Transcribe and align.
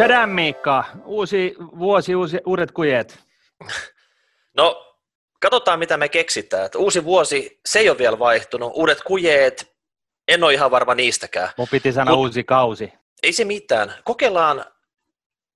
Tchadam 0.00 0.30
Miikka, 0.30 0.84
uusi 1.04 1.54
vuosi, 1.58 2.14
uusi, 2.14 2.38
uudet 2.46 2.72
kujet. 2.72 3.18
No, 4.56 4.96
katsotaan 5.40 5.78
mitä 5.78 5.96
me 5.96 6.08
keksitään. 6.08 6.66
Että 6.66 6.78
uusi 6.78 7.04
vuosi, 7.04 7.60
se 7.66 7.78
ei 7.78 7.90
ole 7.90 7.98
vielä 7.98 8.18
vaihtunut. 8.18 8.72
Uudet 8.74 9.02
kujeet, 9.02 9.76
en 10.28 10.44
ole 10.44 10.54
ihan 10.54 10.70
varma 10.70 10.94
niistäkään. 10.94 11.48
Mun 11.56 11.68
piti 11.70 11.92
sanoa 11.92 12.16
Mut, 12.16 12.26
uusi 12.26 12.44
kausi. 12.44 12.92
Ei 13.22 13.32
se 13.32 13.44
mitään. 13.44 13.94
Kokeillaan 14.04 14.64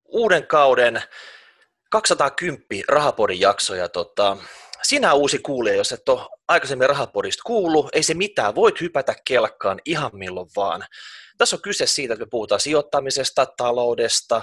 uuden 0.05 0.47
kauden 0.47 1.01
210 1.91 2.83
Rahapodin 2.87 3.39
jaksoja. 3.39 3.89
Tota, 3.89 4.37
sinä 4.83 5.13
uusi 5.13 5.39
kuulija, 5.39 5.75
jos 5.75 5.91
et 5.91 6.09
ole 6.09 6.21
aikaisemmin 6.47 6.89
Rahapodista 6.89 7.43
kuullut, 7.45 7.89
ei 7.93 8.03
se 8.03 8.13
mitään, 8.13 8.55
voit 8.55 8.81
hypätä 8.81 9.15
kelkkaan 9.27 9.79
ihan 9.85 10.11
milloin 10.13 10.49
vaan. 10.55 10.85
Tässä 11.37 11.55
on 11.55 11.61
kyse 11.61 11.85
siitä, 11.85 12.13
että 12.13 12.25
me 12.25 12.29
puhutaan 12.29 12.61
sijoittamisesta, 12.61 13.45
taloudesta, 13.57 14.41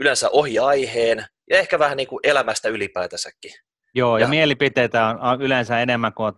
yleensä 0.00 0.28
ohi 0.32 0.58
aiheen 0.58 1.24
ja 1.50 1.58
ehkä 1.58 1.78
vähän 1.78 1.96
niin 1.96 2.08
kuin 2.08 2.20
elämästä 2.22 2.68
ylipäätänsäkin. 2.68 3.52
Joo, 3.94 4.18
ja, 4.18 4.24
ja 4.24 4.28
mielipiteitä 4.28 5.06
on 5.06 5.42
yleensä 5.42 5.80
enemmän 5.80 6.12
kuin 6.14 6.32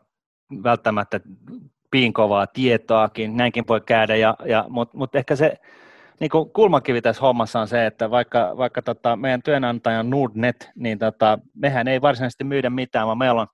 välttämättä 0.62 1.20
piinkovaa 1.91 2.46
tietoakin, 2.46 3.37
näinkin 3.37 3.65
voi 3.68 3.80
käydä, 3.80 4.16
ja, 4.16 4.37
ja, 4.45 4.65
mutta 4.68 4.98
mut 4.98 5.15
ehkä 5.15 5.37
se 5.37 5.55
niin 6.20 6.30
kuin 6.30 6.51
kulmakivi 6.51 7.02
tässä 7.02 7.23
hommassa 7.23 7.60
on 7.60 7.68
se, 7.68 7.87
että 7.87 8.10
vaikka, 8.10 8.57
vaikka 8.57 8.82
tota, 8.82 9.16
meidän 9.16 9.43
työnantaja 9.43 10.02
Nordnet, 10.02 10.70
niin 10.74 10.98
tota, 10.98 11.38
mehän 11.54 11.88
ei 11.88 12.01
varsinaisesti 12.01 12.45
myydä 12.45 12.70
mitään, 12.70 13.07
vaan 13.07 13.18
meillä 13.18 13.41
on 13.41 13.46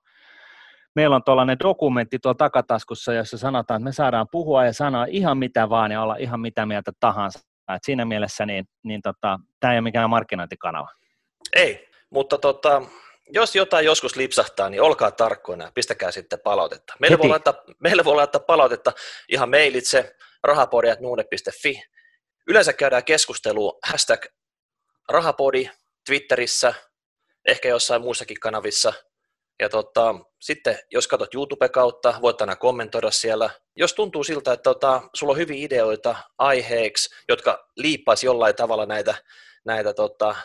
meillä 0.97 1.15
on 1.15 1.23
tuollainen 1.23 1.59
dokumentti 1.59 2.19
tuolla 2.19 2.37
takataskussa, 2.37 3.13
jossa 3.13 3.37
sanotaan, 3.37 3.81
että 3.81 3.83
me 3.83 3.93
saadaan 3.93 4.27
puhua 4.31 4.65
ja 4.65 4.73
sanoa 4.73 5.05
ihan 5.09 5.37
mitä 5.37 5.69
vaan 5.69 5.91
ja 5.91 6.01
olla 6.01 6.15
ihan 6.15 6.39
mitä 6.39 6.65
mieltä 6.65 6.91
tahansa. 6.99 7.39
Et 7.75 7.83
siinä 7.83 8.05
mielessä 8.05 8.45
niin, 8.45 8.65
niin 8.83 9.01
tota, 9.01 9.39
tämä 9.59 9.73
ei 9.73 9.77
ole 9.77 9.81
mikään 9.81 10.09
markkinointikanava. 10.09 10.89
Ei, 11.55 11.89
mutta 12.09 12.37
tota, 12.37 12.81
jos 13.29 13.55
jotain 13.55 13.85
joskus 13.85 14.15
lipsahtaa, 14.15 14.69
niin 14.69 14.81
olkaa 14.81 15.11
tarkkoina 15.11 15.65
ja 15.65 15.71
pistäkää 15.73 16.11
sitten 16.11 16.39
palautetta. 16.43 16.93
Meille 16.99 17.17
voi, 17.17 17.29
laittaa, 17.29 17.53
meille 17.79 18.05
voi 18.05 18.15
laittaa 18.15 18.41
palautetta 18.41 18.93
ihan 19.29 19.49
mailitse 19.49 20.15
rahapodi.nuude.fi. 20.43 21.83
Yleensä 22.47 22.73
käydään 22.73 23.03
keskustelua 23.03 23.79
hashtag 23.83 24.25
rahapodi 25.09 25.69
Twitterissä, 26.05 26.73
ehkä 27.47 27.69
jossain 27.69 28.01
muissakin 28.01 28.39
kanavissa– 28.39 28.93
ja 29.59 29.69
tota, 29.69 30.15
sitten 30.41 30.79
jos 30.91 31.07
katsot 31.07 31.33
YouTube-kautta, 31.33 32.13
voit 32.21 32.41
aina 32.41 32.55
kommentoida 32.55 33.11
siellä. 33.11 33.49
Jos 33.75 33.93
tuntuu 33.93 34.23
siltä, 34.23 34.53
että 34.53 34.63
tota, 34.63 35.01
sulla 35.13 35.31
on 35.31 35.37
hyviä 35.37 35.65
ideoita 35.65 36.15
aiheeksi, 36.37 37.15
jotka 37.29 37.67
liippaisi 37.77 38.25
jollain 38.25 38.55
tavalla 38.55 38.85
näitä, 38.85 39.15
näitä 39.65 39.93
tota, 39.93 40.35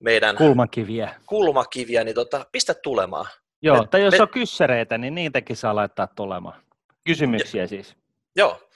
meidän 0.00 0.36
kulmakiviä, 0.36 1.14
kulmakiviä 1.26 2.04
niin 2.04 2.14
tota, 2.14 2.46
pistä 2.52 2.74
tulemaan. 2.74 3.26
Joo, 3.62 3.80
me, 3.80 3.86
tai 3.90 4.02
jos 4.02 4.14
me... 4.14 4.22
on 4.22 4.28
kyssäreitä, 4.28 4.98
niin 4.98 5.14
niitäkin 5.14 5.56
saa 5.56 5.74
laittaa 5.74 6.06
tulemaan. 6.06 6.62
Kysymyksiä 7.06 7.62
ja, 7.62 7.68
siis. 7.68 7.96
Joo. 8.36 8.68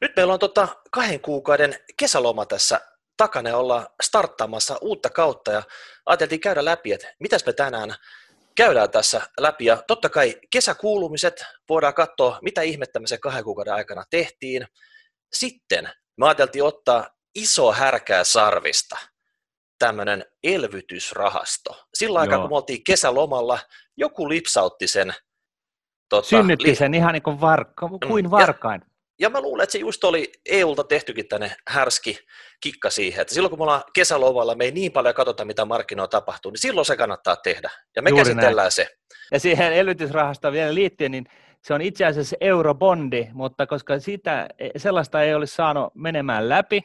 Nyt 0.00 0.12
meillä 0.16 0.32
on 0.32 0.38
tota 0.38 0.68
kahden 0.90 1.20
kuukauden 1.20 1.74
kesäloma 1.96 2.46
tässä 2.46 2.80
takana 3.16 3.56
ollaan 3.56 3.86
starttaamassa 4.02 4.78
uutta 4.80 5.10
kautta 5.10 5.52
ja 5.52 5.62
ajateltiin 6.06 6.40
käydä 6.40 6.64
läpi, 6.64 6.92
että 6.92 7.14
mitäs 7.20 7.46
me 7.46 7.52
tänään 7.52 7.94
käydään 8.58 8.90
tässä 8.90 9.20
läpi. 9.40 9.64
Ja 9.64 9.82
totta 9.86 10.08
kai 10.08 10.34
kesäkuulumiset, 10.52 11.44
voidaan 11.68 11.94
katsoa, 11.94 12.38
mitä 12.42 12.62
ihmettä 12.62 13.00
me 13.00 13.06
sen 13.06 13.20
kahden 13.20 13.44
kuukauden 13.44 13.74
aikana 13.74 14.04
tehtiin. 14.10 14.66
Sitten 15.32 15.88
me 16.16 16.26
ajateltiin 16.26 16.64
ottaa 16.64 17.08
iso 17.34 17.72
härkää 17.72 18.24
sarvista 18.24 18.98
tämmöinen 19.78 20.24
elvytysrahasto. 20.42 21.84
Sillä 21.94 22.20
aikaa, 22.20 22.38
kun 22.38 22.50
me 22.50 22.56
oltiin 22.56 22.84
kesälomalla, 22.84 23.58
joku 23.96 24.28
lipsautti 24.28 24.86
sen. 24.86 25.14
Tota, 26.08 26.28
Synnytti 26.28 26.68
li- 26.68 26.74
sen 26.74 26.94
ihan 26.94 27.12
niin 27.12 27.22
kuin, 27.22 27.40
varka, 27.40 27.88
kuin 28.06 28.30
varkain. 28.30 28.82
Ja 28.82 28.88
ja 29.18 29.30
mä 29.30 29.40
luulen, 29.40 29.62
että 29.62 29.72
se 29.72 29.78
just 29.78 30.04
oli 30.04 30.32
EUlta 30.46 30.84
tehtykin 30.84 31.28
tänne 31.28 31.56
härski 31.68 32.18
kikka 32.60 32.90
siihen, 32.90 33.22
että 33.22 33.34
silloin 33.34 33.50
kun 33.50 33.58
me 33.58 33.62
ollaan 33.62 33.82
kesälovalla, 33.94 34.54
me 34.54 34.64
ei 34.64 34.70
niin 34.70 34.92
paljon 34.92 35.14
katsota, 35.14 35.44
mitä 35.44 35.64
markkinoilla 35.64 36.08
tapahtuu, 36.08 36.50
niin 36.50 36.58
silloin 36.58 36.84
se 36.84 36.96
kannattaa 36.96 37.36
tehdä. 37.36 37.70
Ja 37.96 38.02
me 38.02 38.10
Juuri 38.10 38.24
käsitellään 38.24 38.56
näin. 38.56 38.72
se. 38.72 38.88
Ja 39.32 39.40
siihen 39.40 39.72
elvytysrahastoon 39.72 40.54
vielä 40.54 40.74
liittyen, 40.74 41.10
niin 41.10 41.24
se 41.62 41.74
on 41.74 41.80
itse 41.80 42.04
asiassa 42.06 42.36
eurobondi, 42.40 43.28
mutta 43.32 43.66
koska 43.66 44.00
sitä, 44.00 44.48
sellaista 44.76 45.22
ei 45.22 45.34
olisi 45.34 45.54
saanut 45.54 45.94
menemään 45.94 46.48
läpi, 46.48 46.82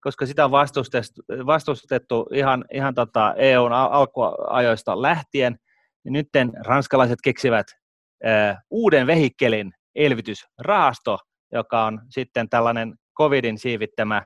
koska 0.00 0.26
sitä 0.26 0.44
on 0.44 0.50
vastustettu, 0.50 1.22
vastustettu 1.46 2.26
ihan, 2.32 2.64
ihan 2.72 2.94
tota 2.94 3.34
EUn 3.36 3.72
alkuajoista 3.72 5.02
lähtien, 5.02 5.58
niin 6.04 6.12
nyt 6.12 6.28
ranskalaiset 6.66 7.18
keksivät 7.24 7.66
äh, 8.26 8.56
uuden 8.70 9.06
vehikkelin 9.06 9.72
elvytysrahasto, 9.94 11.18
joka 11.52 11.84
on 11.84 12.00
sitten 12.10 12.48
tällainen 12.48 12.94
covidin 13.18 13.58
siivittämä 13.58 14.22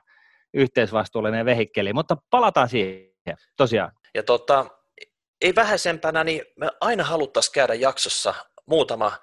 yhteisvastuullinen 0.53 1.45
vehikkeli, 1.45 1.93
mutta 1.93 2.17
palataan 2.29 2.69
siihen 2.69 3.37
tosiaan. 3.57 3.91
Ja 4.15 4.23
tota, 4.23 4.65
ei 5.41 5.55
vähäisempänä, 5.55 6.23
niin 6.23 6.41
me 6.57 6.69
aina 6.81 7.03
haluttaisiin 7.03 7.53
käydä 7.53 7.73
jaksossa 7.73 8.33
muutama 8.65 9.17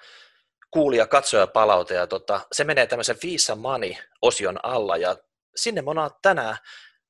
kuulija, 0.70 1.06
katsoja 1.06 1.46
palaute, 1.46 1.94
ja 1.94 2.06
tota, 2.06 2.40
se 2.52 2.64
menee 2.64 2.86
tämmöisen 2.86 3.16
Visa 3.22 3.54
Money-osion 3.54 4.58
alla, 4.62 4.96
ja 4.96 5.16
sinne 5.56 5.82
me 5.82 5.90
ollaan 5.90 6.10
tänään 6.22 6.56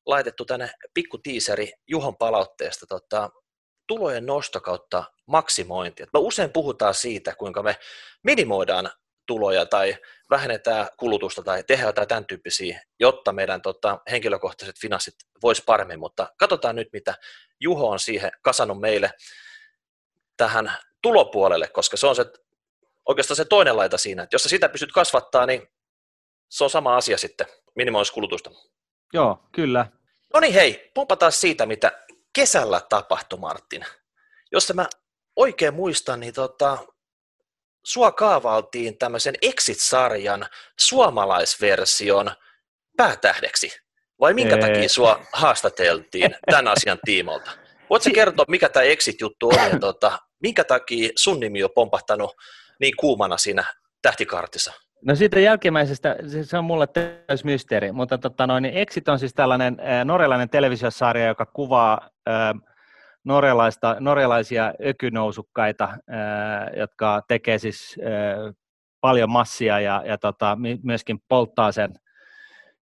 laitettu 0.07 0.45
tänne 0.45 0.71
pikku 0.95 1.19
tiiseri 1.19 1.73
Juhon 1.87 2.17
palautteesta 2.17 2.87
tota, 2.87 3.31
tulojen 3.87 4.27
nosto 4.27 4.61
kautta 4.61 5.05
maksimointi. 5.27 6.03
Me 6.03 6.19
usein 6.19 6.53
puhutaan 6.53 6.95
siitä, 6.95 7.35
kuinka 7.35 7.63
me 7.63 7.77
minimoidaan 8.23 8.91
tuloja 9.29 9.67
tai 9.67 9.97
vähennetään 10.31 10.89
kulutusta 10.97 11.43
tai 11.43 11.65
tehdään 11.65 11.89
jotain 11.89 12.09
tämän 12.09 12.27
tyyppisiä, 12.27 12.83
jotta 13.01 13.33
meidän 13.33 13.63
tota, 13.63 13.99
henkilökohtaiset 14.11 14.81
finanssit 14.81 15.15
voisi 15.43 15.63
paremmin, 15.67 16.01
mutta 16.01 16.27
katsotaan 16.39 16.77
nyt, 16.77 16.89
mitä 16.93 17.15
Juho 17.61 17.91
on 17.91 17.99
siihen 17.99 18.31
kasannut 18.43 18.81
meille 18.81 19.11
tähän 20.37 20.73
tulopuolelle, 21.03 21.69
koska 21.69 21.97
se 21.97 22.07
on 22.07 22.17
se, 22.17 22.25
oikeastaan 23.09 23.37
se 23.37 23.45
toinen 23.45 23.77
laita 23.77 23.99
siinä, 23.99 24.23
että 24.23 24.35
jos 24.35 24.43
sä 24.43 24.49
sitä 24.49 24.69
pystyt 24.69 24.93
kasvattaa, 24.93 25.47
niin 25.47 25.69
se 26.49 26.65
on 26.65 26.71
sama 26.71 26.97
asia 26.97 27.19
sitten, 27.19 27.47
minimoisi 27.77 28.13
kulutusta. 28.13 28.51
Joo, 29.13 29.49
kyllä. 29.53 29.87
No 30.35 30.41
niin 30.41 30.55
hei, 30.55 30.91
pumpataan 30.95 31.33
siitä, 31.33 31.67
mitä 31.67 32.05
kesällä 32.33 32.81
tapahtui, 32.89 33.39
Martin. 33.39 33.85
Jos 34.53 34.73
mä 34.75 34.87
oikein 35.37 35.75
muistan, 35.75 36.21
niin 36.21 36.35
tota, 36.35 36.79
sua 37.89 38.13
kaavaltiin 38.13 38.99
tämmöisen 38.99 39.35
Exit-sarjan 39.43 40.47
suomalaisversion 40.79 42.31
päätähdeksi? 42.97 43.71
Vai 44.21 44.35
minkä 44.35 44.55
Eee. 44.55 44.61
takia 44.61 44.89
sua 44.89 45.21
haastateltiin 45.33 46.35
tämän 46.51 46.69
asian 46.69 46.99
tiimolta? 47.05 47.51
Voitko 47.91 48.11
kertoa, 48.15 48.45
mikä 48.49 48.69
tämä 48.69 48.85
Exit-juttu 48.85 49.49
on 49.49 49.71
ja 49.73 49.79
tota, 49.79 50.19
minkä 50.43 50.65
takia 50.65 51.11
sun 51.17 51.41
nimi 51.41 51.65
on 51.65 51.71
pompahtanut 51.75 52.37
niin 52.81 52.97
kuumana 52.97 53.39
siinä 53.39 53.65
tähtikartissa? 54.03 54.73
No 55.05 55.15
siitä 55.15 55.41
jälkimmäisestä, 55.41 56.17
se 56.43 56.59
on 56.59 56.65
mulle 56.65 56.87
täys 56.87 57.45
mysteeri, 57.45 57.93
mutta 57.93 58.19
tota 58.19 58.47
noin, 58.47 58.63
niin 58.63 58.75
Exit 58.75 59.09
on 59.09 59.19
siis 59.19 59.35
tällainen 59.35 59.77
norjalainen 60.05 60.51
televisiosarja, 60.51 61.27
joka 61.27 61.47
kuvaa 61.47 62.11
äh, 62.29 62.35
norjalaista, 63.25 63.97
norjalaisia 64.01 64.73
ökynousukkaita, 64.87 65.89
jotka 66.77 67.23
tekee 67.29 67.59
siis 67.59 67.97
paljon 69.01 69.31
massia 69.31 69.81
ja, 69.81 70.03
ja 70.07 70.19
tota, 70.19 70.59
myöskin 70.83 71.19
polttaa 71.29 71.73
sen 71.73 71.95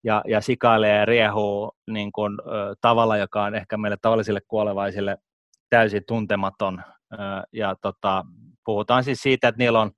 ja, 0.04 0.22
ja 0.28 0.40
sikailee 0.40 0.98
ja 0.98 1.04
riehuu 1.04 1.72
niin 1.90 2.12
kuin, 2.12 2.38
tavalla, 2.80 3.16
joka 3.16 3.44
on 3.44 3.54
ehkä 3.54 3.76
meille 3.76 3.96
tavallisille 4.02 4.40
kuolevaisille 4.48 5.16
täysin 5.70 6.02
tuntematon. 6.08 6.82
Ja 7.52 7.76
tota, 7.82 8.24
puhutaan 8.64 9.04
siis 9.04 9.22
siitä, 9.22 9.48
että 9.48 9.58
niillä 9.58 9.80
on 9.80 9.90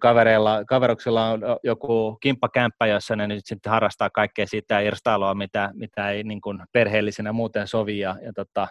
kavereilla, 0.00 0.64
kaveruksilla 0.64 1.28
on 1.28 1.40
joku 1.64 2.18
kimppakämppä, 2.20 2.86
jossa 2.86 3.16
ne 3.16 3.26
nyt 3.26 3.46
sitten 3.46 3.72
harrastaa 3.72 4.10
kaikkea 4.10 4.46
sitä 4.46 4.80
irstailua, 4.80 5.34
mitä, 5.34 5.70
mitä 5.74 6.10
ei 6.10 6.22
niin 6.22 6.40
kuin 6.40 6.62
perheellisenä 6.72 7.32
muuten 7.32 7.66
sovi. 7.66 7.98
Ja, 7.98 8.16
ja 8.22 8.32
tota, 8.32 8.68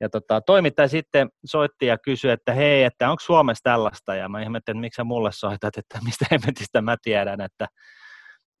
ja 0.00 0.08
tota, 0.08 0.40
toimittaja 0.40 0.88
sitten 0.88 1.28
soitti 1.44 1.86
ja 1.86 1.98
kysyi, 1.98 2.30
että 2.30 2.52
hei, 2.52 2.84
että 2.84 3.10
onko 3.10 3.20
Suomessa 3.20 3.62
tällaista, 3.62 4.14
ja 4.14 4.28
mä 4.28 4.42
ihmettelin, 4.42 4.76
että 4.76 4.80
miksi 4.80 4.96
sä 4.96 5.04
mulle 5.04 5.32
soitat, 5.32 5.78
että 5.78 5.98
mistä 6.04 6.26
hemmetistä 6.30 6.82
mä 6.82 6.96
tiedän, 7.02 7.40
että, 7.40 7.66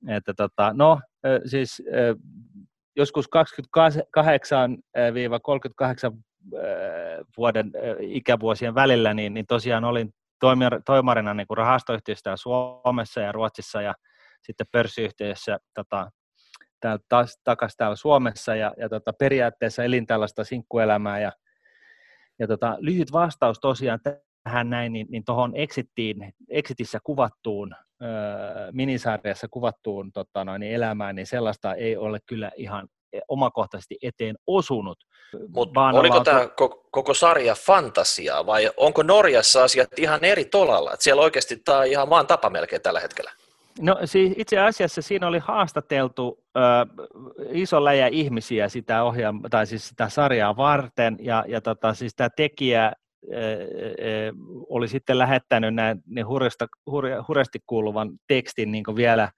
että 0.08 0.34
tota, 0.36 0.72
no 0.74 1.00
siis 1.46 1.82
joskus 2.96 3.28
28-38 6.12 6.16
vuoden 7.36 7.72
ikävuosien 8.00 8.74
välillä, 8.74 9.14
niin, 9.14 9.34
niin 9.34 9.46
tosiaan 9.46 9.84
olin 9.84 10.10
toimarina 10.86 11.34
niin 11.34 11.46
kuin 11.46 11.56
rahastoyhtiössä 11.56 12.36
Suomessa 12.36 13.20
ja 13.20 13.32
Ruotsissa 13.32 13.82
ja 13.82 13.94
sitten 14.42 14.66
pörssiyhtiössä 14.72 15.58
tota, 15.74 16.10
täällä 16.80 17.04
taas, 17.08 17.40
takaisin 17.44 17.76
täällä 17.76 17.96
Suomessa 17.96 18.54
ja, 18.54 18.74
ja 18.76 18.88
tota, 18.88 19.12
periaatteessa 19.12 19.84
elin 19.84 20.06
tällaista 20.06 20.44
sinkkuelämää 20.44 21.20
ja, 21.20 21.32
ja 22.38 22.46
tota, 22.46 22.76
lyhyt 22.80 23.12
vastaus 23.12 23.60
tosiaan 23.60 24.00
tähän 24.44 24.70
näin, 24.70 24.92
niin, 24.92 25.06
niin 25.10 25.24
tuohon 25.24 25.56
Exittiin, 25.56 26.34
Exitissä 26.48 26.98
kuvattuun, 27.04 27.74
öö, 28.02 28.08
minisarjassa 28.72 29.46
kuvattuun 29.50 30.12
tota 30.12 30.44
noin, 30.44 30.62
elämään, 30.62 31.16
niin 31.16 31.26
sellaista 31.26 31.74
ei 31.74 31.96
ole 31.96 32.18
kyllä 32.26 32.50
ihan 32.56 32.88
omakohtaisesti 33.28 33.98
eteen 34.02 34.36
osunut. 34.46 34.98
Mutta 35.48 35.80
oliko 35.80 36.18
ollaan... 36.18 36.24
tämä 36.24 36.48
koko 36.90 37.14
sarja 37.14 37.54
fantasiaa 37.54 38.46
vai 38.46 38.70
onko 38.76 39.02
Norjassa 39.02 39.64
asiat 39.64 39.88
ihan 39.98 40.24
eri 40.24 40.44
tolalla? 40.44 40.92
Et 40.92 41.00
siellä 41.00 41.22
oikeasti 41.22 41.56
tämä 41.56 41.78
on 41.78 41.86
ihan 41.86 42.08
maan 42.08 42.26
tapa 42.26 42.50
melkein 42.50 42.82
tällä 42.82 43.00
hetkellä. 43.00 43.30
No 43.80 43.98
siis 44.04 44.32
itse 44.36 44.58
asiassa 44.58 45.02
siinä 45.02 45.26
oli 45.26 45.38
haastateltu 45.38 46.44
ö, 46.56 46.60
iso 47.50 47.84
läjä 47.84 48.06
ihmisiä 48.06 48.68
sitä 48.68 49.02
ohjaam- 49.02 49.48
tai 49.50 49.66
siis 49.66 49.88
sitä 49.88 50.08
sarjaa 50.08 50.56
varten 50.56 51.16
ja, 51.20 51.44
ja 51.48 51.60
tota, 51.60 51.94
siis 51.94 52.12
tämä 52.16 52.28
tekijä 52.36 52.92
oli 54.68 54.88
sitten 54.88 55.18
lähettänyt 55.18 55.74
näin, 55.74 56.02
niin 56.06 56.26
hurjasta, 56.26 56.66
hurja, 56.86 57.24
hurjasti 57.28 57.58
kuuluvan 57.66 58.10
tekstin 58.26 58.72
niin 58.72 58.84
vielä 58.96 59.30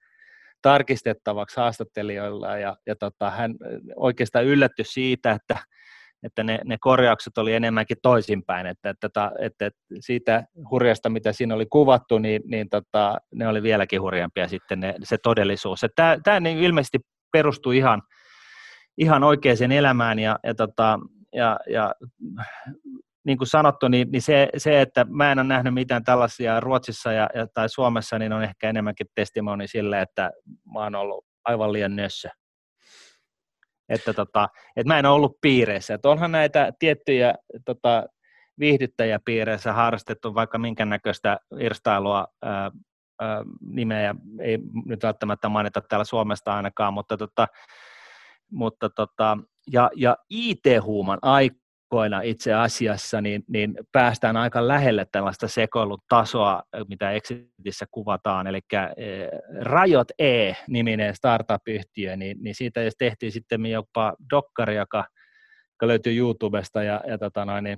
tarkistettavaksi 0.61 1.57
haastattelijoilla 1.57 2.57
ja, 2.57 2.77
ja 2.85 2.95
tota, 2.95 3.29
hän 3.29 3.55
oikeastaan 3.95 4.45
yllättyi 4.45 4.85
siitä, 4.85 5.31
että, 5.31 5.57
että 6.23 6.43
ne, 6.43 6.59
ne 6.65 6.77
korjaukset 6.79 7.37
oli 7.37 7.53
enemmänkin 7.53 7.97
toisinpäin, 8.01 8.67
että, 8.67 8.89
että, 8.89 9.07
että, 9.07 9.31
että 9.39 9.71
siitä 9.99 10.43
hurjasta, 10.71 11.09
mitä 11.09 11.33
siinä 11.33 11.55
oli 11.55 11.65
kuvattu, 11.65 12.17
niin, 12.17 12.41
niin 12.45 12.69
tota, 12.69 13.17
ne 13.35 13.47
oli 13.47 13.63
vieläkin 13.63 14.01
hurjempia 14.01 14.47
sitten 14.47 14.79
ne, 14.79 14.95
se 15.03 15.17
todellisuus. 15.17 15.81
Tämä, 15.95 16.17
tämä 16.23 16.39
niin 16.39 16.57
ilmeisesti 16.57 16.99
perustui 17.31 17.77
ihan, 17.77 18.01
ihan 18.97 19.23
oikeaan 19.23 19.71
elämään 19.71 20.19
ja, 20.19 20.39
ja, 20.43 20.55
tota, 20.55 20.99
ja, 21.33 21.59
ja 21.69 21.93
niin 23.25 23.37
kuin 23.37 23.47
sanottu, 23.47 23.87
niin, 23.87 24.11
niin 24.11 24.21
se, 24.21 24.49
se, 24.57 24.81
että 24.81 25.05
mä 25.09 25.31
en 25.31 25.39
ole 25.39 25.47
nähnyt 25.47 25.73
mitään 25.73 26.03
tällaisia 26.03 26.59
Ruotsissa 26.59 27.11
ja, 27.11 27.29
ja, 27.35 27.47
tai 27.53 27.69
Suomessa, 27.69 28.19
niin 28.19 28.33
on 28.33 28.43
ehkä 28.43 28.69
enemmänkin 28.69 29.07
testimoni 29.15 29.67
sille, 29.67 30.01
että 30.01 30.31
mä 30.73 30.79
oon 30.79 30.95
ollut 30.95 31.25
aivan 31.45 31.73
liian 31.73 31.95
nössö. 31.95 32.29
Että, 33.89 34.13
tota, 34.13 34.49
että 34.75 34.93
mä 34.93 34.99
en 34.99 35.05
ole 35.05 35.15
ollut 35.15 35.37
piireissä. 35.41 35.93
Että 35.93 36.09
onhan 36.09 36.31
näitä 36.31 36.73
tiettyjä 36.79 37.33
tota, 37.65 38.03
viihdyttäjäpiireissä 38.59 39.73
harrastettu 39.73 40.35
vaikka 40.35 40.57
minkä 40.57 40.85
näköistä 40.85 41.39
irstailua, 41.59 42.27
ää, 42.41 42.71
ää, 43.21 43.43
nimeä 43.61 44.15
ei 44.41 44.59
nyt 44.85 45.03
välttämättä 45.03 45.49
mainita 45.49 45.81
täällä 45.81 46.05
Suomesta 46.05 46.55
ainakaan, 46.55 46.93
mutta, 46.93 47.17
tota, 47.17 47.47
mutta 48.51 48.89
tota, 48.89 49.37
ja, 49.71 49.89
ja 49.95 50.17
IT-huuman 50.29 51.19
aika 51.21 51.62
aikoina 51.93 52.21
itse 52.21 52.53
asiassa, 52.53 53.21
niin, 53.21 53.43
niin 53.47 53.75
päästään 53.91 54.37
aika 54.37 54.67
lähelle 54.67 55.05
tällaista 55.11 55.47
sekoilutasoa, 55.47 56.63
mitä 56.89 57.11
Exitissä 57.11 57.85
kuvataan, 57.91 58.47
eli 58.47 58.59
eh, 58.97 59.27
Rajot 59.61 60.07
E-niminen 60.19 61.15
startup-yhtiö, 61.15 62.15
niin, 62.15 62.37
niin 62.41 62.55
siitä 62.55 62.81
tehtiin 62.97 63.31
sitten 63.31 63.65
jopa 63.65 64.13
dokkari, 64.29 64.75
joka, 64.75 65.05
joka 65.69 65.87
löytyy 65.87 66.17
YouTubesta, 66.17 66.83
ja, 66.83 67.01
ja 67.07 67.17
tota 67.17 67.45
noin, 67.45 67.63
niin 67.63 67.77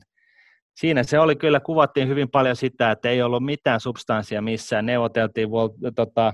siinä 0.76 1.04
se 1.04 1.20
oli 1.20 1.36
kyllä, 1.36 1.60
kuvattiin 1.60 2.08
hyvin 2.08 2.30
paljon 2.30 2.56
sitä, 2.56 2.92
että 2.92 3.10
ei 3.10 3.22
ollut 3.22 3.46
mitään 3.46 3.80
substanssia 3.80 4.42
missään, 4.42 4.86
neuvoteltiin 4.86 5.50
tota, 5.96 6.34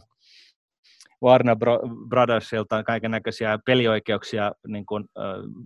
Warner 1.24 1.56
Brothersilta 2.10 2.84
kaiken 2.84 3.12
näköisiä 3.12 3.60
pelioikeuksia 3.66 4.52
niin 4.68 4.86
kuin 4.86 5.06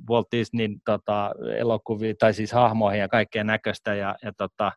Walt 0.10 0.28
Disneyn 0.32 0.76
tota, 0.86 1.32
elokuvia, 1.58 2.14
tai 2.20 2.34
siis 2.34 2.52
hahmoihin 2.52 3.00
ja 3.00 3.08
kaikkea 3.08 3.44
näköistä, 3.44 3.96
ja, 3.96 4.16
ja 4.24 4.32
tota, 4.38 4.72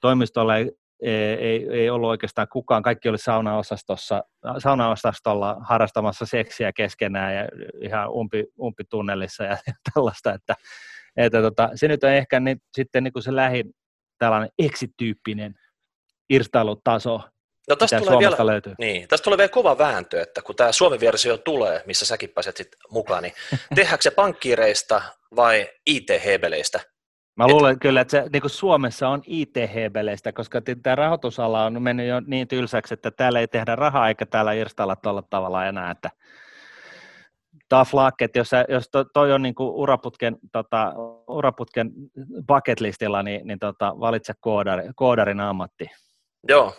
toimistolla 0.00 0.56
ei, 0.56 0.72
ei, 1.00 1.68
ei 1.70 1.90
ollut 1.90 2.10
oikeastaan 2.10 2.48
kukaan, 2.52 2.82
kaikki 2.82 3.08
oli 3.08 3.18
saunaosastossa, 3.18 4.24
saunaosastolla 4.58 5.56
harrastamassa 5.60 6.26
seksiä 6.26 6.72
keskenään 6.72 7.34
ja 7.34 7.48
ihan 7.80 8.10
umpi, 8.10 8.44
umpitunnelissa 8.60 9.44
ja 9.44 9.56
tällaista, 9.94 10.32
että, 10.32 10.54
että 11.16 11.42
tota, 11.42 11.70
se 11.74 11.88
nyt 11.88 12.04
on 12.04 12.10
ehkä 12.10 12.40
niin, 12.40 12.60
sitten 12.76 13.04
niin 13.04 13.12
kuin 13.12 13.22
se 13.22 13.36
lähin 13.36 13.70
tällainen 14.18 14.50
eksityyppinen 14.58 15.54
irstailutaso, 16.30 17.20
No 17.68 17.76
tästä 17.76 18.00
tulee, 18.00 18.18
vielä, 18.18 18.46
löytyy. 18.46 18.74
Niin, 18.78 19.08
tästä 19.08 19.24
tulee 19.24 19.38
vielä 19.38 19.48
kova 19.48 19.78
vääntö, 19.78 20.22
että 20.22 20.42
kun 20.42 20.56
tämä 20.56 20.72
Suomi-versio 20.72 21.36
tulee, 21.36 21.82
missä 21.86 22.06
säkin 22.06 22.30
pääset 22.30 22.56
sit 22.56 22.68
mukaan, 22.90 23.22
niin 23.22 23.34
tehdäänkö 23.74 24.02
se 24.02 24.10
pankkiireista 24.10 25.02
vai 25.36 25.70
IT-hebeleistä? 25.86 26.80
Mä 27.36 27.48
luulen 27.48 27.72
Et... 27.72 27.80
kyllä, 27.80 28.00
että 28.00 28.10
se, 28.10 28.24
niin 28.32 28.42
Suomessa 28.46 29.08
on 29.08 29.22
IT-hebeleistä, 29.26 30.32
koska 30.32 30.60
tämä 30.82 30.96
rahoitusala 30.96 31.64
on 31.64 31.82
mennyt 31.82 32.08
jo 32.08 32.20
niin 32.26 32.48
tylsäksi, 32.48 32.94
että 32.94 33.10
täällä 33.10 33.40
ei 33.40 33.48
tehdä 33.48 33.76
rahaa 33.76 34.08
eikä 34.08 34.26
täällä 34.26 34.52
irstalla 34.52 34.96
tuolla 34.96 35.22
tavalla 35.22 35.66
enää, 35.66 35.90
että 35.90 36.10
tough 37.68 37.94
luck, 37.94 38.22
että 38.22 38.38
jos, 38.38 38.50
jos 38.68 38.88
to, 38.88 39.04
toi 39.04 39.32
on 39.32 39.42
niin 39.42 39.54
uraputken, 39.58 40.36
tota, 40.52 40.92
uraputken 41.28 41.90
bucket 42.48 42.80
listilla, 42.80 43.22
niin, 43.22 43.46
niin 43.46 43.58
tota, 43.58 43.94
valitse 44.00 44.32
koodari, 44.40 44.82
koodarin 44.94 45.40
ammatti. 45.40 45.90
Joo, 46.48 46.74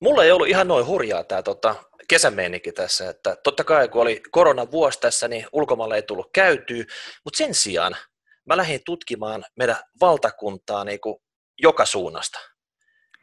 Mulla 0.00 0.24
ei 0.24 0.32
ollut 0.32 0.48
ihan 0.48 0.68
noin 0.68 0.86
hurjaa 0.86 1.24
tämä 1.24 1.42
tota, 1.42 1.74
kesämeininki 2.08 2.72
tässä, 2.72 3.10
että 3.10 3.36
totta 3.44 3.64
kai 3.64 3.88
kun 3.88 4.02
oli 4.02 4.22
koronavuosi 4.30 5.00
tässä, 5.00 5.28
niin 5.28 5.46
ulkomailla 5.52 5.96
ei 5.96 6.02
tullut 6.02 6.30
käytyä, 6.32 6.84
mutta 7.24 7.38
sen 7.38 7.54
sijaan 7.54 7.96
mä 8.46 8.56
lähdin 8.56 8.80
tutkimaan 8.84 9.44
meidän 9.56 9.76
valtakuntaa 10.00 10.84
niin 10.84 11.00
kuin 11.00 11.16
joka 11.58 11.86
suunnasta. 11.86 12.38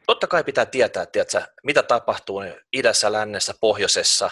Totta 0.06 0.26
kai 0.26 0.44
pitää 0.44 0.66
tietää, 0.66 1.06
tiedätkö, 1.06 1.42
mitä 1.62 1.82
tapahtuu 1.82 2.42
idässä, 2.72 3.12
lännessä, 3.12 3.54
pohjoisessa. 3.60 4.30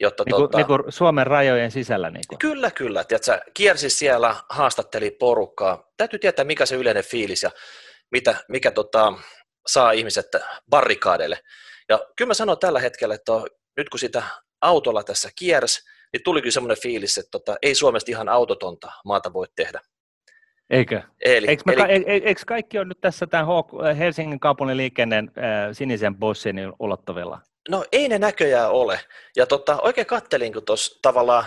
Jotta, 0.00 0.24
niin 0.26 0.34
kuin, 0.34 0.42
tota, 0.42 0.58
niin 0.58 0.66
kuin 0.66 0.80
Suomen 0.88 1.26
rajojen 1.26 1.70
sisällä. 1.70 2.10
Niin 2.10 2.24
kuin. 2.28 2.38
Kyllä, 2.38 2.70
kyllä. 2.70 3.04
Tiedätkö, 3.04 3.40
kiersi 3.54 3.90
siellä, 3.90 4.36
haastatteli 4.48 5.10
porukkaa. 5.10 5.88
Täytyy 5.96 6.18
tietää, 6.18 6.44
mikä 6.44 6.66
se 6.66 6.76
yleinen 6.76 7.04
fiilis 7.04 7.42
ja 7.42 7.50
mitä, 8.10 8.34
mikä 8.48 8.70
tota, 8.70 9.12
saa 9.66 9.92
ihmiset 9.92 10.26
barrikaadeille. 10.70 11.38
Ja 11.88 12.00
kyllä 12.16 12.28
mä 12.28 12.34
sanon 12.34 12.58
tällä 12.58 12.80
hetkellä, 12.80 13.14
että 13.14 13.32
nyt 13.76 13.88
kun 13.88 13.98
sitä 13.98 14.22
autolla 14.60 15.04
tässä 15.04 15.30
kiersi, 15.38 15.80
niin 16.12 16.22
tuli 16.24 16.42
kyllä 16.42 16.52
semmoinen 16.52 16.82
fiilis, 16.82 17.18
että 17.18 17.30
tota, 17.30 17.56
ei 17.62 17.74
Suomesta 17.74 18.10
ihan 18.10 18.28
autotonta 18.28 18.92
maata 19.04 19.32
voi 19.32 19.46
tehdä. 19.56 19.80
Eikö? 20.70 21.02
Eli, 21.24 21.46
eikö, 21.48 21.62
eli, 21.66 21.76
ka- 21.76 21.86
eikö 22.26 22.42
kaikki 22.46 22.78
on 22.78 22.88
nyt 22.88 23.00
tässä 23.00 23.26
tämän 23.26 23.46
Helsingin 23.98 24.40
kaupungin 24.40 24.76
liikenteen 24.76 25.30
äh, 25.38 25.68
sinisen 25.72 26.16
bussin 26.16 26.56
ulottuvilla? 26.78 27.40
No 27.68 27.84
ei 27.92 28.08
ne 28.08 28.18
näköjään 28.18 28.70
ole. 28.70 29.00
Ja 29.36 29.46
tota, 29.46 29.80
oikein 29.80 30.06
kattelin, 30.06 30.52
kun 30.52 30.64
tuossa 30.64 30.98
tavallaan 31.02 31.44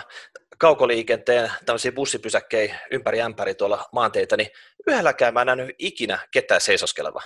kaukoliikenteen 0.58 1.52
tämmöisiä 1.66 1.92
bussipysäkkejä 1.92 2.78
ympäri 2.90 3.20
ämpäri 3.20 3.54
tuolla 3.54 3.88
maanteita, 3.92 4.36
niin 4.36 4.48
yhdelläkään 4.86 5.34
mä 5.34 5.40
en 5.40 5.46
nähnyt 5.46 5.76
ikinä 5.78 6.18
ketään 6.30 6.60
seisoskeleva. 6.60 7.22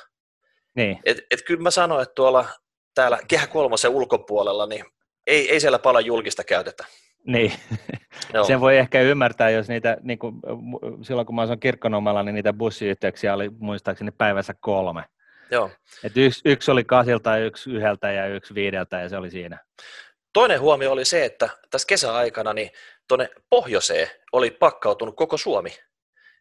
Niin. 0.76 0.98
Et, 1.04 1.18
et 1.30 1.42
kyllä 1.46 1.62
mä 1.62 1.70
sanoin, 1.70 2.02
että 2.02 2.14
tuolla 2.14 2.48
täällä 2.94 3.18
Kehä 3.28 3.46
kolmosen 3.46 3.90
ulkopuolella, 3.90 4.66
niin 4.66 4.84
ei, 5.26 5.50
ei 5.50 5.60
siellä 5.60 5.78
paljon 5.78 6.06
julkista 6.06 6.44
käytetä. 6.44 6.84
Niin, 7.26 7.52
Joo. 8.34 8.44
sen 8.44 8.60
voi 8.60 8.76
ehkä 8.78 9.00
ymmärtää, 9.00 9.50
jos 9.50 9.68
niitä, 9.68 9.96
niin 10.02 10.18
kuin, 10.18 10.34
silloin 11.02 11.26
kun 11.26 11.34
mä 11.34 11.42
asuin 11.42 11.60
kirkkonomalla, 11.60 12.22
niin 12.22 12.34
niitä 12.34 12.52
bussiyhteyksiä 12.52 13.34
oli 13.34 13.50
muistaakseni 13.58 14.10
päivässä 14.10 14.54
kolme. 14.60 15.04
Joo. 15.50 15.70
Et 16.04 16.16
yksi, 16.16 16.40
yksi 16.44 16.70
oli 16.70 16.84
kasilta, 16.84 17.36
yksi 17.36 17.70
yhdeltä 17.70 18.12
ja 18.12 18.26
yksi 18.26 18.54
viideltä 18.54 19.00
ja 19.00 19.08
se 19.08 19.16
oli 19.16 19.30
siinä. 19.30 19.58
Toinen 20.32 20.60
huomio 20.60 20.92
oli 20.92 21.04
se, 21.04 21.24
että 21.24 21.48
tässä 21.70 21.86
kesäaikana 21.86 22.52
niin 22.52 22.70
tuonne 23.08 23.28
pohjoiseen 23.50 24.08
oli 24.32 24.50
pakkautunut 24.50 25.16
koko 25.16 25.36
Suomi. 25.36 25.70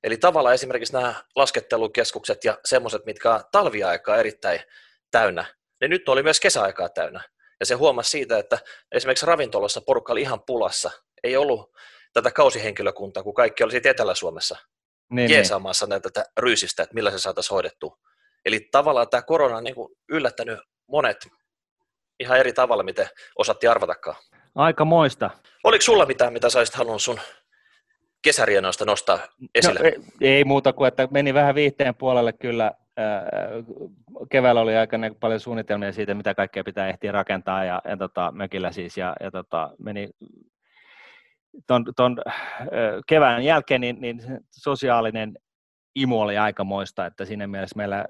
Eli 0.04 0.18
tavallaan 0.18 0.56
esimerkiksi 0.56 0.94
nämä 0.94 1.16
laskettelukeskukset 1.36 2.46
ja 2.46 2.58
semmoiset, 2.66 3.06
mitkä 3.06 3.34
on 3.34 3.42
talviaikaa 3.52 4.18
erittäin 4.18 4.60
täynnä, 5.12 5.46
ne 5.82 5.88
nyt 5.88 6.10
oli 6.10 6.24
myös 6.24 6.40
kesäaikaa 6.40 6.90
täynnä. 6.90 7.22
Ja 7.60 7.66
se 7.66 7.76
huomasi 7.76 8.10
siitä, 8.10 8.38
että 8.38 8.60
esimerkiksi 8.92 9.26
ravintolassa 9.26 9.82
porukka 9.82 10.14
oli 10.14 10.22
ihan 10.22 10.44
pulassa. 10.44 10.92
Ei 11.24 11.38
ollut 11.38 11.72
tätä 12.14 12.32
kausihenkilökuntaa, 12.32 13.24
kun 13.24 13.34
kaikki 13.34 13.64
oli 13.64 13.82
Etelä-Suomessa 13.84 14.58
niin, 15.12 15.30
jeesaamassa 15.30 15.86
niin. 15.86 16.02
tätä 16.02 16.26
ryysistä, 16.38 16.84
että 16.84 16.96
millä 16.96 17.12
se 17.12 17.20
saataisiin 17.20 17.56
hoidettua. 17.56 17.98
Eli 18.46 18.68
tavallaan 18.72 19.10
tämä 19.10 19.22
korona 19.22 19.58
on 19.58 19.64
niin 19.64 19.76
kuin 19.76 19.96
yllättänyt 20.10 20.60
monet 20.88 21.28
ihan 22.20 22.40
eri 22.40 22.54
tavalla, 22.54 22.84
miten 22.84 23.10
osattiin 23.36 23.72
arvatakaan. 23.72 24.18
Aika 24.56 24.86
moista. 24.86 25.30
Oliko 25.64 25.82
sulla 25.82 26.06
mitään, 26.06 26.34
mitä 26.34 26.50
sä 26.50 26.60
olisit 26.60 26.76
halunnut 26.76 27.02
sun 27.02 27.20
kesärienoista 28.22 28.86
nostaa 28.86 29.20
esille? 29.56 29.80
No, 29.80 29.86
ei, 29.86 30.00
ei 30.22 30.44
muuta 30.44 30.74
kuin, 30.74 30.88
että 30.88 31.08
meni 31.12 31.34
vähän 31.34 31.56
viihteen 31.56 31.96
puolelle 31.96 32.34
kyllä. 32.34 32.72
Keväällä 34.30 34.62
oli 34.62 34.78
aika 34.78 34.98
paljon 35.20 35.40
suunnitelmia 35.40 35.92
siitä, 35.92 36.14
mitä 36.14 36.36
kaikkea 36.36 36.64
pitää 36.64 36.88
ehtiä 36.88 37.12
rakentaa 37.12 37.66
ja, 37.66 37.82
ja 37.86 37.98
tota, 37.98 38.32
mökillä 38.32 38.72
siis, 38.72 38.98
ja, 38.98 39.16
ja 39.20 39.32
tota, 39.32 39.72
meni 39.84 40.10
ton, 41.68 41.86
ton 41.96 42.18
kevään 43.08 43.44
jälkeen 43.44 43.82
niin, 43.82 44.02
niin 44.02 44.22
sosiaalinen 44.52 45.38
imu 45.96 46.22
oli 46.22 46.38
aikamoista, 46.38 47.06
että 47.06 47.26
siinä 47.26 47.48
mielessä 47.48 47.78
meillä 47.78 48.06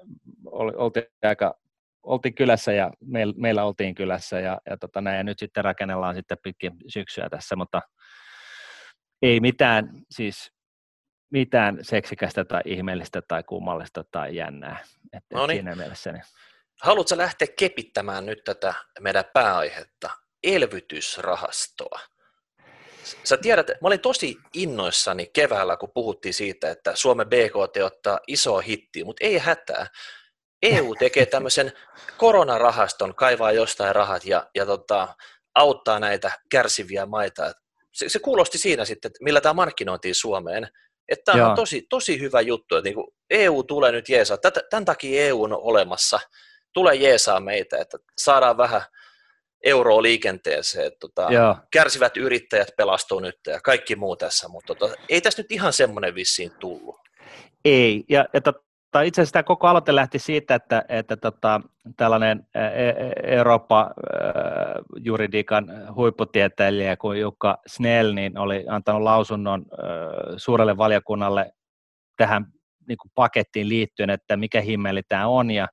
oli, 0.46 0.72
oltiin 0.76 1.06
aika 1.22 1.54
oltiin 2.02 2.34
kylässä 2.34 2.72
ja 2.72 2.90
meillä, 3.00 3.34
meillä 3.36 3.64
oltiin 3.64 3.94
kylässä 3.94 4.40
ja, 4.40 4.60
ja, 4.70 4.76
tota 4.76 5.00
näin, 5.00 5.16
ja 5.16 5.24
nyt 5.24 5.38
sitten 5.38 5.64
rakennellaan 5.64 6.14
sitten 6.14 6.38
pitkin 6.42 6.72
syksyä 6.88 7.28
tässä, 7.30 7.56
mutta 7.56 7.82
ei 9.22 9.40
mitään 9.40 9.90
siis 10.10 10.52
mitään 11.32 11.78
seksikästä 11.82 12.44
tai 12.44 12.62
ihmeellistä 12.64 13.22
tai 13.28 13.42
kummallista 13.42 14.04
tai 14.10 14.36
jännää. 14.36 14.84
Että 15.12 15.36
no 15.36 15.46
niin. 15.46 15.56
siinä 15.56 15.74
mielessä, 15.74 16.12
niin. 16.12 16.24
Haluatko 16.82 17.16
lähteä 17.16 17.48
kepittämään 17.58 18.26
nyt 18.26 18.44
tätä 18.44 18.74
meidän 19.00 19.24
pääaihetta, 19.32 20.10
elvytysrahastoa? 20.42 22.00
Sä 23.24 23.36
tiedät, 23.36 23.66
mä 23.68 23.88
olin 23.88 24.00
tosi 24.00 24.36
innoissani 24.54 25.26
keväällä, 25.26 25.76
kun 25.76 25.90
puhuttiin 25.94 26.34
siitä, 26.34 26.70
että 26.70 26.96
Suomen 26.96 27.28
BKT 27.28 27.76
ottaa 27.84 28.18
iso 28.26 28.58
hitti, 28.58 29.04
mutta 29.04 29.26
ei 29.26 29.38
hätää. 29.38 29.86
EU 30.62 30.94
tekee 30.94 31.26
tämmöisen 31.26 31.72
koronarahaston, 32.16 33.14
kaivaa 33.14 33.52
jostain 33.52 33.94
rahat 33.94 34.24
ja, 34.24 34.50
ja 34.54 34.66
tota, 34.66 35.16
auttaa 35.54 35.98
näitä 35.98 36.30
kärsiviä 36.50 37.06
maita. 37.06 37.52
Se, 37.92 38.08
se 38.08 38.18
kuulosti 38.18 38.58
siinä 38.58 38.84
sitten, 38.84 39.08
että 39.08 39.24
millä 39.24 39.40
tämä 39.40 39.52
markkinointiin 39.52 40.14
Suomeen. 40.14 40.68
Että 41.08 41.32
tämä 41.32 41.48
on 41.48 41.56
tosi, 41.56 41.86
tosi 41.90 42.20
hyvä 42.20 42.40
juttu, 42.40 42.76
että 42.76 42.90
niin 42.90 43.06
EU 43.30 43.62
tulee 43.62 43.92
nyt 43.92 44.08
jeesaa. 44.08 44.38
Tämän 44.70 44.84
takia 44.84 45.22
EU 45.22 45.42
on 45.42 45.52
olemassa. 45.52 46.20
Tulee 46.72 46.94
jeesaa 46.94 47.40
meitä, 47.40 47.78
että 47.78 47.98
saadaan 48.18 48.56
vähän 48.56 48.82
euroa 49.64 50.02
liikenteeseen. 50.02 50.86
Että 50.86 50.98
tota, 51.00 51.28
kärsivät 51.72 52.16
yrittäjät 52.16 52.68
pelastuu 52.76 53.20
nyt 53.20 53.38
ja 53.46 53.60
kaikki 53.60 53.96
muu 53.96 54.16
tässä, 54.16 54.48
mutta 54.48 54.74
tota, 54.74 54.94
ei 55.08 55.20
tässä 55.20 55.42
nyt 55.42 55.52
ihan 55.52 55.72
semmoinen 55.72 56.14
vissiin 56.14 56.52
tullut. 56.60 56.96
Ei, 57.64 58.04
ja, 58.08 58.26
ja 58.32 58.40
tai 58.92 59.06
itse 59.06 59.20
asiassa 59.20 59.32
tämä 59.32 59.42
koko 59.42 59.66
aloite 59.66 59.94
lähti 59.94 60.18
siitä, 60.18 60.54
että, 60.54 60.84
että 60.88 61.16
tota, 61.16 61.60
tällainen 61.96 62.46
e, 62.54 62.60
e, 62.60 62.94
Eurooppa-juridiikan 63.36 65.66
huipputieteilijä 65.94 66.96
kuin 66.96 67.20
Jukka 67.20 67.58
Snell 67.66 68.12
niin 68.12 68.38
oli 68.38 68.64
antanut 68.68 69.02
lausunnon 69.02 69.66
suurelle 70.36 70.76
valiokunnalle 70.76 71.52
tähän 72.16 72.46
niin 72.88 72.98
kuin 72.98 73.12
pakettiin 73.14 73.68
liittyen, 73.68 74.10
että 74.10 74.36
mikä 74.36 74.60
himmeli 74.60 75.02
tämä 75.08 75.26
on, 75.26 75.50
ja, 75.50 75.68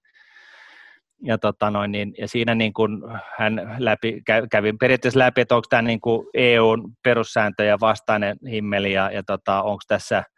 ja, 1.23 1.37
tota 1.37 1.71
noin, 1.71 1.91
niin, 1.91 2.13
ja 2.17 2.27
siinä 2.27 2.55
niin 2.55 2.73
kuin 2.73 3.01
hän 3.37 3.75
läpi, 3.77 4.21
kävi 4.51 4.73
periaatteessa 4.73 5.19
läpi, 5.19 5.41
että 5.41 5.55
onko 5.55 5.67
tämä 5.69 5.81
niin 5.81 6.01
kuin 6.01 6.27
EUn 6.33 6.91
perussääntöjä 7.03 7.77
vastainen 7.79 8.37
himmeli, 8.51 8.93
ja, 8.93 9.11
ja 9.11 9.23
tota, 9.23 9.61
onko 9.61 9.81
tässä– 9.87 10.23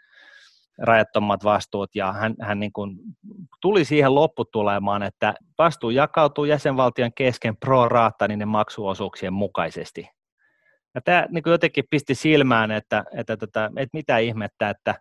rajattomat 0.82 1.44
vastuut, 1.44 1.96
ja 1.96 2.12
hän, 2.12 2.36
hän 2.42 2.60
niin 2.60 2.74
kuin 2.74 2.98
tuli 3.62 3.86
siihen 3.86 4.16
lopputulemaan, 4.16 5.04
että 5.04 5.34
vastuu 5.58 5.90
jakautuu 5.90 6.46
jäsenvaltion 6.46 7.14
kesken 7.14 7.58
pro 7.58 7.90
rata 7.90 8.28
niiden 8.28 8.48
maksuosuuksien 8.48 9.34
mukaisesti. 9.34 10.10
Ja 10.96 11.02
tämä 11.02 11.26
niin 11.30 11.44
kuin 11.44 11.52
jotenkin 11.52 11.84
pisti 11.90 12.16
silmään, 12.16 12.72
että, 12.72 13.04
että, 13.16 13.34
että, 13.34 13.66
että 13.66 13.98
mitä 13.98 14.18
ihmettä, 14.18 14.70
että 14.70 14.96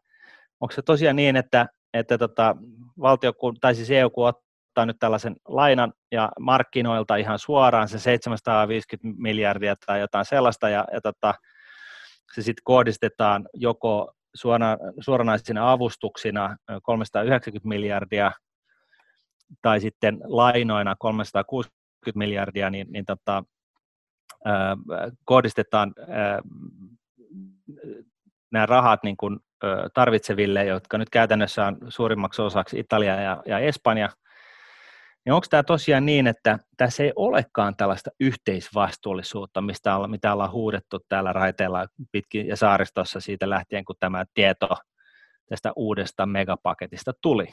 onko 0.61 0.73
se 0.73 0.83
tosiaan 0.83 1.17
niin, 1.17 1.37
että, 1.37 1.67
että 1.95 2.19
tota, 2.19 2.57
valtio, 3.01 3.33
tai 3.61 3.75
siis 3.75 3.91
EU, 3.91 4.11
kun 4.11 4.29
ottaa 4.29 4.87
nyt 4.87 4.97
tällaisen 5.01 5.37
lainan 5.49 5.93
ja 6.13 6.33
markkinoilta 6.41 7.17
ihan 7.17 7.39
suoraan 7.39 7.89
se 7.89 7.99
750 7.99 9.23
miljardia 9.23 9.77
tai 9.87 10.01
jotain 10.01 10.25
sellaista, 10.25 10.69
ja, 10.69 10.85
ja 10.93 11.01
tota, 11.01 11.35
se 12.35 12.43
sitten 12.43 12.63
kohdistetaan 12.65 13.49
joko 13.55 14.13
suora, 14.35 14.77
suoranaisina 15.01 15.73
avustuksina 15.73 16.57
390 16.83 17.69
miljardia 17.69 18.33
tai 19.63 19.81
sitten 19.81 20.19
lainoina 20.25 20.97
360 20.99 22.19
miljardia, 22.19 22.71
niin, 22.71 22.87
niin 22.91 23.05
tota, 23.05 23.45
kohdistetaan 25.25 25.95
nämä 28.53 28.67
rahat 28.67 29.03
niin 29.03 29.17
kuin, 29.17 29.41
tarvitseville, 29.95 30.65
jotka 30.65 30.99
nyt 30.99 31.11
käytännössä 31.11 31.67
on 31.67 31.79
suurimmaksi 31.89 32.43
osaksi 32.43 32.79
Italia 32.79 33.21
ja, 33.21 33.43
ja 33.47 33.59
Espanja– 33.59 34.09
niin 35.25 35.33
onko 35.33 35.47
tämä 35.51 35.63
tosiaan 35.63 36.07
niin, 36.07 36.27
että 36.27 36.59
tässä 36.77 37.03
ei 37.03 37.13
olekaan 37.17 37.77
tällaista 37.77 38.11
yhteisvastuullisuutta, 38.21 39.61
mistä 39.61 39.97
olla, 39.97 40.09
mitä 40.09 40.33
ollaan 40.33 40.53
huudettu 40.53 40.99
täällä 41.09 41.33
raiteilla 41.33 41.87
pitkin 42.13 42.47
ja 42.47 42.57
saaristossa 42.57 43.21
siitä 43.21 43.51
lähtien, 43.51 43.85
kun 43.85 43.97
tämä 44.01 44.25
tieto 44.35 44.69
tästä 45.49 45.73
uudesta 45.77 46.27
megapaketista 46.27 47.13
tuli? 47.23 47.47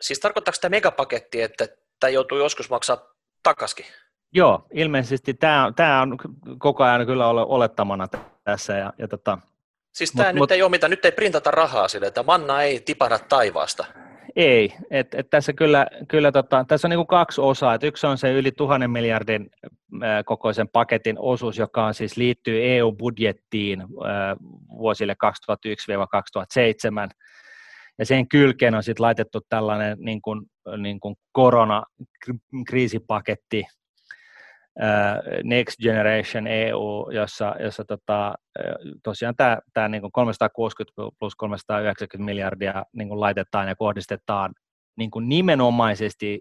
Siis 0.00 0.20
tarkoittaako 0.20 0.58
tämä 0.60 0.70
megapaketti, 0.70 1.42
että 1.42 1.68
tämä 2.00 2.10
joutuu 2.10 2.38
joskus 2.38 2.70
maksaa 2.70 2.98
takaskin? 3.42 3.86
Joo, 4.32 4.66
ilmeisesti 4.74 5.34
tämä, 5.34 5.72
tämä 5.76 6.02
on 6.02 6.16
koko 6.58 6.84
ajan 6.84 7.06
kyllä 7.06 7.28
olettamana 7.28 8.08
tässä. 8.44 8.72
Ja, 8.72 8.92
ja 8.98 9.08
tota, 9.08 9.38
siis 9.92 10.12
tämä 10.12 10.28
mut, 10.28 10.34
nyt 10.34 10.40
mut, 10.40 10.50
ei 10.52 10.62
ole 10.62 10.70
mitään, 10.70 10.90
nyt 10.90 11.04
ei 11.04 11.12
printata 11.12 11.50
rahaa 11.50 11.88
sille, 11.88 12.06
että 12.06 12.22
manna 12.22 12.62
ei 12.62 12.80
tipahda 12.80 13.18
taivaasta. 13.18 13.84
Ei, 14.36 14.74
et, 14.90 15.14
et 15.14 15.30
tässä 15.30 15.52
kyllä, 15.52 15.86
kyllä 16.08 16.32
tota, 16.32 16.64
tässä 16.68 16.88
on 16.88 16.90
niin 16.90 17.06
kaksi 17.06 17.40
osaa. 17.40 17.74
Et 17.74 17.82
yksi 17.82 18.06
on 18.06 18.18
se 18.18 18.32
yli 18.32 18.52
tuhannen 18.52 18.90
miljardin 18.90 19.50
ää, 20.02 20.24
kokoisen 20.24 20.68
paketin 20.68 21.16
osuus, 21.18 21.58
joka 21.58 21.86
on 21.86 21.94
siis 21.94 22.16
liittyy 22.16 22.64
EU-budjettiin 22.64 23.82
vuosille 24.78 25.16
2001-2007. 27.06 27.08
Ja 27.98 28.06
sen 28.06 28.28
kylkeen 28.28 28.74
on 28.74 28.82
sitten 28.82 29.02
laitettu 29.02 29.40
tällainen 29.48 29.98
niin 30.00 30.22
kuin, 30.22 30.42
niin 30.76 31.00
koronakriisipaketti, 31.32 33.64
Next 35.44 35.78
Generation 35.82 36.46
EU, 36.46 37.10
jossa, 37.10 37.54
jossa 37.60 37.84
tota, 37.84 38.34
tosiaan 39.04 39.34
tämä, 39.36 39.58
tämä 39.72 39.88
niin 39.88 40.00
kuin 40.00 40.12
360 40.12 41.16
plus 41.18 41.36
390 41.36 42.24
miljardia 42.24 42.84
niin 42.92 43.08
kuin 43.08 43.20
laitetaan 43.20 43.68
ja 43.68 43.76
kohdistetaan 43.76 44.52
niin 44.98 45.10
kuin 45.10 45.28
nimenomaisesti 45.28 46.40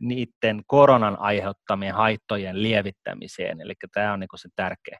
niiden 0.00 0.62
koronan 0.66 1.20
aiheuttamien 1.20 1.94
haittojen 1.94 2.62
lievittämiseen, 2.62 3.60
eli 3.60 3.72
tämä 3.94 4.12
on 4.12 4.20
niin 4.20 4.28
kuin 4.28 4.40
se 4.40 4.48
tärkeä. 4.56 4.98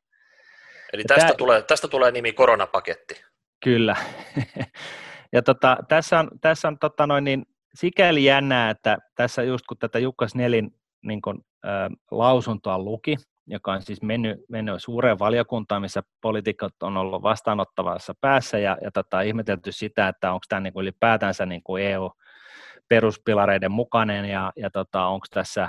Eli 0.92 1.02
tästä, 1.04 1.26
tämä, 1.26 1.34
tulee, 1.34 1.62
tästä 1.62 1.88
tulee 1.88 2.10
nimi 2.10 2.32
koronapaketti. 2.32 3.22
Kyllä. 3.64 3.96
ja 5.34 5.42
tota, 5.42 5.76
tässä 5.88 6.18
on, 6.18 6.28
tässä 6.40 6.68
on 6.68 6.78
tota 6.78 7.06
noin, 7.06 7.24
niin, 7.24 7.42
sikäli 7.74 8.24
jännää, 8.24 8.70
että 8.70 8.98
tässä 9.14 9.42
just 9.42 9.66
kun 9.68 9.78
tätä 9.78 9.98
Jukka 9.98 10.28
Snellin 10.28 10.70
niin 11.02 11.22
kuin, 11.22 11.38
ä, 11.64 11.90
lausuntoa 12.10 12.78
luki, 12.78 13.16
joka 13.46 13.72
on 13.72 13.82
siis 13.82 14.02
mennyt, 14.02 14.40
mennyt 14.48 14.82
suureen 14.82 15.18
valiokuntaan, 15.18 15.82
missä 15.82 16.02
poliitikot 16.20 16.82
on 16.82 16.96
ollut 16.96 17.22
vastaanottavassa 17.22 18.14
päässä 18.20 18.58
ja, 18.58 18.78
ja 18.82 18.90
tota, 18.90 19.20
ihmetelty 19.20 19.72
sitä, 19.72 20.08
että 20.08 20.32
onko 20.32 20.44
tämä 20.48 20.60
niin 20.60 20.72
kuin 20.72 20.82
ylipäätänsä 20.82 21.46
niin 21.46 21.62
kuin 21.62 21.82
EU-peruspilareiden 21.82 23.72
mukainen 23.72 24.24
ja, 24.24 24.52
ja 24.56 24.70
tota, 24.70 25.06
onko 25.06 25.26
tässä, 25.30 25.68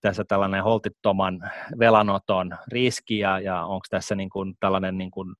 tässä 0.00 0.24
tällainen 0.24 0.62
holtittoman 0.62 1.50
velanoton 1.78 2.56
riski 2.72 3.18
ja, 3.18 3.40
ja 3.40 3.64
onko 3.64 3.86
tässä 3.90 4.14
niin 4.14 4.30
kuin 4.30 4.54
tällainen 4.60 4.98
niin 4.98 5.10
kuin 5.10 5.34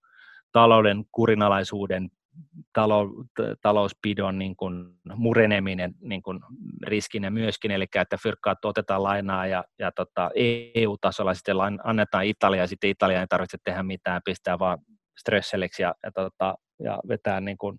talouden 0.52 1.04
kurinalaisuuden 1.12 2.08
talou, 2.72 3.24
talouspidon 3.62 4.38
niin 4.38 4.56
kuin 4.56 4.86
mureneminen 5.14 5.94
niin 6.00 6.22
kuin 6.22 6.40
riskinä 6.86 7.30
myöskin, 7.30 7.70
eli 7.70 7.86
että 7.94 8.16
fyrkkaat 8.22 8.64
otetaan 8.64 9.02
lainaa 9.02 9.46
ja, 9.46 9.64
ja 9.78 9.92
tota, 9.92 10.30
EU-tasolla 10.74 11.34
sitten 11.34 11.56
annetaan 11.84 12.24
Italia, 12.24 12.60
ja 12.60 12.66
sitten 12.66 12.90
Italia 12.90 13.20
ei 13.20 13.26
tarvitse 13.26 13.58
tehdä 13.64 13.82
mitään, 13.82 14.20
pistää 14.24 14.58
vaan 14.58 14.78
stresseliksi 15.20 15.82
ja, 15.82 15.94
ja, 16.02 16.12
tota, 16.12 16.54
ja 16.82 16.98
vetää 17.08 17.40
niin 17.40 17.58
kuin 17.58 17.78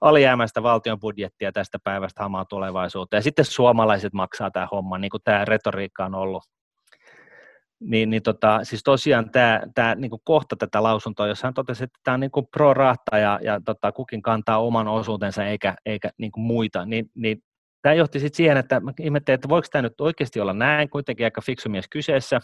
alijäämäistä 0.00 0.62
valtion 0.62 1.00
budjettia 1.00 1.52
tästä 1.52 1.78
päivästä 1.84 2.22
hamaa 2.22 2.44
tulevaisuuteen. 2.44 3.18
Ja 3.18 3.22
sitten 3.22 3.44
suomalaiset 3.44 4.12
maksaa 4.12 4.50
tämä 4.50 4.68
homma, 4.72 4.98
niin 4.98 5.10
kuin 5.10 5.22
tämä 5.24 5.44
retoriikka 5.44 6.04
on 6.04 6.14
ollut 6.14 6.42
niin, 7.80 8.10
niin 8.10 8.22
tota, 8.22 8.60
siis 8.62 8.82
tosiaan 8.82 9.30
tämä, 9.30 9.60
tämä 9.74 9.94
niin 9.94 10.10
kohta 10.24 10.56
tätä 10.56 10.82
lausuntoa, 10.82 11.26
jossa 11.26 11.46
hän 11.46 11.54
totesi, 11.54 11.84
että 11.84 11.98
tämä 12.04 12.14
on 12.14 12.20
niin 12.20 12.30
pro 12.50 12.74
rahta 12.74 13.18
ja, 13.18 13.38
ja 13.42 13.60
tota, 13.64 13.92
kukin 13.92 14.22
kantaa 14.22 14.58
oman 14.58 14.88
osuutensa 14.88 15.44
eikä, 15.44 15.74
eikä 15.86 16.10
niin 16.18 16.32
muita, 16.36 16.86
niin, 16.86 17.10
niin 17.14 17.42
tämä 17.82 17.94
johti 17.94 18.20
sitten 18.20 18.36
siihen, 18.36 18.56
että 18.56 18.80
ihmettelin, 19.00 19.34
että 19.34 19.48
voiko 19.48 19.68
tämä 19.72 19.82
nyt 19.82 20.00
oikeasti 20.00 20.40
olla 20.40 20.52
näin, 20.52 20.90
kuitenkin 20.90 21.26
aika 21.26 21.40
fiksu 21.40 21.68
mies 21.68 21.88
kyseessä. 21.88 22.40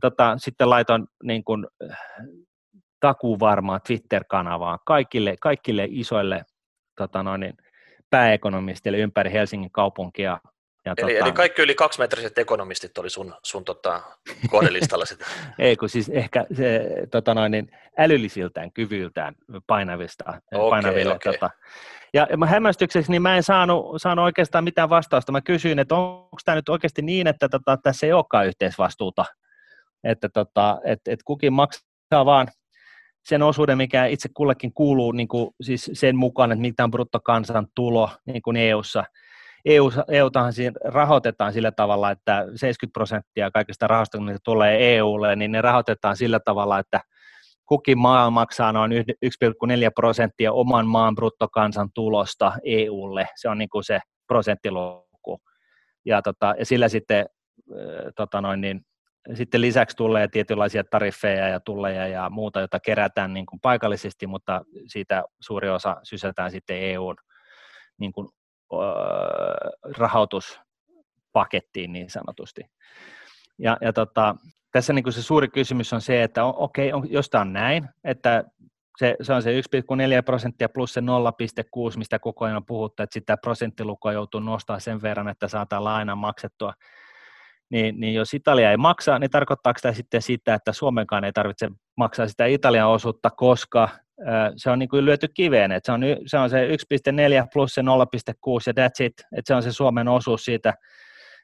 Tota, 0.00 0.34
sitten 0.38 0.70
laitoin 0.70 1.06
niin 1.22 1.44
kuin, 1.44 1.66
takuvarmaa 3.00 3.80
Twitter-kanavaa 3.80 4.78
kaikille, 4.86 5.36
kaikille 5.40 5.86
isoille 5.90 6.44
tota 6.96 7.22
noin, 7.22 7.54
pääekonomisteille 8.10 8.98
ympäri 8.98 9.32
Helsingin 9.32 9.70
kaupunkia 9.70 10.38
Ja 10.84 10.94
eli, 10.96 11.12
tota... 11.12 11.24
eli 11.24 11.32
kaikki 11.32 11.62
yli 11.62 11.74
kaksimetriset 11.74 12.38
ekonomistit 12.38 12.98
oli 12.98 13.10
sun, 13.10 13.34
sun 13.42 13.64
tota, 13.64 14.02
kohdelistalla 14.50 15.04
sitten? 15.04 15.26
Ei, 15.58 15.76
kun 15.76 15.88
siis 15.88 16.08
ehkä 16.08 16.46
se 16.56 16.86
tota 17.10 17.34
noin, 17.34 17.52
niin 17.52 17.70
älyllisiltään, 17.98 18.72
kyvyiltään 18.72 19.34
painavista, 19.66 20.24
okay, 20.26 20.70
painaville. 20.70 21.14
Okay. 21.14 21.32
Tota, 21.32 21.50
ja 22.14 22.26
mä 22.36 22.46
hämmästykseksi 22.46 23.10
niin 23.10 23.22
mä 23.22 23.36
en 23.36 23.42
saanut, 23.42 24.02
saanut 24.02 24.24
oikeastaan 24.24 24.64
mitään 24.64 24.90
vastausta. 24.90 25.32
Mä 25.32 25.40
kysyin, 25.40 25.78
että 25.78 25.94
onko 25.94 26.36
tämä 26.44 26.54
nyt 26.54 26.68
oikeasti 26.68 27.02
niin, 27.02 27.26
että 27.26 27.48
tota, 27.48 27.76
tässä 27.76 28.06
ei 28.06 28.12
olekaan 28.12 28.46
yhteisvastuuta, 28.46 29.24
että 30.04 30.28
tota, 30.28 30.80
et, 30.84 31.00
et 31.06 31.20
kukin 31.24 31.52
maksaa 31.52 32.26
vaan 32.26 32.48
sen 33.24 33.42
osuuden, 33.42 33.78
mikä 33.78 34.06
itse 34.06 34.28
kullekin 34.34 34.72
kuuluu 34.74 35.12
niin 35.12 35.28
kuin, 35.28 35.50
siis 35.60 35.90
sen 35.92 36.16
mukaan, 36.16 36.52
että 36.52 36.60
mitä 36.60 36.84
on 36.84 36.90
bruttokansantulo 36.90 38.10
niin 38.26 38.42
kuin 38.42 38.56
EU-ssa. 38.56 39.04
EU, 39.64 39.92
EUtahan 40.08 40.52
siinä 40.52 40.72
rahoitetaan 40.84 41.52
sillä 41.52 41.72
tavalla, 41.72 42.10
että 42.10 42.44
70 42.56 42.92
prosenttia 42.92 43.50
kaikista 43.50 43.86
rahoista, 43.86 44.20
mitä 44.20 44.38
tulee 44.44 44.96
EUlle, 44.96 45.36
niin 45.36 45.52
ne 45.52 45.60
rahoitetaan 45.60 46.16
sillä 46.16 46.40
tavalla, 46.40 46.78
että 46.78 47.00
kukin 47.66 47.98
maa 47.98 48.30
maksaa 48.30 48.72
noin 48.72 48.92
1,4 48.92 48.98
prosenttia 49.94 50.52
oman 50.52 50.86
maan 50.86 51.14
bruttokansantulosta 51.14 52.52
EUlle. 52.64 53.28
Se 53.36 53.48
on 53.48 53.58
niin 53.58 53.68
kuin 53.68 53.84
se 53.84 54.00
prosenttiluku. 54.26 55.38
Ja, 56.04 56.22
tota, 56.22 56.54
ja 56.58 56.66
sillä 56.66 56.88
sitten, 56.88 57.26
tota 58.16 58.40
noin, 58.40 58.60
niin, 58.60 58.80
sitten 59.34 59.60
lisäksi 59.60 59.96
tulee 59.96 60.28
tietynlaisia 60.28 60.84
tariffeja 60.84 61.48
ja 61.48 61.60
tulleja 61.60 62.08
ja 62.08 62.30
muuta, 62.30 62.60
jota 62.60 62.80
kerätään 62.80 63.34
niin 63.34 63.46
kuin 63.46 63.60
paikallisesti, 63.60 64.26
mutta 64.26 64.62
siitä 64.86 65.22
suuri 65.40 65.68
osa 65.68 65.96
sysätään 66.02 66.50
sitten 66.50 66.76
EUn 66.76 67.16
niin 67.98 68.12
kuin, 68.12 68.28
rahoituspakettiin 69.98 71.92
niin 71.92 72.10
sanotusti. 72.10 72.62
Ja, 73.58 73.76
ja 73.80 73.92
tota, 73.92 74.36
tässä 74.72 74.92
niin 74.92 75.02
kuin 75.02 75.12
se 75.12 75.22
suuri 75.22 75.48
kysymys 75.48 75.92
on 75.92 76.00
se, 76.00 76.22
että 76.22 76.44
on, 76.44 76.54
okei, 76.56 76.92
on, 76.92 77.10
jos 77.10 77.30
tämä 77.30 77.42
on 77.42 77.52
näin, 77.52 77.88
että 78.04 78.44
se, 78.98 79.16
se 79.22 79.32
on 79.32 79.42
se 79.42 79.60
1,4 79.60 80.22
prosenttia 80.24 80.68
plus 80.68 80.92
se 80.92 81.00
0,6, 81.00 81.06
mistä 81.98 82.18
koko 82.18 82.44
ajan 82.44 82.56
on 82.56 82.66
puhuttu, 82.66 83.02
että 83.02 83.14
sitä 83.14 83.36
prosenttilukua 83.36 84.12
joutuu 84.12 84.40
nostaa 84.40 84.80
sen 84.80 85.02
verran, 85.02 85.28
että 85.28 85.48
saadaan 85.48 85.84
laina 85.84 86.14
maksettua, 86.14 86.72
niin, 87.70 88.00
niin 88.00 88.14
jos 88.14 88.34
Italia 88.34 88.70
ei 88.70 88.76
maksa, 88.76 89.18
niin 89.18 89.30
tarkoittaako 89.30 89.78
tämä 89.82 89.94
sitten 89.94 90.22
sitä, 90.22 90.54
että 90.54 90.72
Suomenkaan 90.72 91.24
ei 91.24 91.32
tarvitse 91.32 91.70
maksaa 91.96 92.28
sitä 92.28 92.46
Italian 92.46 92.88
osuutta, 92.88 93.30
koska 93.30 93.88
se 94.56 94.70
on 94.70 94.78
niin 94.78 94.88
kuin 94.88 95.04
lyöty 95.04 95.28
kiveen, 95.34 95.72
että 95.72 95.86
se 95.86 95.92
on, 95.92 96.00
se 96.26 96.38
on 96.38 96.50
se 96.50 96.68
1,4 96.68 96.74
plus 97.52 97.74
se 97.74 97.80
0,6 97.80 97.86
ja 98.66 98.72
that's 98.72 99.04
it, 99.04 99.12
että 99.20 99.46
se 99.46 99.54
on 99.54 99.62
se 99.62 99.72
Suomen 99.72 100.08
osuus 100.08 100.44
siitä 100.44 100.74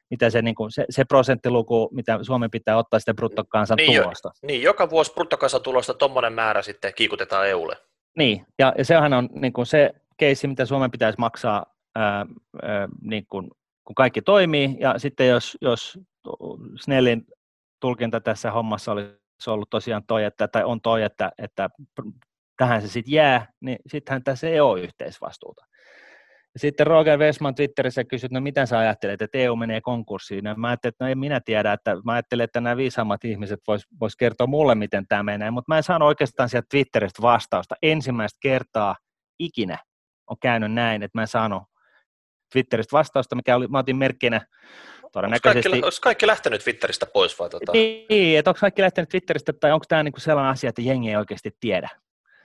mitä 0.09 0.29
se, 0.29 0.41
niin 0.41 0.55
kuin, 0.55 0.71
se, 0.71 0.85
se 0.89 1.05
prosenttiluku, 1.05 1.89
mitä 1.91 2.19
Suomen 2.21 2.51
pitää 2.51 2.77
ottaa 2.77 2.99
sitä 2.99 3.13
bruttokansantulosta. 3.13 4.31
Niin, 4.41 4.47
niin, 4.47 4.61
joka 4.61 4.89
vuosi 4.89 5.13
bruttokansantulosta 5.13 5.93
tuommoinen 5.93 6.33
määrä 6.33 6.61
sitten 6.61 6.93
kiikutetaan 6.95 7.47
EUlle. 7.47 7.77
Niin, 8.17 8.45
ja, 8.59 8.73
ja 8.77 8.85
sehän 8.85 9.13
on 9.13 9.29
niin 9.33 9.53
kuin 9.53 9.65
se 9.65 9.91
keissi, 10.17 10.47
mitä 10.47 10.65
Suomen 10.65 10.91
pitäisi 10.91 11.19
maksaa, 11.19 11.65
ää, 11.95 12.25
ää, 12.61 12.87
niin 13.01 13.25
kuin, 13.29 13.51
kun 13.83 13.95
kaikki 13.95 14.21
toimii, 14.21 14.77
ja 14.79 14.99
sitten 14.99 15.27
jos, 15.27 15.57
jos 15.61 15.99
Snellin 16.83 17.25
tulkinta 17.79 18.21
tässä 18.21 18.51
hommassa 18.51 18.91
olisi 18.91 19.19
ollut 19.47 19.69
tosiaan 19.69 20.03
toi, 20.07 20.23
että, 20.23 20.47
tai 20.47 20.63
on 20.63 20.81
toi, 20.81 21.03
että, 21.03 21.31
että 21.37 21.69
tähän 22.59 22.81
se 22.81 22.87
sitten 22.87 23.13
jää, 23.13 23.47
niin 23.61 23.77
sittenhän 23.87 24.23
tässä 24.23 24.47
ei 24.47 24.59
ole 24.59 24.81
yhteisvastuuta. 24.81 25.65
Sitten 26.57 26.87
Roger 26.87 27.19
Westman 27.19 27.55
Twitterissä 27.55 28.03
kysyi, 28.03 28.25
että 28.25 28.39
no 28.39 28.41
mitä 28.41 28.65
sä 28.65 28.79
ajattelet, 28.79 29.21
että 29.21 29.37
EU 29.37 29.55
menee 29.55 29.81
konkurssiin. 29.81 30.45
Ja 30.45 30.55
mä 30.55 30.67
ajattelin, 30.67 30.93
että 30.93 31.05
no 31.05 31.11
en 31.11 31.19
minä 31.19 31.39
tiedä, 31.39 31.73
että 31.73 31.95
mä 32.05 32.13
ajattelin, 32.13 32.43
että 32.43 32.61
nämä 32.61 32.77
viisaammat 32.77 33.25
ihmiset 33.25 33.59
vois, 33.67 33.85
vois 33.99 34.15
kertoa 34.15 34.47
mulle, 34.47 34.75
miten 34.75 35.07
tämä 35.07 35.23
menee, 35.23 35.51
mutta 35.51 35.71
mä 35.71 35.77
en 35.77 35.83
saanut 35.83 36.07
oikeastaan 36.07 36.49
sieltä 36.49 36.67
Twitteristä 36.69 37.21
vastausta. 37.21 37.75
Ensimmäistä 37.81 38.37
kertaa 38.41 38.95
ikinä 39.39 39.77
on 40.27 40.37
käynyt 40.41 40.71
näin, 40.71 41.03
että 41.03 41.17
mä 41.17 41.21
en 41.21 41.27
saanut 41.27 41.63
Twitteristä 42.51 42.97
vastausta, 42.97 43.35
mikä 43.35 43.55
oli, 43.55 43.67
mä 43.67 43.79
otin 43.79 43.97
merkkinä 43.97 44.41
todennäköisesti... 45.11 45.69
Onko 45.69 45.81
kaikki, 45.81 46.01
kaikki 46.01 46.27
lähtenyt 46.27 46.63
Twitteristä 46.63 47.05
pois 47.05 47.39
vai? 47.39 47.49
Tota... 47.49 47.71
Niin, 47.71 48.39
että 48.39 48.51
onko 48.51 48.59
kaikki 48.59 48.81
lähtenyt 48.81 49.09
Twitteristä, 49.09 49.53
tai 49.53 49.71
onko 49.71 49.85
tämä 49.89 50.03
niinku 50.03 50.19
sellainen 50.19 50.51
asia, 50.51 50.69
että 50.69 50.81
jengi 50.81 51.09
ei 51.09 51.15
oikeasti 51.15 51.51
tiedä? 51.59 51.89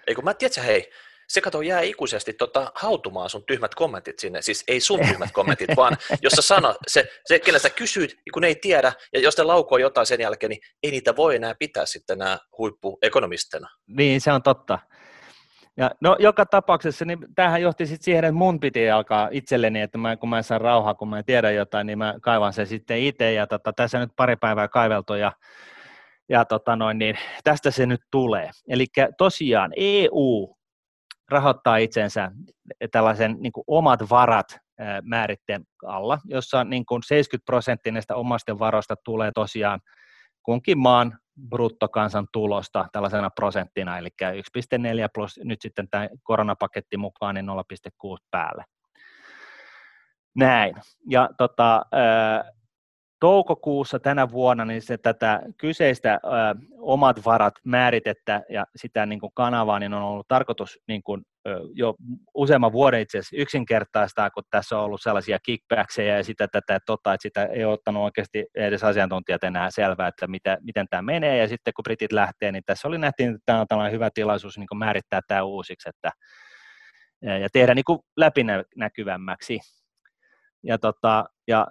Ei 0.06 0.14
kun 0.14 0.24
mä 0.24 0.34
tiedän, 0.34 0.64
hei, 0.64 0.90
se 1.28 1.40
kato 1.40 1.62
jää 1.62 1.80
ikuisesti 1.80 2.32
tota, 2.32 2.72
hautumaan 2.74 3.30
sun 3.30 3.44
tyhmät 3.46 3.74
kommentit 3.74 4.18
sinne, 4.18 4.42
siis 4.42 4.64
ei 4.68 4.80
sun 4.80 5.00
tyhmät 5.08 5.32
kommentit, 5.32 5.76
vaan 5.76 5.96
jos 6.22 6.32
sä 6.32 6.42
sanot, 6.42 6.76
se, 6.86 7.08
se 7.26 7.38
kenellä 7.38 7.58
sä 7.58 7.70
kysyt, 7.70 8.16
kun 8.32 8.44
ei 8.44 8.54
tiedä, 8.54 8.92
ja 9.12 9.20
jos 9.20 9.34
te 9.34 9.42
laukoo 9.42 9.78
jotain 9.78 10.06
sen 10.06 10.20
jälkeen, 10.20 10.50
niin 10.50 10.60
ei 10.82 10.90
niitä 10.90 11.16
voi 11.16 11.36
enää 11.36 11.54
pitää 11.58 11.86
sitten 11.86 12.18
nämä 12.18 12.38
huippuekonomistena. 12.58 13.68
Niin, 13.86 14.20
se 14.20 14.32
on 14.32 14.42
totta. 14.42 14.78
Ja 15.76 15.90
no, 16.00 16.16
joka 16.18 16.46
tapauksessa, 16.46 17.04
niin 17.04 17.18
tämähän 17.34 17.62
johti 17.62 17.86
sitten 17.86 18.04
siihen, 18.04 18.24
että 18.24 18.32
mun 18.32 18.60
piti 18.60 18.90
alkaa 18.90 19.28
itselleni, 19.32 19.80
että 19.80 19.98
mä, 19.98 20.16
kun 20.16 20.28
mä 20.28 20.36
en 20.36 20.44
saa 20.44 20.58
rauhaa, 20.58 20.94
kun 20.94 21.08
mä 21.08 21.18
en 21.18 21.24
tiedä 21.24 21.50
jotain, 21.50 21.86
niin 21.86 21.98
mä 21.98 22.14
kaivan 22.22 22.52
sen 22.52 22.66
sitten 22.66 22.98
itse, 22.98 23.32
ja 23.32 23.46
tota, 23.46 23.72
tässä 23.72 23.98
nyt 23.98 24.10
pari 24.16 24.36
päivää 24.36 24.68
kaiveltu, 24.68 25.14
ja, 25.14 25.32
ja 26.28 26.44
tota 26.44 26.76
noin, 26.76 26.98
niin 26.98 27.18
tästä 27.44 27.70
se 27.70 27.86
nyt 27.86 28.00
tulee. 28.10 28.50
Eli 28.68 28.86
tosiaan 29.18 29.72
EU 29.76 30.56
rahoittaa 31.30 31.76
itsensä 31.76 32.30
tällaisen 32.90 33.36
niin 33.40 33.52
kuin 33.52 33.64
omat 33.66 34.10
varat 34.10 34.58
määritteen 35.02 35.64
alla, 35.86 36.18
jossa 36.24 36.64
niin 36.64 36.86
kuin 36.86 37.02
70 37.02 37.44
prosenttia 37.46 37.92
näistä 37.92 38.16
omasta 38.16 38.58
varoista 38.58 38.94
tulee 39.04 39.30
tosiaan 39.34 39.80
kunkin 40.42 40.78
maan 40.78 41.18
bruttokansantulosta 41.48 42.88
tällaisena 42.92 43.30
prosenttina, 43.30 43.98
eli 43.98 44.08
1,4 44.08 45.08
plus 45.14 45.40
nyt 45.44 45.60
sitten 45.60 45.88
tämä 45.90 46.08
koronapaketti 46.22 46.96
mukaan, 46.96 47.34
niin 47.34 47.46
0,6 47.46 48.16
päälle. 48.30 48.64
Näin. 50.36 50.74
Ja 51.10 51.28
tota, 51.38 51.82
toukokuussa 53.24 53.98
tänä 53.98 54.30
vuonna 54.30 54.64
niin 54.64 54.82
se 54.82 54.98
tätä 54.98 55.40
kyseistä 55.58 56.20
ö, 56.24 56.28
omat 56.78 57.24
varat 57.24 57.54
määritettä 57.64 58.42
ja 58.48 58.66
sitä 58.76 59.06
niin 59.06 59.20
kuin 59.20 59.32
kanavaa 59.34 59.78
niin 59.78 59.94
on 59.94 60.02
ollut 60.02 60.28
tarkoitus 60.28 60.78
niin 60.88 61.02
kuin, 61.02 61.22
ö, 61.48 61.60
jo 61.74 61.94
useamman 62.34 62.72
vuoden 62.72 63.00
itse 63.00 63.18
asiassa 63.18 63.36
yksinkertaistaa, 63.36 64.30
kun 64.30 64.42
tässä 64.50 64.78
on 64.78 64.84
ollut 64.84 65.02
sellaisia 65.02 65.38
kickbackseja 65.38 66.16
ja 66.16 66.24
sitä 66.24 66.48
tätä, 66.48 66.78
tota, 66.86 67.14
että 67.14 67.22
sitä 67.22 67.44
ei 67.44 67.64
ottanut 67.64 68.02
oikeasti 68.02 68.46
edes 68.54 68.84
asiantuntijat 68.84 69.44
enää 69.44 69.70
selvää, 69.70 70.08
että 70.08 70.26
mitä, 70.26 70.58
miten 70.62 70.86
tämä 70.90 71.02
menee 71.02 71.36
ja 71.36 71.48
sitten 71.48 71.72
kun 71.76 71.82
britit 71.82 72.12
lähtee, 72.12 72.52
niin 72.52 72.64
tässä 72.66 72.88
oli 72.88 72.98
nähtiin, 72.98 73.28
että 73.30 73.42
tämä 73.46 73.60
on 73.60 73.66
tällainen 73.68 73.92
hyvä 73.92 74.10
tilaisuus 74.14 74.58
niin 74.58 74.68
kuin 74.68 74.78
määrittää 74.78 75.20
tämä 75.28 75.42
uusiksi 75.42 75.88
että, 75.88 76.10
ja 77.22 77.48
tehdä 77.52 77.74
niin 77.74 77.84
kuin 77.84 77.98
läpinäkyvämmäksi. 78.16 79.60
Ja, 80.62 80.78
tota, 80.78 81.24
ja 81.48 81.66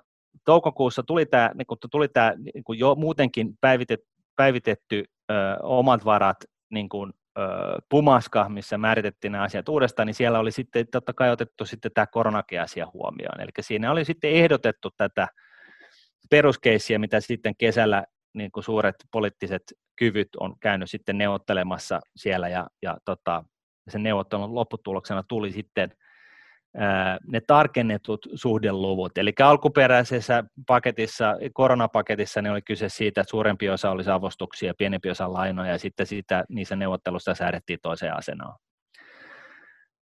toukokuussa 0.46 1.04
tuli 1.04 1.26
tämä, 1.26 1.52
niin 1.54 1.68
tuli 1.92 2.08
tämä 2.08 2.34
niin 2.38 2.80
jo 2.80 2.96
muutenkin 2.96 3.58
päivitetty, 3.62 4.08
päivitetty 4.36 5.04
ö, 5.32 5.34
omat 5.64 6.06
varat 6.06 6.38
niin 6.70 6.90
kun, 6.90 7.14
ö, 7.38 7.42
pumaska, 7.90 8.50
missä 8.50 8.78
määritettiin 8.78 9.32
nämä 9.32 9.44
asiat 9.44 9.70
uudestaan, 9.70 10.06
niin 10.06 10.14
siellä 10.14 10.40
oli 10.40 10.52
sitten 10.52 10.88
totta 10.92 11.14
kai 11.14 11.32
otettu 11.32 11.66
sitten 11.66 11.92
tämä 11.94 12.08
koronakeasia 12.08 12.88
huomioon. 12.94 13.42
Eli 13.42 13.50
siinä 13.62 13.92
oli 13.92 14.06
sitten 14.06 14.32
ehdotettu 14.32 14.90
tätä 14.98 15.28
peruskeissiä, 16.30 17.00
mitä 17.00 17.20
sitten 17.20 17.56
kesällä 17.58 18.04
niin 18.34 18.52
suuret 18.60 18.96
poliittiset 19.12 19.64
kyvyt 19.96 20.30
on 20.40 20.56
käynyt 20.60 20.90
sitten 20.90 21.18
neuvottelemassa 21.18 22.00
siellä 22.16 22.50
ja, 22.50 22.68
ja 22.82 22.98
tota, 23.06 23.44
sen 23.90 24.04
neuvottelun 24.04 24.56
lopputuloksena 24.56 25.24
tuli 25.28 25.52
sitten 25.52 25.96
ne 27.28 27.42
tarkennetut 27.48 28.28
suhdeluvut. 28.36 29.18
Eli 29.18 29.34
alkuperäisessä 29.44 30.44
paketissa, 30.68 31.36
koronapaketissa, 31.54 32.42
ne 32.42 32.52
oli 32.52 32.62
kyse 32.62 32.90
siitä, 32.90 33.22
että 33.22 33.32
suurempi 33.32 33.70
osa 33.70 33.92
olisi 33.92 34.10
avustuksia 34.10 34.74
pienempi 34.78 35.10
osa 35.10 35.34
lainoja, 35.34 35.72
ja 35.72 35.80
sitten 35.80 36.06
sitä, 36.06 36.44
niissä 36.50 36.76
neuvottelussa 36.76 37.36
säädettiin 37.36 37.80
toiseen 37.82 38.18
asenaan. 38.18 38.60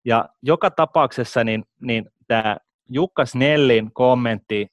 Ja 0.05 0.29
joka 0.43 0.71
tapauksessa 0.71 1.43
niin, 1.43 1.63
niin 1.81 2.09
tämä 2.27 2.57
Jukka 2.89 3.25
Snellin 3.25 3.93
kommentti 3.93 4.67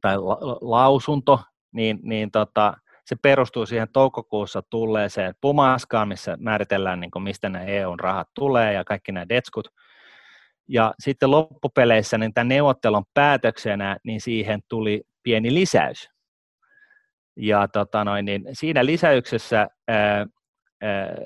tai 0.00 0.18
la, 0.18 0.38
lausunto, 0.60 1.40
niin, 1.72 1.98
niin 2.02 2.30
tota, 2.30 2.74
se 3.04 3.16
perustuu 3.22 3.66
siihen 3.66 3.88
toukokuussa 3.92 4.62
tulleeseen 4.70 5.34
pumaskaan, 5.40 6.08
missä 6.08 6.36
määritellään, 6.40 7.00
niin 7.00 7.10
kuin, 7.10 7.22
mistä 7.22 7.48
nämä 7.48 7.64
EUn 7.64 8.00
rahat 8.00 8.28
tulee 8.34 8.72
ja 8.72 8.84
kaikki 8.84 9.12
nämä 9.12 9.28
detskut– 9.28 9.68
ja 10.68 10.94
sitten 11.00 11.30
loppupeleissä 11.30 12.18
niin 12.18 12.34
tämän 12.34 12.48
neuvottelun 12.48 13.04
päätöksenä 13.14 13.96
niin 14.04 14.20
siihen 14.20 14.60
tuli 14.68 15.02
pieni 15.22 15.54
lisäys. 15.54 16.08
Ja 17.36 17.68
tota 17.68 18.04
noin, 18.04 18.24
niin 18.24 18.44
siinä 18.52 18.86
lisäyksessä 18.86 19.68
ää, 19.88 20.26
ää, 20.82 21.16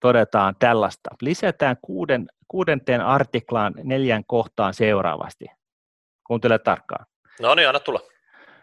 todetaan 0.00 0.54
tällaista. 0.58 1.10
Lisätään 1.22 1.76
kuuden, 1.82 2.26
kuudenteen 2.48 3.00
artiklaan 3.00 3.74
neljän 3.82 4.24
kohtaan 4.26 4.74
seuraavasti. 4.74 5.46
Kuuntele 6.26 6.58
tarkkaan. 6.58 7.06
No 7.40 7.54
niin, 7.54 7.68
anna 7.68 7.80
tulla. 7.80 8.00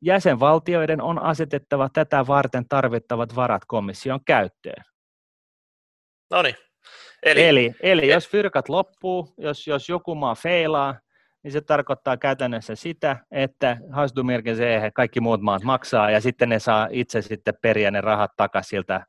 Jäsenvaltioiden 0.01 1.01
on 1.01 1.21
asetettava 1.21 1.89
tätä 1.93 2.27
varten 2.27 2.65
tarvittavat 2.69 3.35
varat 3.35 3.61
komission 3.67 4.19
käyttöön. 4.25 4.83
No 6.31 6.41
niin. 6.41 6.55
Eli, 7.23 7.43
eli, 7.43 7.75
eli 7.81 8.09
jos 8.09 8.29
fyrkat 8.29 8.69
loppuu, 8.69 9.33
jos, 9.37 9.67
jos 9.67 9.89
joku 9.89 10.15
maa 10.15 10.35
feilaa, 10.35 10.95
niin 11.43 11.51
se 11.51 11.61
tarkoittaa 11.61 12.17
käytännössä 12.17 12.75
sitä, 12.75 13.17
että 13.31 13.77
Hasdumirken 13.91 14.55
kaikki 14.93 15.19
muut 15.19 15.41
maat 15.41 15.63
maksaa, 15.63 16.11
ja 16.11 16.21
sitten 16.21 16.49
ne 16.49 16.59
saa 16.59 16.87
itse 16.91 17.21
sitten 17.21 17.53
periä 17.61 17.91
ne 17.91 18.01
rahat 18.01 18.31
takaisin 18.37 18.69
siltä 18.69 19.05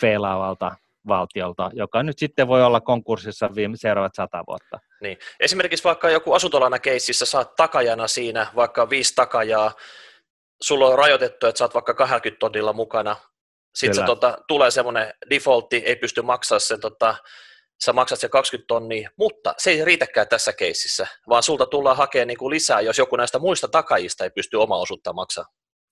feilaavalta 0.00 0.76
valtiolta, 1.08 1.70
joka 1.74 2.02
nyt 2.02 2.18
sitten 2.18 2.48
voi 2.48 2.62
olla 2.64 2.80
konkurssissa 2.80 3.50
viime, 3.54 3.76
seuraavat 3.76 4.14
sata 4.14 4.44
vuotta. 4.48 4.78
Niin. 5.00 5.18
Esimerkiksi 5.40 5.84
vaikka 5.84 6.10
joku 6.10 6.32
asuntolana 6.32 6.78
keississä 6.78 7.26
saat 7.26 7.56
takajana 7.56 8.08
siinä, 8.08 8.46
vaikka 8.56 8.90
viisi 8.90 9.14
takajaa, 9.14 9.72
sulla 10.62 10.88
on 10.88 10.98
rajoitettu, 10.98 11.46
että 11.46 11.58
saat 11.58 11.74
vaikka 11.74 11.94
20 11.94 12.38
tonnilla 12.38 12.72
mukana, 12.72 13.16
sitten 13.74 13.94
se, 13.94 14.06
tota, 14.06 14.38
tulee 14.48 14.70
semmoinen 14.70 15.14
defaultti, 15.30 15.76
ei 15.76 15.96
pysty 15.96 16.22
maksaa 16.22 16.58
sen, 16.58 16.80
tota, 16.80 17.14
sä 17.84 17.92
maksat 17.92 18.20
se 18.20 18.28
20 18.28 18.66
tonnia, 18.66 19.10
mutta 19.16 19.54
se 19.58 19.70
ei 19.70 19.84
riitäkään 19.84 20.28
tässä 20.28 20.52
keississä, 20.52 21.06
vaan 21.28 21.42
sulta 21.42 21.66
tullaan 21.66 21.96
hakemaan 21.96 22.28
niin 22.28 22.38
kuin 22.38 22.50
lisää, 22.50 22.80
jos 22.80 22.98
joku 22.98 23.16
näistä 23.16 23.38
muista 23.38 23.68
takajista 23.68 24.24
ei 24.24 24.30
pysty 24.30 24.56
oma 24.56 24.76
osuutta 24.76 25.12
maksaa. 25.12 25.44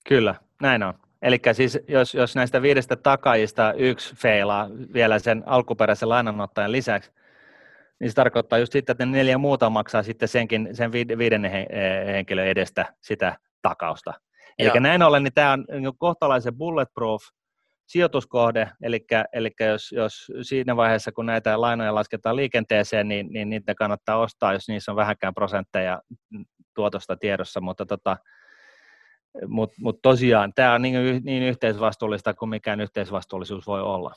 Kyllä, 0.07 0.35
näin 0.61 0.83
on. 0.83 0.93
Eli 1.21 1.39
siis 1.53 1.79
jos, 1.87 2.13
jos 2.13 2.35
näistä 2.35 2.61
viidestä 2.61 2.95
takajista 2.95 3.73
yksi 3.73 4.15
feilaa 4.15 4.69
vielä 4.93 5.19
sen 5.19 5.43
alkuperäisen 5.45 6.09
lainanottajan 6.09 6.71
lisäksi, 6.71 7.11
niin 7.99 8.09
se 8.09 8.15
tarkoittaa 8.15 8.59
just 8.59 8.71
sitä, 8.71 8.91
että 8.91 9.05
ne 9.05 9.17
neljä 9.17 9.37
muuta 9.37 9.69
maksaa 9.69 10.03
sitten 10.03 10.27
senkin, 10.27 10.69
sen 10.73 10.91
viidennen 10.91 11.51
henkilön 12.05 12.47
edestä 12.47 12.93
sitä 13.01 13.37
takausta. 13.61 14.13
Eli 14.59 14.79
näin 14.79 15.03
ollen 15.03 15.23
niin 15.23 15.33
tämä 15.33 15.51
on 15.51 15.65
niin 15.69 15.97
kohtalaisen 15.97 16.57
bulletproof 16.57 17.21
sijoituskohde, 17.91 18.71
eli, 18.81 19.05
eli 19.33 19.49
jos, 19.59 19.91
jos 19.91 20.31
siinä 20.41 20.75
vaiheessa, 20.75 21.11
kun 21.11 21.25
näitä 21.25 21.61
lainoja 21.61 21.95
lasketaan 21.95 22.35
liikenteeseen, 22.35 23.07
niin, 23.07 23.27
niin 23.33 23.49
niitä 23.49 23.75
kannattaa 23.75 24.17
ostaa, 24.17 24.53
jos 24.53 24.67
niissä 24.67 24.91
on 24.91 24.95
vähänkään 24.95 25.33
prosentteja 25.33 26.01
tuotosta 26.75 27.17
tiedossa, 27.17 27.61
mutta 27.61 27.85
tota, 27.85 28.17
mutta 29.47 29.75
mut 29.81 30.01
tosiaan 30.01 30.53
tämä 30.53 30.73
on 30.73 30.81
niin, 30.81 31.21
niin 31.23 31.43
yhteisvastuullista 31.43 32.33
kuin 32.33 32.49
mikään 32.49 32.81
yhteisvastuullisuus 32.81 33.67
voi 33.67 33.81
olla. 33.81 34.13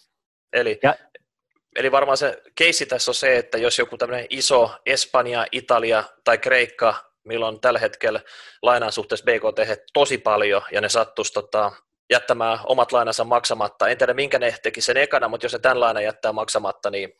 Eli, 0.52 0.78
ja, 0.82 0.94
eli 1.76 1.92
varmaan 1.92 2.16
se 2.16 2.42
keissi 2.54 2.86
tässä 2.86 3.10
on 3.10 3.14
se, 3.14 3.38
että 3.38 3.58
jos 3.58 3.78
joku 3.78 3.98
tämmöinen 3.98 4.26
iso 4.30 4.70
Espanja, 4.86 5.46
Italia 5.52 6.04
tai 6.24 6.38
Kreikka, 6.38 6.94
milloin 7.24 7.60
tällä 7.60 7.78
hetkellä 7.78 8.20
lainaan 8.62 8.92
suhteessa 8.92 9.24
BKT 9.24 9.86
tosi 9.92 10.18
paljon 10.18 10.62
ja 10.72 10.80
ne 10.80 10.88
sattuisi 10.88 11.32
tota, 11.32 11.72
jättämään 12.10 12.58
omat 12.66 12.92
lainansa 12.92 13.24
maksamatta. 13.24 13.88
En 13.88 13.98
tiedä, 13.98 14.14
minkä 14.14 14.38
ne 14.38 14.54
teki 14.62 14.80
sen 14.80 14.96
ekana, 14.96 15.28
mutta 15.28 15.44
jos 15.44 15.52
ne 15.52 15.58
tämän 15.58 15.80
lainan 15.80 16.04
jättää 16.04 16.32
maksamatta, 16.32 16.90
niin 16.90 17.12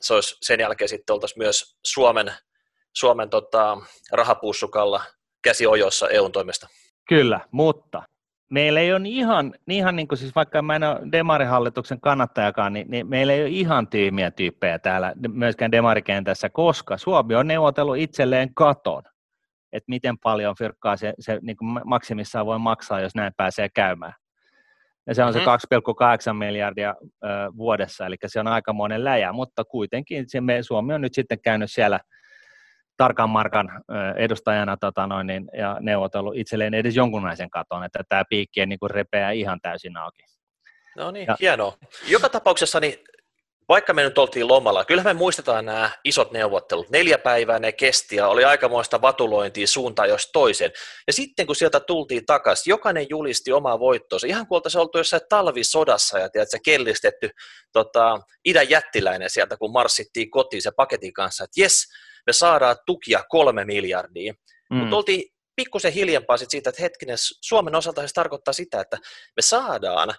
se 0.00 0.14
olisi 0.14 0.36
sen 0.40 0.60
jälkeen 0.60 0.88
sitten 0.88 1.14
oltaisiin 1.14 1.38
myös 1.38 1.78
Suomen, 1.84 2.32
Suomen 2.92 3.30
tota, 3.30 3.78
rahapuussukalla 4.12 5.02
käsi 5.42 5.66
ojossa 5.66 6.08
EUn 6.08 6.32
toimesta. 6.32 6.68
Kyllä, 7.08 7.40
mutta 7.50 8.02
meillä 8.50 8.80
ei 8.80 8.92
ole 8.92 9.00
ihan, 9.04 9.54
ihan 9.68 9.96
niin 9.96 10.08
kuin 10.08 10.18
siis 10.18 10.34
vaikka 10.34 10.62
mä 10.62 10.76
en 10.76 10.84
ole 10.84 11.00
demarihallituksen 11.12 12.00
kannattajakaan, 12.00 12.72
niin, 12.72 12.90
niin 12.90 13.06
meillä 13.06 13.32
ei 13.32 13.40
ole 13.40 13.48
ihan 13.48 13.88
tyhmiä 13.88 14.30
tyyppejä 14.30 14.78
täällä 14.78 15.12
myöskään 15.28 15.72
demarikentässä, 15.72 16.50
koska 16.50 16.98
Suomi 16.98 17.34
on 17.34 17.46
neuvotellut 17.46 17.96
itselleen 17.96 18.54
katon, 18.54 19.02
että 19.72 19.88
miten 19.88 20.18
paljon 20.18 20.54
fyrkkaa 20.58 20.96
se, 20.96 21.14
se 21.20 21.38
niin 21.42 21.56
kuin 21.56 21.80
maksimissaan 21.84 22.46
voi 22.46 22.58
maksaa, 22.58 23.00
jos 23.00 23.14
näin 23.14 23.32
pääsee 23.36 23.68
käymään. 23.68 24.14
Ja 25.06 25.14
se 25.14 25.24
on 25.24 25.34
mm-hmm. 25.34 25.58
se 25.70 26.30
2,8 26.30 26.32
miljardia 26.32 26.94
ö, 27.00 27.28
vuodessa, 27.56 28.06
eli 28.06 28.16
se 28.26 28.40
on 28.40 28.46
aikamoinen 28.46 29.04
läjä, 29.04 29.32
mutta 29.32 29.64
kuitenkin 29.64 30.24
se 30.28 30.40
me, 30.40 30.62
Suomi 30.62 30.94
on 30.94 31.00
nyt 31.00 31.14
sitten 31.14 31.40
käynyt 31.40 31.70
siellä– 31.70 32.00
tarkan 32.96 33.30
markan 33.30 33.68
edustajana 34.16 34.76
tota 34.76 35.06
noin, 35.06 35.26
niin, 35.26 35.48
ja 35.58 35.76
neuvotellut 35.80 36.36
itselleen 36.36 36.74
edes 36.74 36.96
jonkunlaisen 36.96 37.50
katon, 37.50 37.84
että 37.84 38.02
tämä 38.08 38.24
piikki 38.30 38.60
ei 38.60 38.66
niin 38.66 38.78
repeää 38.90 39.30
ihan 39.30 39.58
täysin 39.62 39.96
auki. 39.96 40.22
No 40.96 41.10
niin, 41.10 41.26
ja, 41.26 41.36
hienoa. 41.40 41.76
Joka 42.08 42.28
tapauksessa, 42.28 42.80
niin 42.80 42.94
vaikka 43.72 43.92
me 43.92 44.02
nyt 44.02 44.18
oltiin 44.18 44.48
lomalla, 44.48 44.84
kyllä 44.84 45.02
me 45.02 45.12
muistetaan 45.12 45.64
nämä 45.64 45.90
isot 46.04 46.32
neuvottelut. 46.32 46.90
Neljä 46.90 47.18
päivää 47.18 47.58
ne 47.58 47.72
kesti 47.72 48.16
ja 48.16 48.28
oli 48.28 48.44
aikamoista 48.44 49.00
vatulointia 49.00 49.66
suuntaan 49.66 50.08
jos 50.08 50.30
toisen. 50.32 50.70
Ja 51.06 51.12
sitten 51.12 51.46
kun 51.46 51.56
sieltä 51.56 51.80
tultiin 51.80 52.26
takaisin, 52.26 52.70
jokainen 52.70 53.06
julisti 53.10 53.52
omaa 53.52 53.78
voittoonsa. 53.78 54.26
Ihan 54.26 54.46
kuin 54.46 54.56
oltaisiin 54.56 54.80
oltu 54.80 54.98
jossain 54.98 55.22
talvisodassa 55.28 56.18
ja 56.18 56.30
tiedätkö, 56.30 56.58
kellistetty 56.64 57.30
tota, 57.72 58.20
idän 58.44 58.70
jättiläinen 58.70 59.30
sieltä, 59.30 59.56
kun 59.56 59.72
marssittiin 59.72 60.30
kotiin 60.30 60.62
se 60.62 60.70
paketin 60.76 61.12
kanssa, 61.12 61.44
että 61.44 61.60
jes, 61.60 61.84
me 62.26 62.32
saadaan 62.32 62.76
tukia 62.86 63.24
kolme 63.28 63.64
miljardia. 63.64 64.32
Mm. 64.70 64.76
Mutta 64.76 64.96
oltiin 64.96 65.22
pikkusen 65.56 65.92
hiljempaa 65.92 66.36
sit 66.36 66.50
siitä, 66.50 66.70
että 66.70 66.82
hetkinen, 66.82 67.16
Suomen 67.18 67.74
osalta 67.74 68.06
se 68.06 68.14
tarkoittaa 68.14 68.54
sitä, 68.54 68.80
että 68.80 68.96
me 69.36 69.42
saadaan 69.42 70.14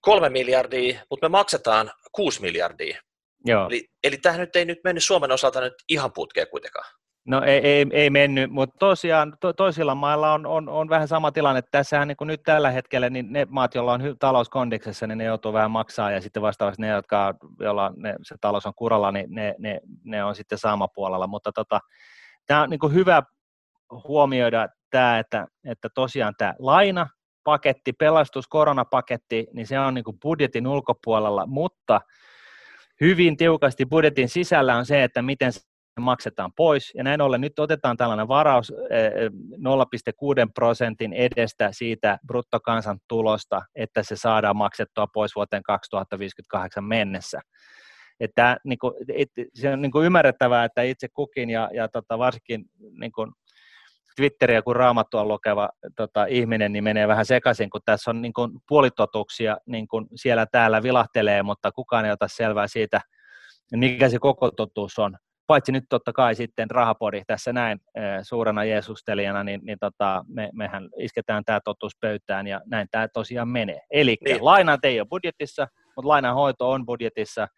kolme 0.00 0.28
miljardia, 0.28 1.00
mutta 1.10 1.28
me 1.28 1.30
maksetaan 1.30 1.90
kuusi 2.18 2.42
miljardia. 2.42 3.00
Joo. 3.44 3.66
Eli, 3.66 3.84
eli 4.04 4.16
tähän 4.16 4.40
nyt 4.40 4.56
ei 4.56 4.64
nyt 4.64 4.78
mennyt 4.84 5.04
Suomen 5.04 5.32
osalta 5.32 5.60
nyt 5.60 5.74
ihan 5.88 6.12
putkeen 6.12 6.46
kuitenkaan. 6.50 6.86
No 7.26 7.42
ei, 7.42 7.60
ei, 7.60 7.86
ei 7.92 8.10
mennyt, 8.10 8.50
mutta 8.50 8.76
tosiaan 8.78 9.36
to, 9.40 9.52
toisilla 9.52 9.94
mailla 9.94 10.32
on, 10.32 10.46
on, 10.46 10.68
on 10.68 10.88
vähän 10.88 11.08
sama 11.08 11.32
tilanne. 11.32 11.62
Tässähän 11.70 12.08
niin 12.08 12.16
kuin 12.16 12.28
nyt 12.28 12.40
tällä 12.42 12.70
hetkellä 12.70 13.10
niin 13.10 13.32
ne 13.32 13.46
maat, 13.50 13.74
joilla 13.74 13.92
on 13.92 14.16
talouskondiksessa, 14.18 15.06
niin 15.06 15.18
ne 15.18 15.24
joutuu 15.24 15.52
vähän 15.52 15.70
maksaa 15.70 16.10
ja 16.10 16.20
sitten 16.20 16.42
vastaavasti 16.42 16.82
ne, 16.82 16.88
jotka, 16.88 17.34
joilla 17.60 17.92
ne, 17.96 18.14
se 18.22 18.34
talous 18.40 18.66
on 18.66 18.74
kuralla, 18.76 19.12
niin 19.12 19.26
ne, 19.28 19.54
ne, 19.58 19.80
ne 20.04 20.24
on 20.24 20.34
sitten 20.34 20.58
puolella. 20.94 21.26
Mutta 21.26 21.52
tota, 21.52 21.80
tämä 22.46 22.62
on 22.62 22.70
niin 22.70 22.80
kuin 22.80 22.94
hyvä 22.94 23.22
huomioida 24.08 24.68
tämä, 24.90 25.18
että, 25.18 25.46
että 25.66 25.88
tosiaan 25.94 26.34
tämä 26.38 26.54
laina, 26.58 27.06
paketti, 27.48 27.92
pelastus, 27.92 28.48
koronapaketti, 28.48 29.46
niin 29.52 29.66
se 29.66 29.80
on 29.80 29.94
niin 29.94 30.04
kuin 30.04 30.18
budjetin 30.22 30.66
ulkopuolella, 30.66 31.46
mutta 31.46 32.00
hyvin 33.00 33.36
tiukasti 33.36 33.86
budjetin 33.86 34.28
sisällä 34.28 34.76
on 34.76 34.86
se, 34.86 35.04
että 35.04 35.22
miten 35.22 35.52
maksetaan 36.00 36.52
pois. 36.56 36.92
Ja 36.94 37.04
näin 37.04 37.20
ollen 37.20 37.40
nyt 37.40 37.58
otetaan 37.58 37.96
tällainen 37.96 38.28
varaus 38.28 38.72
0,6 38.72 38.76
prosentin 40.54 41.12
edestä 41.12 41.72
siitä 41.72 42.18
bruttokansantulosta, 42.26 43.62
että 43.74 44.02
se 44.02 44.16
saadaan 44.16 44.56
maksettua 44.56 45.06
pois 45.06 45.36
vuoteen 45.36 45.62
2058 45.62 46.84
mennessä. 46.84 47.40
Että, 48.20 48.56
niin 48.64 48.78
kuin, 48.78 48.94
et, 49.14 49.28
se 49.54 49.72
on 49.72 49.82
niin 49.82 49.92
kuin 49.92 50.06
ymmärrettävää, 50.06 50.64
että 50.64 50.82
itse 50.82 51.08
kukin 51.12 51.50
ja, 51.50 51.70
ja 51.74 51.88
tota, 51.88 52.18
varsinkin 52.18 52.64
niin 53.00 53.12
kuin 53.12 53.32
Twitteriä 54.18 54.62
kun 54.62 54.76
raamattua 54.76 55.24
lukeva 55.24 55.68
tota, 55.96 56.26
ihminen, 56.26 56.72
niin 56.72 56.84
menee 56.84 57.08
vähän 57.08 57.26
sekaisin, 57.26 57.70
kun 57.70 57.80
tässä 57.84 58.10
on 58.10 58.22
niin 58.22 58.32
kuin, 58.32 58.50
puolitotuksia 58.68 59.56
niin 59.66 59.88
kuin 59.88 60.06
siellä 60.14 60.46
täällä 60.46 60.82
vilahtelee, 60.82 61.42
mutta 61.42 61.72
kukaan 61.72 62.04
ei 62.04 62.12
ota 62.12 62.28
selvää 62.28 62.66
siitä, 62.66 63.00
mikä 63.76 64.08
se 64.08 64.18
koko 64.18 64.50
totuus 64.50 64.98
on 64.98 65.16
paitsi 65.48 65.72
nyt 65.72 65.84
totta 65.88 66.12
kai 66.12 66.34
sitten 66.34 66.70
rahapodi 66.70 67.22
tässä 67.26 67.52
näin 67.52 67.78
suurena 68.22 68.64
Jeesustelijana, 68.64 69.44
niin, 69.44 69.60
niin 69.64 69.78
tota, 69.80 70.24
me, 70.28 70.50
mehän 70.52 70.88
isketään 70.98 71.44
tämä 71.44 71.60
totuus 71.64 71.92
pöytään 72.00 72.46
ja 72.46 72.60
näin 72.66 72.88
tämä 72.90 73.08
tosiaan 73.08 73.48
menee. 73.48 73.80
Eli 73.90 74.16
niin. 74.24 74.44
lainat 74.44 74.84
ei 74.84 75.00
ole 75.00 75.08
budjetissa, 75.08 75.68
mutta 75.96 76.08
lainanhoito 76.08 76.70
on 76.70 76.86
budjetissa 76.86 77.48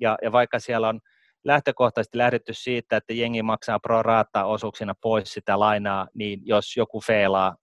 ja, 0.00 0.18
ja 0.22 0.32
vaikka 0.32 0.58
siellä 0.58 0.88
on 0.88 1.00
lähtökohtaisesti 1.44 2.18
lähdetty 2.18 2.54
siitä, 2.54 2.96
että 2.96 3.12
jengi 3.12 3.42
maksaa 3.42 3.80
pro 3.80 4.02
rata 4.02 4.44
osuuksina 4.44 4.94
pois 5.02 5.32
sitä 5.32 5.58
lainaa, 5.60 6.06
niin 6.14 6.40
jos 6.44 6.76
joku 6.76 7.00
feilaa 7.00 7.56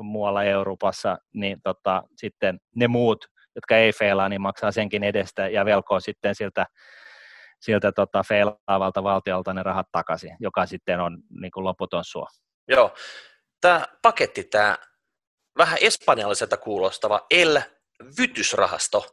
muualla 0.00 0.44
Euroopassa, 0.44 1.18
niin 1.34 1.62
tota, 1.62 2.02
sitten 2.16 2.60
ne 2.76 2.88
muut, 2.88 3.24
jotka 3.54 3.76
ei 3.76 3.92
feilaa, 3.92 4.28
niin 4.28 4.40
maksaa 4.40 4.72
senkin 4.72 5.04
edestä 5.04 5.48
ja 5.48 5.64
velkoo 5.64 6.00
sitten 6.00 6.34
siltä 6.34 6.66
sieltä 7.60 7.92
tota, 7.92 8.22
feilaavalta 8.22 9.02
valtiolta 9.02 9.54
ne 9.54 9.62
rahat 9.62 9.86
takaisin, 9.92 10.36
joka 10.40 10.66
sitten 10.66 11.00
on 11.00 11.18
niin 11.40 11.50
kuin 11.50 11.64
loputon 11.64 12.04
suo. 12.04 12.26
Joo. 12.68 12.94
Tämä 13.60 13.86
paketti, 14.02 14.44
tämä 14.44 14.78
vähän 15.58 15.78
espanjalliselta 15.80 16.56
kuulostava 16.56 17.26
El 17.30 17.60
Vytysrahasto, 18.18 19.06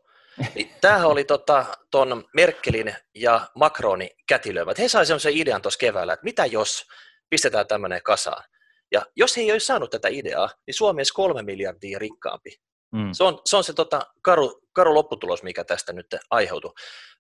tämähän 0.82 1.08
oli 1.08 1.24
tota, 1.24 1.66
ton 1.92 2.24
Merkelin 2.34 2.96
ja 3.16 3.48
Macronin 3.56 4.10
kätilöivät. 4.28 4.78
He 4.80 4.88
saivat 4.88 5.08
sellaisen 5.08 5.34
idean 5.38 5.62
tuossa 5.62 5.78
keväällä, 5.78 6.14
että 6.14 6.24
mitä 6.24 6.46
jos 6.46 6.88
pistetään 7.30 7.68
tämmöinen 7.68 8.04
kasaan. 8.04 8.44
Ja 8.92 9.06
jos 9.16 9.38
he 9.38 9.42
ei 9.42 9.52
olisi 9.52 9.66
saanut 9.66 9.92
tätä 9.92 10.08
ideaa, 10.08 10.50
niin 10.68 10.76
Suomi 10.76 11.00
olisi 11.00 11.14
kolme 11.14 11.44
miljardia 11.44 12.00
rikkaampi. 12.00 12.60
Mm. 12.92 13.10
Se 13.12 13.24
on 13.24 13.42
se, 13.46 13.58
on 13.58 13.64
se 13.64 13.74
tota, 13.74 14.02
karu, 14.22 14.62
karu 14.74 14.94
lopputulos, 14.94 15.44
mikä 15.44 15.64
tästä 15.64 15.94
nyt 15.94 16.16
aiheutuu. 16.30 16.74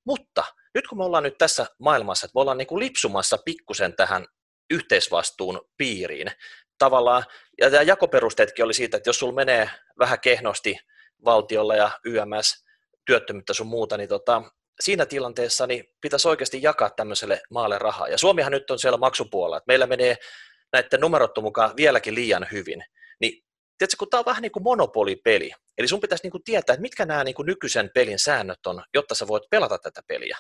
Mutta 0.06 0.43
nyt 0.73 0.88
kun 0.88 0.97
me 0.97 1.04
ollaan 1.04 1.23
nyt 1.23 1.38
tässä 1.38 1.65
maailmassa, 1.80 2.25
että 2.25 2.38
me 2.38 2.41
ollaan 2.41 2.58
niin 2.58 2.67
kuin 2.67 2.80
lipsumassa 2.80 3.38
pikkusen 3.45 3.95
tähän 3.95 4.25
yhteisvastuun 4.69 5.62
piiriin, 5.78 6.32
tavallaan, 6.78 7.23
ja 7.62 7.71
tämä 7.71 7.82
jakoperusteetkin 7.82 8.65
oli 8.65 8.73
siitä, 8.73 8.97
että 8.97 9.10
jos 9.10 9.19
sulla 9.19 9.34
menee 9.34 9.69
vähän 9.99 10.19
kehnosti 10.19 10.78
valtiolla 11.25 11.75
ja 11.75 11.91
YMS, 12.06 12.64
työttömyyttä 13.06 13.54
sun 13.54 13.68
muuta, 13.68 13.98
niin 13.98 14.10
tota, 14.10 14.44
siinä 14.80 15.06
tilanteessa 15.06 15.68
niin 15.68 15.84
pitäisi 16.02 16.28
oikeasti 16.28 16.62
jakaa 16.62 16.89
tämmöiselle 16.89 17.41
maalle 17.50 17.80
rahaa. 17.80 18.08
Ja 18.08 18.18
Suomihan 18.18 18.52
nyt 18.52 18.72
on 18.72 18.80
siellä 18.80 18.98
maksupuolella, 18.98 19.58
että 19.58 19.68
meillä 19.68 19.88
menee 19.88 20.18
näiden 20.74 21.00
numerottu 21.00 21.41
mukaan 21.41 21.74
vieläkin 21.78 22.15
liian 22.15 22.48
hyvin. 22.52 22.84
Niin 23.20 23.44
tiedätkö, 23.77 23.95
kun 23.99 24.09
tämä 24.09 24.19
on 24.19 24.25
vähän 24.25 24.41
niin 24.41 24.51
kuin 24.51 24.63
monopolipeli, 24.63 25.51
eli 25.77 25.88
sun 25.88 25.99
pitäisi 25.99 26.23
niin 26.23 26.31
kuin 26.31 26.43
tietää, 26.43 26.73
että 26.73 26.81
mitkä 26.81 27.05
nämä 27.05 27.23
niin 27.23 27.35
kuin 27.35 27.45
nykyisen 27.45 27.89
pelin 27.93 28.19
säännöt 28.19 28.65
on, 28.67 28.83
jotta 28.93 29.15
sä 29.15 29.27
voit 29.27 29.43
pelata 29.49 29.77
tätä 29.77 30.01
peliä. 30.07 30.38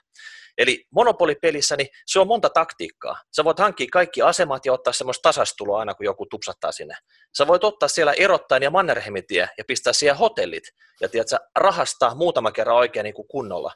Eli 0.57 0.85
monopolipelissä 0.91 1.75
niin 1.75 1.87
se 2.05 2.19
on 2.19 2.27
monta 2.27 2.49
taktiikkaa. 2.49 3.21
Sä 3.35 3.43
voit 3.43 3.59
hankkia 3.59 3.87
kaikki 3.91 4.21
asemat 4.21 4.65
ja 4.65 4.73
ottaa 4.73 4.93
semmoista 4.93 5.21
tasastuloa 5.21 5.79
aina, 5.79 5.93
kun 5.93 6.05
joku 6.05 6.25
tupsattaa 6.25 6.71
sinne. 6.71 6.95
Sä 7.37 7.47
voit 7.47 7.63
ottaa 7.63 7.89
siellä 7.89 8.13
erottaen 8.13 8.63
ja 8.63 8.69
Mannerheimitie 8.69 9.49
ja 9.57 9.63
pistää 9.67 9.93
siihen 9.93 10.17
hotellit 10.17 10.63
ja 11.01 11.09
tiedätkö, 11.09 11.37
rahastaa 11.55 12.15
muutama 12.15 12.51
kerran 12.51 12.75
oikein 12.75 13.03
niin 13.03 13.13
kuin 13.13 13.27
kunnolla. 13.27 13.73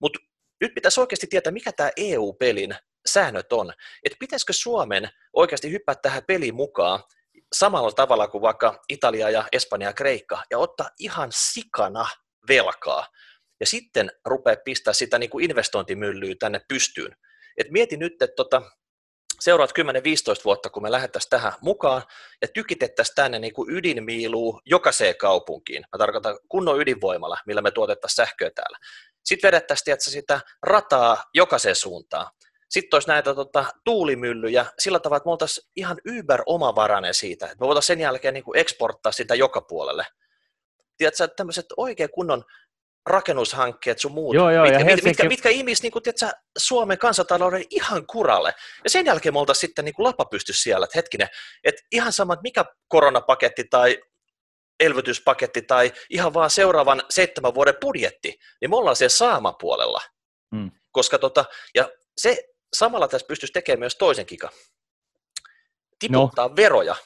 Mutta 0.00 0.18
nyt 0.60 0.74
pitäisi 0.74 1.00
oikeasti 1.00 1.26
tietää, 1.26 1.52
mikä 1.52 1.72
tämä 1.72 1.90
EU-pelin 1.96 2.76
säännöt 3.06 3.52
on. 3.52 3.72
Että 4.04 4.16
pitäisikö 4.20 4.52
Suomen 4.52 5.10
oikeasti 5.32 5.70
hyppää 5.70 5.94
tähän 5.94 6.22
peliin 6.26 6.54
mukaan 6.54 7.02
samalla 7.52 7.92
tavalla 7.92 8.28
kuin 8.28 8.42
vaikka 8.42 8.80
Italia 8.88 9.30
ja 9.30 9.44
Espanja 9.52 9.88
ja 9.88 9.92
Kreikka 9.92 10.42
ja 10.50 10.58
ottaa 10.58 10.90
ihan 10.98 11.28
sikana 11.32 12.06
velkaa 12.48 13.06
ja 13.60 13.66
sitten 13.66 14.10
rupeaa 14.24 14.56
pistää 14.64 14.92
sitä 14.92 15.18
niin 15.18 15.30
kuin 15.30 15.44
investointimyllyä 15.44 16.34
tänne 16.38 16.60
pystyyn. 16.68 17.16
Et 17.56 17.70
mieti 17.70 17.96
nyt, 17.96 18.22
että 18.22 18.34
tota, 18.36 18.62
seuraat 19.40 19.70
10-15 19.70 19.82
vuotta, 20.44 20.70
kun 20.70 20.82
me 20.82 20.90
lähdettäisiin 20.90 21.30
tähän 21.30 21.52
mukaan 21.60 22.02
ja 22.42 22.48
tykitettäisiin 22.48 23.14
tänne 23.14 23.38
niin 23.38 23.52
kuin 23.52 23.82
jokaiseen 24.66 25.16
kaupunkiin. 25.16 25.82
Mä 25.92 25.98
tarkoitan 25.98 26.38
kunnon 26.48 26.80
ydinvoimalla, 26.80 27.38
millä 27.46 27.62
me 27.62 27.70
tuotettaisiin 27.70 28.16
sähköä 28.16 28.50
täällä. 28.54 28.78
Sitten 29.24 29.48
vedettäisiin 29.48 29.96
sitä 30.00 30.40
rataa 30.62 31.24
jokaiseen 31.34 31.76
suuntaan. 31.76 32.26
Sitten 32.68 32.96
olisi 32.96 33.08
näitä 33.08 33.34
tota, 33.34 33.64
tuulimyllyjä 33.84 34.66
sillä 34.78 35.00
tavalla, 35.00 35.16
että 35.16 35.26
me 35.26 35.32
oltaisiin 35.32 35.70
ihan 35.76 35.98
yber-omavarainen 36.04 37.14
siitä, 37.14 37.46
että 37.46 37.56
me 37.60 37.66
voitaisiin 37.66 37.96
sen 37.96 38.00
jälkeen 38.00 38.34
niin 38.34 38.44
kuin 38.44 38.58
eksporttaa 38.58 39.12
sitä 39.12 39.34
joka 39.34 39.60
puolelle. 39.60 40.06
Tiedätkö, 40.96 41.28
tämmöiset 41.28 41.66
oikein 41.76 42.10
kunnon 42.10 42.44
rakennushankkeet 43.06 43.98
sun 43.98 44.12
muut, 44.12 44.34
joo, 44.34 44.50
joo, 44.50 44.64
mitkä, 44.64 44.78
Helsinki... 44.78 45.08
mitkä, 45.08 45.28
mitkä 45.28 45.48
imis 45.48 45.82
niin 45.82 45.92
kuin, 45.92 46.02
tiedätkö, 46.02 46.30
Suomen 46.58 46.98
kansantalouden 46.98 47.64
ihan 47.70 48.06
kuralle. 48.06 48.54
Ja 48.84 48.90
sen 48.90 49.06
jälkeen 49.06 49.34
me 49.34 49.38
oltaisiin 49.38 49.68
sitten 49.68 49.84
niin 49.84 49.94
kuin 49.94 50.04
lapa 50.04 50.24
pysty 50.24 50.52
siellä, 50.52 50.84
että 50.84 50.98
hetkinen, 50.98 51.28
että 51.64 51.82
ihan 51.92 52.12
sama, 52.12 52.32
että 52.32 52.42
mikä 52.42 52.64
koronapaketti 52.88 53.64
tai 53.64 53.98
elvytyspaketti 54.80 55.62
tai 55.62 55.92
ihan 56.10 56.34
vaan 56.34 56.50
seuraavan 56.50 57.02
seitsemän 57.10 57.54
vuoden 57.54 57.74
budjetti, 57.80 58.38
niin 58.60 58.70
me 58.70 58.76
ollaan 58.76 58.96
siellä 58.96 59.08
saamapuolella. 59.08 60.00
Hmm. 60.56 60.70
Koska 60.92 61.18
tota, 61.18 61.44
ja 61.74 61.90
se 62.18 62.44
samalla 62.76 63.08
tässä 63.08 63.26
pystyisi 63.26 63.52
tekemään 63.52 63.78
myös 63.78 63.96
toisen 63.96 64.26
kika. 64.26 64.50
Tiputtaa 65.98 66.48
no. 66.48 66.56
veroja, 66.56 66.96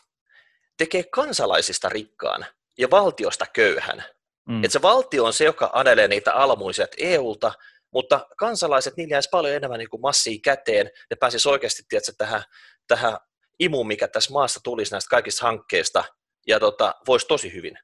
tekee 0.77 1.03
kansalaisista 1.03 1.89
rikkaan 1.89 2.47
ja 2.79 2.91
valtiosta 2.91 3.47
köyhän. 3.53 4.05
Mm. 4.49 4.65
Että 4.65 4.73
se 4.73 4.83
valtio 4.83 5.25
on 5.25 5.33
se, 5.33 5.45
joka 5.45 5.71
anelee 5.73 6.09
niitä 6.09 6.33
almuiset 6.33 6.95
EUlta, 6.99 7.53
mutta 7.93 8.27
kansalaiset, 8.37 8.97
niillä 8.97 9.15
jäisi 9.15 9.29
paljon 9.33 9.55
enemmän 9.55 9.79
niin 9.79 9.91
kuin 9.91 10.01
massia 10.01 10.39
käteen, 10.45 10.91
ne 11.11 11.17
pääsisi 11.17 11.49
oikeasti 11.49 11.83
tiedätkö, 11.89 12.13
tähän, 12.19 12.43
tähän 12.87 13.19
imuun, 13.59 13.87
mikä 13.87 14.09
tässä 14.09 14.33
maassa 14.33 14.61
tulisi 14.65 14.93
näistä 14.93 15.09
kaikista 15.09 15.47
hankkeista, 15.47 16.05
ja 16.47 16.61
tota, 16.61 16.95
voisi 17.07 17.27
tosi 17.27 17.53
hyvin. 17.53 17.79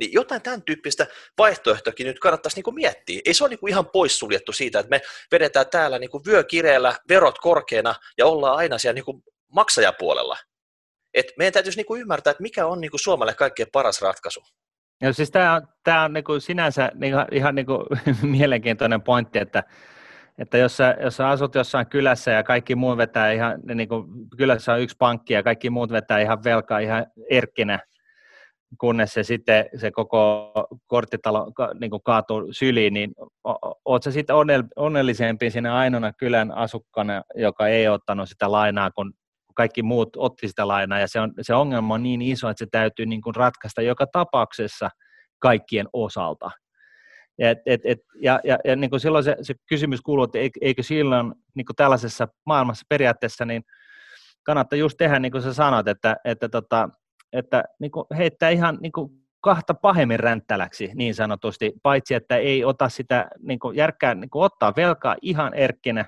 Niin 0.00 0.12
jotain 0.12 0.42
tämän 0.42 0.62
tyyppistä 0.62 1.06
vaihtoehtoakin 1.38 2.06
nyt 2.06 2.18
kannattaisi 2.18 2.56
niin 2.56 2.64
kuin 2.64 2.74
miettiä. 2.74 3.20
Ei 3.24 3.34
se 3.34 3.44
ole 3.44 3.50
niin 3.50 3.58
kuin 3.58 3.70
ihan 3.70 3.86
poissuljettu 3.86 4.52
siitä, 4.52 4.78
että 4.78 4.90
me 4.90 5.00
vedetään 5.32 5.66
täällä 5.70 5.98
niin 5.98 6.10
kuin 6.10 6.24
vyökireellä, 6.26 6.96
verot 7.08 7.38
korkeana 7.38 7.94
ja 8.18 8.26
ollaan 8.26 8.56
aina 8.56 8.78
siellä 8.78 8.94
niin 8.94 9.04
kuin 9.04 9.22
maksajapuolella. 9.48 10.36
Et 11.14 11.26
meidän 11.38 11.52
täytyisi 11.52 11.78
niin 11.78 11.86
kuin 11.86 12.00
ymmärtää, 12.00 12.30
että 12.30 12.42
mikä 12.42 12.66
on 12.66 12.80
niin 12.80 12.90
kuin 12.90 13.00
Suomelle 13.00 13.34
kaikkein 13.34 13.68
paras 13.72 14.02
ratkaisu. 14.02 14.40
Joo, 15.02 15.12
siis 15.12 15.30
tämä 15.30 15.54
on, 15.54 15.68
tämä 15.84 16.04
on 16.04 16.12
niin 16.12 16.24
kuin 16.24 16.40
sinänsä 16.40 16.90
niin 16.94 17.12
kuin, 17.12 17.26
ihan 17.32 17.54
niin 17.54 17.66
kuin 17.66 17.86
mielenkiintoinen 18.38 19.02
pointti, 19.02 19.38
että, 19.38 19.64
että 20.38 20.58
jos 20.58 20.76
sä, 20.76 20.96
jos 21.00 21.16
sä 21.16 21.28
asut 21.28 21.54
jossain 21.54 21.86
kylässä 21.86 22.30
ja 22.30 22.42
kaikki 22.42 22.74
muut 22.74 22.96
vetää 22.96 23.32
ihan, 23.32 23.60
niin 23.74 23.88
kuin 23.88 24.04
kylässä 24.36 24.72
on 24.72 24.80
yksi 24.80 24.96
pankki 24.98 25.34
ja 25.34 25.42
kaikki 25.42 25.70
muut 25.70 25.92
vetää 25.92 26.20
ihan 26.20 26.44
velkaa 26.44 26.78
ihan 26.78 27.06
erkkinä, 27.30 27.78
kunnes 28.78 29.14
se 29.14 29.22
sitten 29.22 29.64
se 29.76 29.90
koko 29.90 30.52
korttitalo 30.86 31.52
niin 31.80 31.90
kuin 31.90 32.02
kaatuu 32.04 32.48
syliin, 32.50 32.94
niin 32.94 33.12
oot 33.84 34.02
sä 34.02 34.10
sitten 34.10 34.36
onnellisempi 34.76 35.50
sinne 35.50 35.70
ainoana 35.70 36.12
kylän 36.12 36.52
asukkana, 36.52 37.22
joka 37.34 37.68
ei 37.68 37.88
ottanut 37.88 38.28
sitä 38.28 38.52
lainaa, 38.52 38.90
kun 38.90 39.12
kaikki 39.54 39.82
muut 39.82 40.08
otti 40.16 40.48
sitä 40.48 40.68
lainaa, 40.68 40.98
ja 40.98 41.08
se, 41.08 41.20
on, 41.20 41.32
se 41.40 41.54
ongelma 41.54 41.94
on 41.94 42.02
niin 42.02 42.22
iso, 42.22 42.48
että 42.48 42.64
se 42.64 42.68
täytyy 42.70 43.06
niin 43.06 43.22
kuin 43.22 43.34
ratkaista 43.34 43.82
joka 43.82 44.06
tapauksessa 44.06 44.90
kaikkien 45.38 45.88
osalta. 45.92 46.50
Et, 47.38 47.58
et, 47.66 47.80
et, 47.84 47.98
ja 48.22 48.40
ja, 48.44 48.58
ja 48.64 48.76
niin 48.76 48.90
kuin 48.90 49.00
silloin 49.00 49.24
se, 49.24 49.36
se 49.42 49.54
kysymys 49.68 50.00
kuuluu, 50.00 50.24
että 50.24 50.38
eikö 50.60 50.82
silloin 50.82 51.32
niin 51.54 51.64
kuin 51.64 51.76
tällaisessa 51.76 52.28
maailmassa 52.46 52.86
periaatteessa 52.88 53.44
niin 53.44 53.62
kannattaa 54.42 54.78
just 54.78 54.96
tehdä 54.98 55.18
niin 55.18 55.32
kuin 55.32 55.42
sä 55.42 55.54
sanot, 55.54 55.88
että, 55.88 56.16
että, 56.24 56.48
tota, 56.48 56.88
että 57.32 57.64
niin 57.78 57.90
kuin 57.90 58.06
heittää 58.16 58.50
ihan 58.50 58.78
niin 58.80 58.92
kuin 58.92 59.10
kahta 59.40 59.74
pahemmin 59.74 60.20
ränttäläksi 60.20 60.90
niin 60.94 61.14
sanotusti, 61.14 61.72
paitsi 61.82 62.14
että 62.14 62.36
ei 62.36 62.64
ota 62.64 62.88
sitä 62.88 63.28
niin 63.38 63.58
kuin 63.58 63.76
järkkää, 63.76 64.14
niin 64.14 64.30
kuin 64.30 64.42
ottaa 64.42 64.72
velkaa 64.76 65.16
ihan 65.22 65.54
erkkinä, 65.54 66.04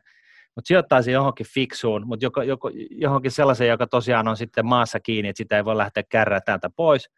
mutta 0.54 0.68
sijoittaa 0.68 1.02
se 1.02 1.10
johonkin 1.10 1.46
fiksuun, 1.54 2.06
mutta 2.06 2.24
joko, 2.24 2.42
joko, 2.42 2.70
johonkin 2.90 3.30
sellaiseen, 3.30 3.70
joka 3.70 3.86
tosiaan 3.86 4.28
on 4.28 4.36
sitten 4.36 4.66
maassa 4.66 5.00
kiinni, 5.00 5.28
että 5.28 5.38
sitä 5.38 5.56
ei 5.56 5.64
voi 5.64 5.76
lähteä 5.76 6.02
kärrää 6.08 6.40
täältä 6.40 6.70
pois. 6.76 7.10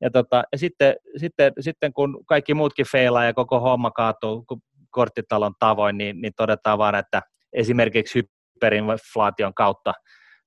Ja, 0.00 0.10
tota, 0.10 0.42
ja 0.52 0.58
sitten, 0.58 0.96
sitten, 1.16 1.52
sitten, 1.60 1.92
kun 1.92 2.24
kaikki 2.26 2.54
muutkin 2.54 2.86
feilaa 2.86 3.24
ja 3.24 3.34
koko 3.34 3.60
homma 3.60 3.90
kaatuu 3.90 4.44
korttitalon 4.90 5.54
tavoin, 5.58 5.98
niin, 5.98 6.20
niin 6.20 6.32
todetaan 6.36 6.78
vaan, 6.78 6.94
että 6.94 7.22
esimerkiksi 7.52 8.22
hyperinflaation 8.54 9.54
kautta, 9.54 9.92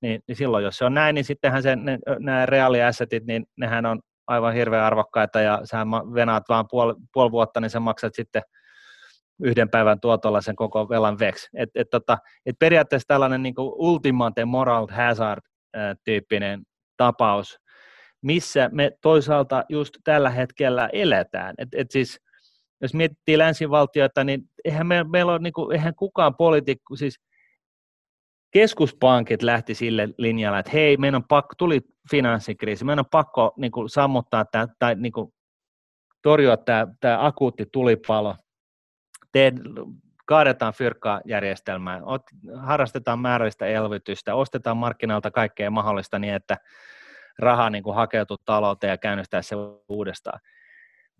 niin, 0.03 0.21
niin 0.27 0.35
silloin 0.35 0.63
jos 0.63 0.77
se 0.77 0.85
on 0.85 0.93
näin, 0.93 1.15
niin 1.15 1.25
sittenhän 1.25 1.63
se, 1.63 1.75
ne, 1.75 1.99
nämä 2.19 2.45
reaaliassetit, 2.45 3.25
niin 3.25 3.45
nehän 3.57 3.85
on 3.85 3.99
aivan 4.27 4.53
hirveän 4.53 4.83
arvokkaita 4.83 5.41
ja 5.41 5.61
sä 5.63 5.77
venaat 6.13 6.43
vaan 6.49 6.65
puoli, 6.69 6.93
puoli 7.13 7.31
vuotta, 7.31 7.61
niin 7.61 7.69
sä 7.69 7.79
maksat 7.79 8.15
sitten 8.15 8.41
yhden 9.43 9.69
päivän 9.69 9.99
tuotolla 9.99 10.41
sen 10.41 10.55
koko 10.55 10.89
velan 10.89 11.19
veksi. 11.19 11.49
Et, 11.55 11.69
et, 11.75 11.89
tota, 11.89 12.17
et 12.45 12.55
periaatteessa 12.59 13.07
tällainen 13.07 13.43
niin 13.43 13.53
ultimate 13.57 14.45
moral 14.45 14.87
hazard-tyyppinen 14.87 16.61
tapaus, 16.97 17.59
missä 18.21 18.69
me 18.71 18.91
toisaalta 19.01 19.63
just 19.69 19.93
tällä 20.03 20.29
hetkellä 20.29 20.89
eletään. 20.93 21.55
Et, 21.57 21.69
et 21.73 21.91
siis, 21.91 22.19
jos 22.81 22.93
miettii 22.93 23.37
länsivaltioita, 23.37 24.23
niin 24.23 24.41
eihän 24.65 24.87
me, 24.87 25.03
meillä 25.03 25.31
ole, 25.31 25.39
niin 25.39 25.53
kuin, 25.53 25.75
eihän 25.75 25.95
kukaan 25.95 26.35
poliitikko, 26.35 26.95
siis 26.95 27.19
keskuspankit 28.53 29.43
lähti 29.43 29.75
sille 29.75 30.09
linjalle, 30.17 30.59
että 30.59 30.71
hei, 30.71 30.97
meidän 30.97 31.15
on 31.15 31.27
pakko, 31.27 31.53
tuli 31.57 31.81
finanssikriisi, 32.11 32.85
meidän 32.85 32.99
on 32.99 33.09
pakko 33.11 33.53
niin 33.57 33.71
kuin, 33.71 33.89
sammuttaa 33.89 34.45
tämä, 34.45 34.67
tai 34.79 34.95
niin 34.95 35.11
kuin, 35.11 35.33
torjua 36.21 36.57
tämä, 36.57 36.87
tämä 36.99 37.25
akuutti 37.25 37.65
tulipalo, 37.71 38.35
teet, 39.31 39.55
kaadetaan 40.25 40.73
fyrkka-järjestelmää, 40.73 42.01
harrastetaan 42.55 43.19
määrällistä 43.19 43.65
elvytystä, 43.65 44.35
ostetaan 44.35 44.77
markkinoilta 44.77 45.31
kaikkea 45.31 45.71
mahdollista 45.71 46.19
niin, 46.19 46.33
että 46.33 46.57
raha 47.39 47.69
niin 47.69 47.83
kuin 47.83 47.95
hakeutuu 47.95 48.37
talouteen 48.45 48.91
ja 48.91 48.97
käynnistää 48.97 49.41
se 49.41 49.55
uudestaan. 49.89 50.39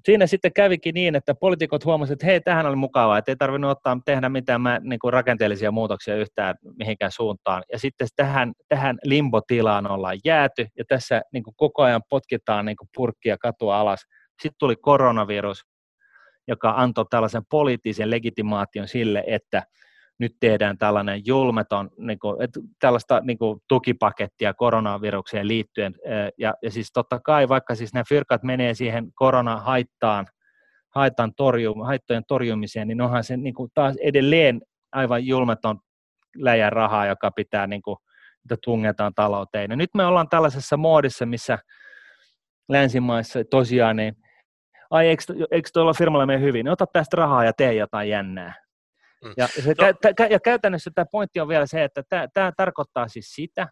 Siinä 0.06 0.28
sitten 0.28 0.54
kävikin 0.54 0.94
niin, 0.94 1.16
että 1.16 1.36
poliitikot 1.36 1.86
huomasivat, 1.86 2.16
että 2.16 2.26
hei, 2.26 2.42
tähän 2.42 2.66
oli 2.66 2.76
mukavaa, 2.76 3.18
että 3.18 3.32
ei 3.32 3.36
tarvinnut 3.36 3.72
ottaa 3.72 3.98
tehdä 4.06 4.30
mitään 4.30 4.62
niin 4.82 5.00
kuin 5.00 5.14
rakenteellisia 5.14 5.72
muutoksia 5.72 6.16
yhtään 6.16 6.56
mihinkään 6.78 7.12
suuntaan. 7.12 7.64
Ja 7.72 7.80
sitten 7.80 8.08
tähän, 8.16 8.54
tähän 8.68 8.98
limbotilaan 9.04 9.92
ollaan 9.92 10.18
jääty, 10.26 10.68
ja 10.78 10.84
tässä 10.88 11.22
niin 11.34 11.44
kuin 11.44 11.56
koko 11.58 11.84
ajan 11.84 12.02
potkitaan 12.10 12.66
niin 12.66 12.78
kuin 12.78 12.90
purkkia 12.96 13.38
katua 13.38 13.80
alas. 13.80 14.00
Sitten 14.42 14.60
tuli 14.60 14.76
koronavirus, 14.76 15.64
joka 16.48 16.74
antoi 16.78 17.06
tällaisen 17.10 17.44
poliittisen 17.50 18.10
legitimaation 18.10 18.88
sille, 18.88 19.24
että 19.28 19.64
nyt 20.24 20.36
tehdään 20.40 20.78
tällainen 20.78 21.22
julmeton 21.26 21.90
niin 21.98 22.20
kuin, 22.20 22.42
että 22.42 22.60
tällaista 22.80 23.22
niin 23.24 23.38
kuin, 23.38 23.60
tukipakettia 23.68 24.54
koronavirukseen 24.54 25.48
liittyen. 25.48 25.96
Ja, 26.38 26.54
ja 26.62 26.72
siis 26.72 26.92
totta 26.94 27.20
kai, 27.20 27.50
vaikka 27.50 27.76
siis 27.76 27.94
nämä 27.94 28.04
fyrkat 28.10 28.44
menee 28.44 28.74
siihen 28.74 29.08
koronahaittaan, 29.16 30.28
haittaan 30.96 31.34
torjum, 31.38 31.82
haittojen 31.86 32.24
torjumiseen, 32.28 32.88
niin 32.88 33.02
onhan 33.02 33.24
se 33.24 33.38
niin 33.38 33.54
kuin, 33.54 33.72
taas 33.74 33.96
edelleen 34.02 34.62
aivan 34.92 35.26
julmeton 35.26 35.80
läjän 36.38 36.72
rahaa, 36.72 37.06
joka 37.06 37.32
pitää 37.32 37.68
niin 37.68 37.82
kuin, 37.82 37.98
että 38.44 38.58
tungetaan 38.64 39.14
talouteen. 39.16 39.72
Ja 39.72 39.78
nyt 39.78 39.90
me 39.94 40.06
ollaan 40.06 40.30
tällaisessa 40.30 40.78
moodissa, 40.78 41.26
missä 41.26 41.60
länsimaissa 42.70 43.40
tosiaan, 43.50 43.96
niin 43.96 44.14
ai 44.90 45.08
eikö, 45.08 45.24
eikö 45.52 45.70
tuolla 45.74 45.94
firmalla 45.94 46.26
mene 46.26 46.40
hyvin, 46.40 46.64
niin 46.64 46.72
ota 46.72 46.86
tästä 46.94 47.18
rahaa 47.18 47.46
ja 47.46 47.54
tee 47.54 47.74
jotain 47.74 48.10
jännää. 48.10 48.63
Mm. 49.24 49.34
Ja, 49.38 49.48
se, 49.48 49.70
no. 49.70 50.14
kä, 50.18 50.28
ja 50.28 50.40
käytännössä 50.40 50.92
tämä 50.96 51.06
pointti 51.12 51.40
on 51.40 51.48
vielä 51.48 51.66
se, 51.66 51.84
että 51.84 52.04
tämä, 52.34 52.52
tarkoittaa 52.58 53.08
siis 53.08 53.36
sitä, 53.36 53.68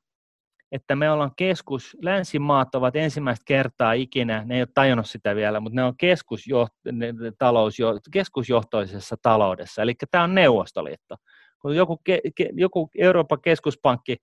että 0.71 0.95
me 0.95 1.11
ollaan 1.11 1.31
keskus, 1.35 1.97
länsimaat 2.01 2.75
ovat 2.75 2.95
ensimmäistä 2.95 3.43
kertaa 3.47 3.93
ikinä, 3.93 4.43
ne 4.45 4.55
ei 4.55 4.61
ole 4.61 4.67
tajunnut 4.73 5.07
sitä 5.07 5.35
vielä, 5.35 5.59
mutta 5.59 5.75
ne 5.75 5.83
on 5.83 5.97
keskusjoht, 5.97 6.73
ne, 6.91 7.13
talous, 7.37 7.77
keskusjohtoisessa 8.11 9.15
taloudessa, 9.21 9.81
eli 9.81 9.93
tämä 10.11 10.23
on 10.23 10.35
Neuvostoliitto. 10.35 11.15
Kun 11.61 11.75
joku, 11.75 11.97
ke, 12.03 12.19
ke, 12.35 12.49
joku 12.53 12.89
Euroopan 12.97 13.41
keskuspankki, 13.41 14.17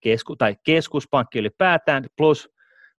kesku, 0.00 0.36
tai 0.36 0.56
keskuspankki 0.64 1.38
ylipäätään, 1.38 2.04
plus 2.16 2.48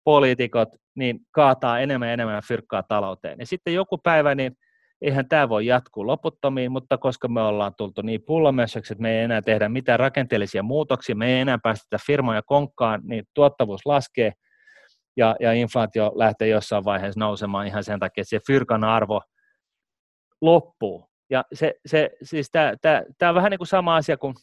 poliitikot, 0.04 0.70
niin 0.96 1.20
kaataa 1.32 1.80
enemmän 1.80 2.08
ja 2.08 2.14
enemmän 2.14 2.44
fyrkkaa 2.48 2.84
talouteen. 2.84 3.40
Ja 3.40 3.46
sitten 3.46 3.74
joku 3.74 3.98
päivä, 3.98 4.36
niin 4.36 4.58
eihän 5.04 5.28
tämä 5.28 5.50
voi 5.50 5.66
jatkuu 5.66 6.08
loputtomiin, 6.08 6.72
mutta 6.72 6.98
koska 6.98 7.28
me 7.28 7.42
ollaan 7.42 7.76
tultu 7.78 8.02
niin 8.02 8.22
pullomössöksi, 8.22 8.94
että 8.94 9.02
me 9.02 9.18
ei 9.18 9.24
enää 9.24 9.42
tehdä 9.42 9.70
mitään 9.70 10.00
rakenteellisia 10.00 10.64
muutoksia, 10.64 11.16
me 11.16 11.34
ei 11.34 11.40
enää 11.40 11.58
päästetä 11.64 11.98
firmoja 12.06 12.42
konkkaan, 12.42 13.02
niin 13.04 13.24
tuottavuus 13.34 13.86
laskee 13.86 14.32
ja, 15.18 15.36
ja 15.40 15.54
inflaatio 15.54 16.12
lähtee 16.16 16.48
jossain 16.48 16.86
vaiheessa 16.86 17.20
nousemaan 17.20 17.68
ihan 17.68 17.84
sen 17.84 18.00
takia, 18.00 18.22
että 18.22 18.30
se 18.30 18.40
fyrkan 18.48 18.84
arvo 18.84 19.22
loppuu. 20.42 21.10
Ja 21.30 21.44
se, 21.54 21.74
se, 21.86 22.10
siis 22.24 22.52
tämä 22.52 23.30
on 23.30 23.36
vähän 23.36 23.52
niin 23.52 23.58
kuin 23.58 23.68
sama 23.68 23.96
asia 23.96 24.18
kuin 24.18 24.34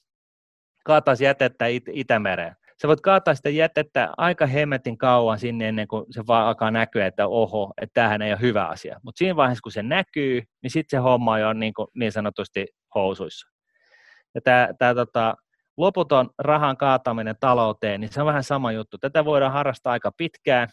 kaataisi 0.84 1.24
jätettä 1.24 1.66
It- 1.66 1.88
Itämereen 1.92 2.56
sä 2.82 2.88
voit 2.88 3.00
kaataa 3.00 3.34
sitä 3.34 3.50
jätettä 3.50 4.12
aika 4.16 4.46
hemmetin 4.46 4.98
kauan 4.98 5.38
sinne 5.38 5.68
ennen 5.68 5.88
kuin 5.88 6.04
se 6.10 6.26
vaan 6.26 6.46
alkaa 6.46 6.70
näkyä, 6.70 7.06
että 7.06 7.26
oho, 7.26 7.72
että 7.82 7.94
tämähän 7.94 8.22
ei 8.22 8.32
ole 8.32 8.40
hyvä 8.40 8.66
asia. 8.66 9.00
Mutta 9.02 9.18
siinä 9.18 9.36
vaiheessa, 9.36 9.62
kun 9.62 9.72
se 9.72 9.82
näkyy, 9.82 10.42
niin 10.62 10.70
sitten 10.70 10.98
se 10.98 11.02
homma 11.02 11.32
on 11.32 11.40
jo 11.40 11.52
niin, 11.52 11.74
kuin, 11.74 11.88
niin 11.94 12.12
sanotusti 12.12 12.66
housuissa. 12.94 13.48
Ja 14.34 14.40
tämä, 14.78 14.94
tota, 14.94 15.34
loputon 15.76 16.30
rahan 16.38 16.76
kaataminen 16.76 17.34
talouteen, 17.40 18.00
niin 18.00 18.12
se 18.12 18.20
on 18.20 18.26
vähän 18.26 18.44
sama 18.44 18.72
juttu. 18.72 18.98
Tätä 18.98 19.24
voidaan 19.24 19.52
harrastaa 19.52 19.92
aika 19.92 20.12
pitkään, 20.16 20.68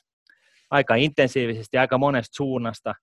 aika 0.69 0.95
intensiivisesti, 0.95 1.77
aika 1.77 1.97
monesta 1.97 2.35
suunnasta 2.35 2.93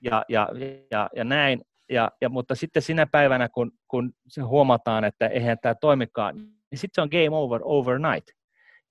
ja, 0.00 0.24
ja, 0.28 0.48
ja, 0.90 1.10
ja 1.16 1.24
näin. 1.24 1.60
Ja, 1.90 2.10
ja, 2.20 2.28
mutta 2.28 2.54
sitten 2.54 2.82
sinä 2.82 3.06
päivänä, 3.06 3.48
kun, 3.48 3.72
kun 3.88 4.12
se 4.28 4.40
huomataan, 4.40 5.04
että 5.04 5.26
eihän 5.26 5.58
tämä 5.62 5.74
toimikaan, 5.74 6.36
niin 6.70 6.78
sitten 6.78 6.94
se 6.94 7.02
on 7.02 7.08
game 7.10 7.36
over 7.36 7.60
overnight. 7.64 8.28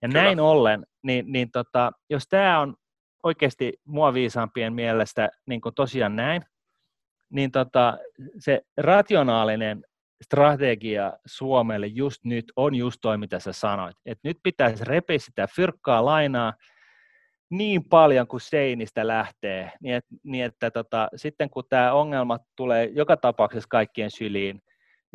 Ja 0.02 0.10
Kyllä. 0.10 0.24
näin 0.24 0.40
ollen, 0.40 0.86
niin, 1.04 1.26
niin 1.28 1.52
tota, 1.52 1.92
jos 2.10 2.24
tämä 2.30 2.60
on 2.60 2.76
oikeasti 3.24 3.74
mua 3.86 4.14
viisaampien 4.14 4.74
mielestä 4.74 5.30
niin 5.46 5.62
tosiaan 5.76 6.16
näin, 6.16 6.42
niin 7.30 7.52
tota, 7.52 7.98
se 8.40 8.62
rationaalinen 8.78 9.84
strategia 10.24 11.14
Suomelle 11.26 11.88
just 11.88 12.26
nyt 12.26 12.46
on 12.56 12.76
just 12.76 12.98
toi, 13.02 13.18
mitä 13.18 13.40
sä 13.40 13.54
sanoit. 13.54 13.98
että 14.06 14.28
nyt 14.28 14.38
pitäisi 14.44 14.84
repiä 14.86 15.20
sitä 15.20 15.48
fyrkkaa 15.56 16.06
lainaa 16.06 16.54
niin 17.50 17.84
paljon 17.90 18.28
kuin 18.28 18.42
seinistä 18.42 19.08
lähtee, 19.08 19.72
niin, 19.82 19.96
et, 19.96 20.06
niin 20.24 20.46
että 20.46 20.72
tota, 20.72 21.10
sitten 21.16 21.50
kun 21.50 21.64
tämä 21.70 21.94
ongelma 21.94 22.40
tulee 22.56 22.86
joka 22.86 23.18
tapauksessa 23.18 23.68
kaikkien 23.70 24.12
syliin, 24.12 24.62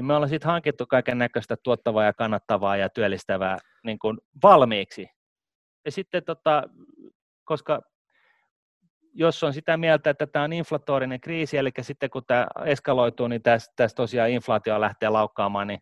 niin 0.00 0.06
me 0.06 0.14
ollaan 0.14 0.28
sitten 0.28 0.50
hankittu 0.50 0.86
kaiken 0.86 1.18
näköistä 1.18 1.56
tuottavaa 1.62 2.04
ja 2.04 2.12
kannattavaa 2.12 2.76
ja 2.76 2.88
työllistävää 2.88 3.58
niin 3.84 3.98
kuin 3.98 4.18
valmiiksi. 4.42 5.06
Ja 5.84 5.92
sitten, 5.92 6.24
tota, 6.24 6.62
koska 7.44 7.80
jos 9.14 9.42
on 9.42 9.52
sitä 9.52 9.76
mieltä, 9.76 10.10
että 10.10 10.26
tämä 10.26 10.44
on 10.44 10.52
inflatorinen 10.52 11.20
kriisi, 11.20 11.56
eli 11.56 11.70
sitten 11.80 12.10
kun 12.10 12.22
tämä 12.26 12.46
eskaloituu, 12.64 13.28
niin 13.28 13.42
tässä, 13.42 13.72
tässä 13.76 13.94
tosiaan 13.94 14.30
inflaatio 14.30 14.80
lähtee 14.80 15.08
laukkaamaan, 15.08 15.66
niin 15.66 15.80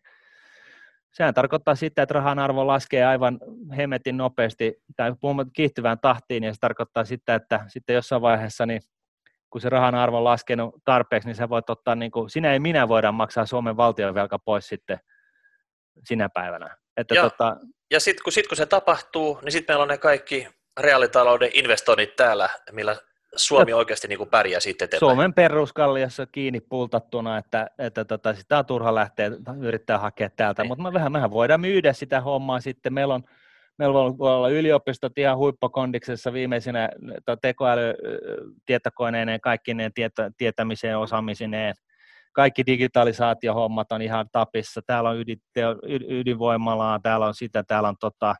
sehän 1.11 1.33
tarkoittaa 1.33 1.75
sitä, 1.75 2.01
että 2.01 2.13
rahan 2.13 2.39
arvo 2.39 2.67
laskee 2.67 3.05
aivan 3.05 3.39
hemetin 3.77 4.17
nopeasti 4.17 4.83
tai 4.95 5.11
kiihtyvään 5.53 5.99
tahtiin, 6.01 6.43
ja 6.43 6.53
se 6.53 6.59
tarkoittaa 6.59 7.05
sitä, 7.05 7.35
että 7.35 7.65
sitten 7.67 7.93
jossain 7.93 8.21
vaiheessa 8.21 8.65
niin 8.65 8.81
kun 9.49 9.61
se 9.61 9.69
rahan 9.69 9.95
arvo 9.95 10.17
on 10.17 10.23
laskenut 10.23 10.75
tarpeeksi, 10.85 11.27
niin 11.27 11.35
sä 11.35 11.49
voit 11.49 11.69
ottaa, 11.69 11.95
niin 11.95 12.11
kuin, 12.11 12.29
sinä 12.29 12.53
ei 12.53 12.59
minä 12.59 12.87
voida 12.87 13.11
maksaa 13.11 13.45
Suomen 13.45 13.77
valtionvelka 13.77 14.39
pois 14.39 14.67
sitten 14.67 14.99
sinä 16.03 16.29
päivänä. 16.29 16.77
Että 16.97 17.15
ja 17.15 17.21
tota... 17.23 17.57
ja 17.91 17.99
sitten 17.99 18.23
kun, 18.23 18.33
sit, 18.33 18.47
kun 18.47 18.57
se 18.57 18.65
tapahtuu, 18.65 19.39
niin 19.43 19.51
sitten 19.51 19.73
meillä 19.73 19.83
on 19.83 19.89
ne 19.89 19.97
kaikki 19.97 20.47
reaalitalouden 20.79 21.49
investoinnit 21.53 22.15
täällä, 22.15 22.49
millä 22.71 22.95
Suomi 23.35 23.71
ja 23.71 23.77
oikeasti 23.77 24.07
niin 24.07 24.17
kuin 24.17 24.29
pärjää 24.29 24.59
sitten 24.59 24.85
eteenpäin. 24.85 25.09
Suomen 25.09 25.33
peruskalliossa 25.33 26.25
kiinni 26.25 26.59
pultattuna, 26.61 27.37
että, 27.37 27.67
että 27.79 28.05
tota, 28.05 28.33
sitä 28.33 28.57
on 28.57 28.65
turha 28.65 28.95
lähteä 28.95 29.31
yrittää 29.61 29.97
hakea 29.97 30.29
täältä, 30.29 30.63
niin. 30.63 30.67
mutta 30.67 30.83
me 30.83 30.93
vähän, 30.93 31.11
mehän 31.11 31.31
voidaan 31.31 31.61
myydä 31.61 31.93
sitä 31.93 32.21
hommaa 32.21 32.59
sitten. 32.59 32.93
Meillä 32.93 33.13
on 33.13 33.23
meillä 33.79 33.93
voi 33.93 34.35
olla 34.35 34.49
yliopistot 34.49 35.17
ihan 35.17 35.37
huippukondiksessa 35.37 36.33
viimeisenä 36.33 36.89
tekoäly 37.41 37.93
tietokoneineen, 38.65 39.41
kaikki 39.41 39.73
ne 39.73 39.89
tietä, 39.95 40.31
tietämiseen, 40.37 40.97
osaamisineen. 40.97 41.75
Kaikki 42.33 42.65
digitalisaatiohommat 42.65 43.91
on 43.91 44.01
ihan 44.01 44.25
tapissa. 44.31 44.81
Täällä 44.85 45.09
on 45.09 45.17
ydin, 45.17 45.41
ydinvoimalaa, 46.09 46.99
täällä 47.03 47.25
on 47.25 47.33
sitä, 47.33 47.63
täällä 47.63 47.89
on, 47.89 47.95
tota, 47.99 48.35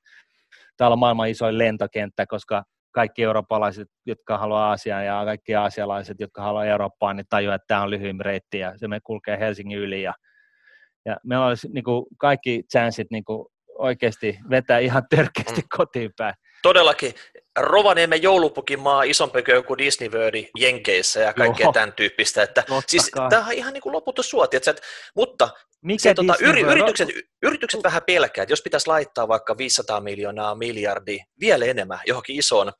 täällä 0.78 0.94
on 0.94 1.00
maailman 1.00 1.30
isoin 1.30 1.58
lentokenttä, 1.58 2.26
koska 2.26 2.64
kaikki 2.92 3.24
eurooppalaiset, 3.24 3.88
jotka 4.06 4.38
haluaa 4.38 4.70
Aasiaan 4.70 5.06
ja 5.06 5.26
kaikki 5.26 5.56
aasialaiset, 5.56 6.20
jotka 6.20 6.42
haluaa 6.42 6.66
Eurooppaan, 6.66 7.16
niin 7.16 7.26
tajuaa, 7.30 7.56
että 7.56 7.68
tämä 7.68 7.82
on 7.82 7.90
lyhyin 7.90 8.22
reitti 8.22 8.60
ja 8.60 8.78
se 8.78 8.88
me 8.88 9.00
kulkee 9.04 9.40
Helsingin 9.40 9.78
yli. 9.78 10.02
Ja, 10.02 10.14
ja 11.06 11.18
meillä 11.24 11.46
olisi 11.46 11.68
niin 11.74 11.84
kuin, 11.84 12.06
kaikki 12.18 12.64
chanssit 12.72 13.08
niin 13.12 13.24
kuin, 13.24 13.46
oikeasti 13.80 14.40
vetää 14.50 14.80
ihan 14.80 15.04
törkeästi 15.10 15.62
mm. 15.62 15.68
kotiin 15.78 16.12
päin. 16.18 16.34
Todellakin. 16.62 17.14
Rovaniemen 17.60 18.22
joulupukin 18.22 18.80
maa 18.80 19.04
isompi 19.04 19.44
kuin 19.44 19.56
joku 19.56 19.78
Disney 19.78 20.10
World 20.10 20.46
Jenkeissä 20.58 21.20
ja 21.20 21.34
kaikkea 21.34 21.64
Joo. 21.64 21.74
tämän 21.74 21.94
tyyppistä. 21.94 22.44
Että, 22.44 22.64
siis, 22.88 23.12
tämä 23.30 23.46
on 23.46 23.54
ihan 23.54 23.74
niin 23.74 23.82
kuin 23.82 23.94
loputon 23.94 24.24
suoti. 24.24 24.58
Että, 24.58 24.76
mutta 25.16 25.50
Mikä 25.82 26.04
se, 26.04 26.14
tota, 26.14 26.36
yri, 26.40 26.62
yritykset, 26.62 27.10
yritykset 27.44 27.84
vähän 27.84 28.02
pelkää, 28.08 28.44
että 28.44 28.52
jos 28.52 28.62
pitäisi 28.62 28.88
laittaa 28.88 29.28
vaikka 29.28 29.58
500 29.58 30.02
miljoonaa, 30.02 30.56
miljardi, 30.56 31.20
vielä 31.40 31.66
enemmän 31.66 32.00
johonkin 32.08 32.36
isoon 32.36 32.72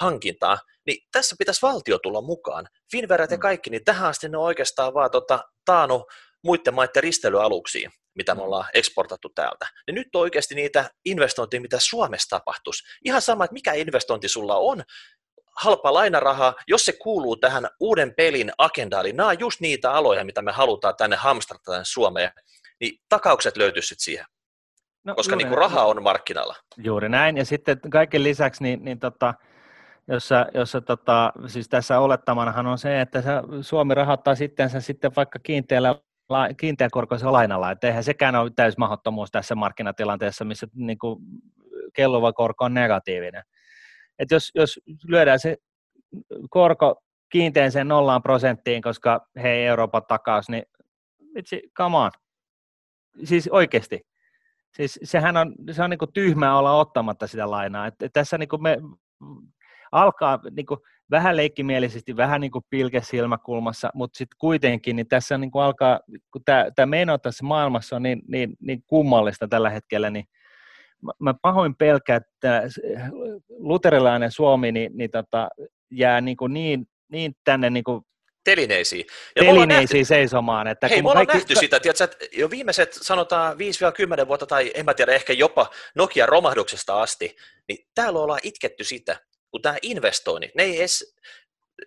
hankintaan, 0.00 0.58
niin 0.86 1.06
tässä 1.12 1.36
pitäisi 1.38 1.62
valtio 1.62 1.98
tulla 1.98 2.20
mukaan. 2.20 2.66
Finverat 2.90 3.30
ja 3.30 3.36
mm. 3.36 3.40
kaikki, 3.40 3.70
niin 3.70 3.84
tähän 3.84 4.08
asti 4.08 4.28
ne 4.28 4.38
on 4.38 4.44
oikeastaan 4.44 4.94
vaan 4.94 5.10
tota, 5.10 5.44
taannut 5.64 6.02
muiden 6.44 6.74
maiden 6.74 7.02
risteilyaluksiin 7.02 7.90
mitä 8.14 8.34
me 8.34 8.38
mm. 8.38 8.44
ollaan 8.44 8.68
eksportattu 8.74 9.28
täältä. 9.28 9.66
Ja 9.86 9.92
nyt 9.92 10.08
on 10.14 10.20
oikeasti 10.20 10.54
niitä 10.54 10.90
investointeja, 11.04 11.60
mitä 11.60 11.76
Suomessa 11.80 12.36
tapahtuisi. 12.38 12.84
Ihan 13.04 13.22
sama, 13.22 13.44
että 13.44 13.52
mikä 13.52 13.72
investointi 13.72 14.28
sulla 14.28 14.56
on, 14.56 14.82
halpa 15.56 15.94
lainaraha, 15.94 16.54
jos 16.68 16.84
se 16.84 16.92
kuuluu 16.92 17.36
tähän 17.36 17.68
uuden 17.80 18.14
pelin 18.14 18.52
agendaan, 18.58 19.00
eli 19.00 19.12
nämä 19.12 19.28
on 19.28 19.40
just 19.40 19.60
niitä 19.60 19.92
aloja, 19.92 20.24
mitä 20.24 20.42
me 20.42 20.52
halutaan 20.52 20.94
tänne 20.96 21.16
hamstrata 21.16 21.62
tänne 21.64 21.84
Suomeen, 21.84 22.30
niin 22.80 23.00
takaukset 23.08 23.56
löytyisivät 23.56 24.00
siihen. 24.00 24.24
No, 25.04 25.14
koska 25.14 25.36
niin 25.36 25.48
kuin 25.48 25.58
raha 25.58 25.84
on 25.84 26.02
markkinalla. 26.02 26.56
Juuri 26.76 27.08
näin, 27.08 27.36
ja 27.36 27.44
sitten 27.44 27.80
kaiken 27.90 28.22
lisäksi, 28.22 28.62
niin, 28.62 28.84
niin 28.84 28.98
tota, 28.98 29.34
jossa, 30.08 30.46
jossa 30.54 30.80
tota, 30.80 31.32
siis 31.46 31.68
tässä 31.68 31.98
olettamanahan 31.98 32.66
on 32.66 32.78
se, 32.78 33.00
että 33.00 33.22
Suomi 33.60 33.94
rahoittaa 33.94 34.34
sitten, 34.34 34.82
sitten 34.82 35.12
vaikka 35.16 35.38
kiinteällä 35.38 35.94
kiinteäkorkoisella 36.56 37.32
lainalla, 37.32 37.70
että 37.70 37.86
eihän 37.86 38.04
sekään 38.04 38.36
ole 38.36 38.50
täys 38.56 38.78
mahdottomuus 38.78 39.30
tässä 39.30 39.54
markkinatilanteessa, 39.54 40.44
missä 40.44 40.66
niin 40.74 40.98
kuin 40.98 41.20
kelluva 41.94 42.32
korko 42.32 42.64
on 42.64 42.74
negatiivinen. 42.74 43.42
Et 44.18 44.30
jos, 44.30 44.50
jos 44.54 44.80
lyödään 45.08 45.40
se 45.40 45.56
korko 46.50 47.02
kiinteänseen 47.28 47.88
nollaan 47.88 48.22
prosenttiin, 48.22 48.82
koska 48.82 49.26
hei 49.42 49.66
Euroopan 49.66 50.02
takaus, 50.08 50.48
niin 50.48 50.62
vitsi, 51.34 51.62
come 51.76 51.96
on. 51.96 52.10
Siis 53.24 53.48
oikeasti. 53.52 54.00
Siis 54.76 55.00
sehän 55.04 55.36
on, 55.36 55.54
se 55.72 55.82
on 55.82 55.90
niin 55.90 55.98
tyhmää 56.14 56.58
olla 56.58 56.78
ottamatta 56.78 57.26
sitä 57.26 57.50
lainaa. 57.50 57.86
Et, 57.86 57.94
tässä 58.12 58.38
niin 58.38 58.48
me 58.62 58.78
alkaa 59.94 60.40
niin 60.56 60.66
kuin, 60.66 60.80
vähän 61.10 61.36
leikkimielisesti, 61.36 62.16
vähän 62.16 62.40
niin 62.40 62.50
kuin 62.50 62.64
pilke 62.70 63.00
silmäkulmassa, 63.02 63.90
mutta 63.94 64.18
sitten 64.18 64.36
kuitenkin 64.38 64.96
niin 64.96 65.08
tässä 65.08 65.38
niin 65.38 65.50
kuin 65.50 65.62
alkaa, 65.62 66.00
kun 66.30 66.42
tämä, 66.44 66.86
meno 66.86 67.18
tässä 67.18 67.44
maailmassa 67.44 67.96
on 67.96 68.02
niin, 68.02 68.22
niin, 68.28 68.56
niin 68.60 68.82
kummallista 68.86 69.48
tällä 69.48 69.70
hetkellä, 69.70 70.10
niin 70.10 70.24
mä, 71.02 71.12
mä 71.18 71.34
pahoin 71.42 71.74
pelkään, 71.74 72.20
että 72.22 72.62
luterilainen 73.48 74.30
Suomi 74.30 74.72
niin, 74.72 74.92
niin 74.94 75.10
tota, 75.10 75.48
jää 75.90 76.20
niin, 76.20 76.36
kuin 76.36 76.52
niin, 76.52 76.86
niin 77.08 77.32
tänne 77.44 77.70
niin 77.70 77.84
kuin 77.84 78.02
telineisiin. 78.44 79.06
Ja 79.36 79.42
telineisiin 79.42 79.98
nähty, 79.98 80.04
seisomaan. 80.04 80.66
Että 80.66 80.88
hei, 80.88 81.02
me 81.02 81.10
ollaan 81.10 81.26
kaikki... 81.26 81.38
nähty 81.38 81.54
sitä, 81.54 81.80
tiedätkö, 81.80 82.04
että 82.04 82.16
jo 82.32 82.50
viimeiset 82.50 82.92
sanotaan 82.92 83.56
5-10 84.24 84.28
vuotta 84.28 84.46
tai 84.46 84.70
en 84.74 84.84
mä 84.84 84.94
tiedä, 84.94 85.12
ehkä 85.12 85.32
jopa 85.32 85.70
Nokia 85.94 86.26
romahduksesta 86.26 87.02
asti, 87.02 87.36
niin 87.68 87.78
täällä 87.94 88.20
ollaan 88.20 88.40
itketty 88.42 88.84
sitä, 88.84 89.16
kun 89.54 89.62
tämä 89.62 89.76
investoinnit, 89.82 90.54
ne 90.54 90.62
ei 90.62 90.78
edes, 90.78 91.16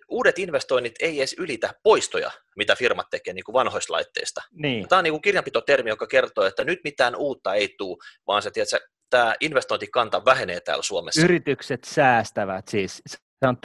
uudet 0.08 0.38
investoinnit 0.38 0.94
ei 1.00 1.18
edes 1.18 1.34
ylitä 1.38 1.74
poistoja, 1.82 2.30
mitä 2.56 2.76
firmat 2.76 3.06
tekee 3.10 3.34
niin 3.34 3.44
kuin 3.44 3.52
vanhoista 3.52 3.92
laitteista. 3.92 4.40
Niin. 4.52 4.88
Tämä 4.88 4.98
on 4.98 5.04
niin 5.04 5.12
kuin 5.12 5.22
kirjanpitotermi, 5.22 5.90
joka 5.90 6.06
kertoo, 6.06 6.44
että 6.44 6.64
nyt 6.64 6.80
mitään 6.84 7.16
uutta 7.16 7.54
ei 7.54 7.74
tule, 7.78 7.96
vaan 8.26 8.42
se, 8.42 8.50
tiedätkö, 8.50 8.78
tämä 9.10 9.34
investointikanta 9.40 10.24
vähenee 10.24 10.60
täällä 10.60 10.82
Suomessa. 10.82 11.20
Yritykset 11.20 11.84
säästävät 11.84 12.68
siis. 12.68 13.02
Se 13.06 13.48
on 13.48 13.58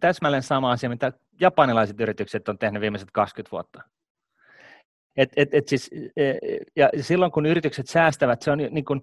täsmälleen 0.00 0.42
sama 0.42 0.72
asia, 0.72 0.88
mitä 0.88 1.12
japanilaiset 1.40 2.00
yritykset 2.00 2.48
on 2.48 2.58
tehnyt 2.58 2.80
viimeiset 2.80 3.08
20 3.12 3.50
vuotta. 3.50 3.82
Et, 5.16 5.28
et, 5.36 5.54
et 5.54 5.68
siis, 5.68 5.90
e, 6.16 6.32
ja 6.76 6.90
silloin 7.00 7.32
kun 7.32 7.46
yritykset 7.46 7.88
säästävät, 7.88 8.42
se 8.42 8.50
on, 8.50 8.58
niin 8.58 8.84
kuin, 8.84 9.02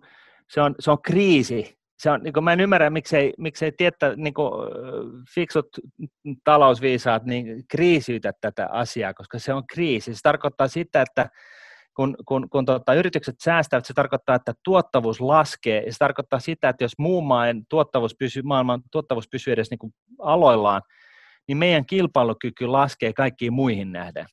se 0.49 0.61
on, 0.61 0.75
se 0.79 0.91
on 0.91 1.01
kriisi. 1.01 1.77
Se 1.97 2.11
on, 2.11 2.23
niin 2.23 2.33
kuin, 2.33 2.43
mä 2.43 2.53
en 2.53 2.59
ymmärrä, 2.59 2.89
miksei, 2.89 3.33
miksei 3.37 3.71
tietää, 3.71 4.15
niin 4.15 4.33
kuin, 4.33 4.51
fiksut 5.35 5.67
talousviisaat 6.43 7.25
niin 7.25 7.63
kriisiytä 7.71 8.33
tätä 8.41 8.67
asiaa, 8.71 9.13
koska 9.13 9.39
se 9.39 9.53
on 9.53 9.63
kriisi. 9.67 10.15
Se 10.15 10.21
tarkoittaa 10.23 10.67
sitä, 10.67 11.01
että 11.01 11.29
kun, 11.95 12.17
kun, 12.25 12.49
kun 12.49 12.65
tota, 12.65 12.93
yritykset 12.93 13.35
säästävät, 13.43 13.85
se 13.85 13.93
tarkoittaa, 13.93 14.35
että 14.35 14.53
tuottavuus 14.63 15.21
laskee, 15.21 15.83
ja 15.85 15.93
se 15.93 15.97
tarkoittaa 15.97 16.39
sitä, 16.39 16.69
että 16.69 16.83
jos 16.83 16.99
muun 16.99 17.27
maan 17.27 17.63
tuottavuus 17.69 18.15
pysyy, 18.19 18.43
maailman 18.43 18.81
tuottavuus 18.91 19.29
pysyy 19.31 19.53
edes 19.53 19.69
niin 19.69 19.79
kuin 19.79 19.93
aloillaan, 20.19 20.81
niin 21.47 21.57
meidän 21.57 21.85
kilpailukyky 21.85 22.67
laskee 22.67 23.13
kaikkiin 23.13 23.53
muihin 23.53 23.91
nähden. 23.91 24.25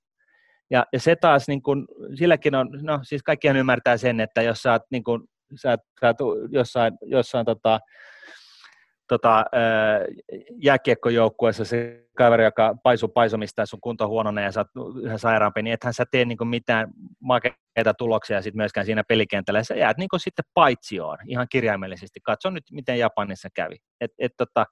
Ja, 0.71 0.87
ja 0.93 1.01
se 1.01 1.17
taas, 1.17 1.49
niin 1.49 1.63
kun, 1.63 1.89
silläkin 2.15 2.55
on, 2.55 2.69
no 2.83 3.01
siis 3.03 3.23
kaikkihan 3.23 3.57
ymmärtää 3.57 3.97
sen, 3.97 4.21
että 4.21 4.43
jos 4.43 4.63
sä 4.63 4.73
oot, 4.73 4.83
niin 4.91 5.05
kun, 5.05 5.29
sä, 5.57 5.77
sä 6.01 6.15
jossain, 6.51 6.95
jossain 7.03 7.47
tota, 7.47 7.81
tota, 9.09 9.45
jääkiekkojoukkueessa 10.63 11.65
se 11.65 12.07
kaveri, 12.17 12.45
joka 12.45 12.75
paisuu 12.83 13.09
paisumista 13.09 13.63
ja 13.63 13.67
sun 13.67 13.81
kunto 13.81 14.09
huonona 14.09 14.41
ja 14.41 14.53
sä 14.53 14.65
oot 14.77 14.97
yhä 15.03 15.19
sairaampi, 15.19 15.63
niin 15.63 15.75
ethän 15.75 15.95
sä 15.95 16.05
tee 16.11 16.25
niin 16.25 16.49
mitään 16.49 16.89
makeita 17.21 17.95
tuloksia 17.99 18.43
sit 18.43 18.55
myöskään 18.55 18.87
siinä 18.87 19.05
pelikentällä. 19.09 19.65
Sä 19.65 19.75
jäät 19.75 19.99
niin 19.99 20.09
sitten 20.17 20.45
paitsioon 20.55 21.19
ihan 21.27 21.47
kirjaimellisesti. 21.51 22.21
Katso 22.21 22.51
nyt, 22.51 22.65
miten 22.73 22.99
Japanissa 22.99 23.49
kävi. 23.55 23.77
Et, 24.01 24.11
et, 24.19 24.33
tota, 24.37 24.67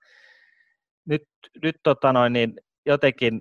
nyt, 1.09 1.23
nyt 1.62 1.77
tota 1.83 2.12
noin, 2.12 2.33
niin 2.33 2.55
jotenkin, 2.87 3.41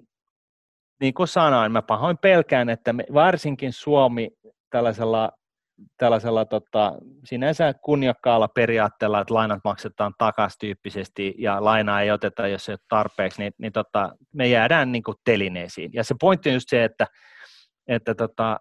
niin 1.01 1.13
kuin 1.13 1.27
sanoin, 1.27 1.71
mä 1.71 1.81
pahoin 1.81 2.17
pelkään, 2.17 2.69
että 2.69 2.93
me, 2.93 3.03
varsinkin 3.13 3.73
Suomi 3.73 4.29
tällaisella, 4.69 5.31
tällaisella 5.97 6.45
tota, 6.45 6.93
sinänsä 7.25 7.73
kunniakkaalla 7.73 8.47
periaatteella, 8.47 9.21
että 9.21 9.33
lainat 9.33 9.59
maksetaan 9.63 10.13
takaisin 10.17 10.59
tyyppisesti 10.59 11.35
ja 11.37 11.63
lainaa 11.65 12.01
ei 12.01 12.11
oteta, 12.11 12.47
jos 12.47 12.69
ei 12.69 12.73
ole 12.73 12.79
tarpeeksi, 12.89 13.41
niin, 13.41 13.53
niin 13.57 13.73
tota, 13.73 14.15
me 14.33 14.47
jäädään 14.47 14.91
niin 14.91 15.03
kuin 15.03 15.17
telineisiin. 15.23 15.91
Ja 15.93 16.03
se 16.03 16.15
pointti 16.21 16.49
on 16.49 16.53
just 16.53 16.69
se, 16.69 16.83
että 16.83 17.07
että 17.87 18.15
tota, 18.15 18.59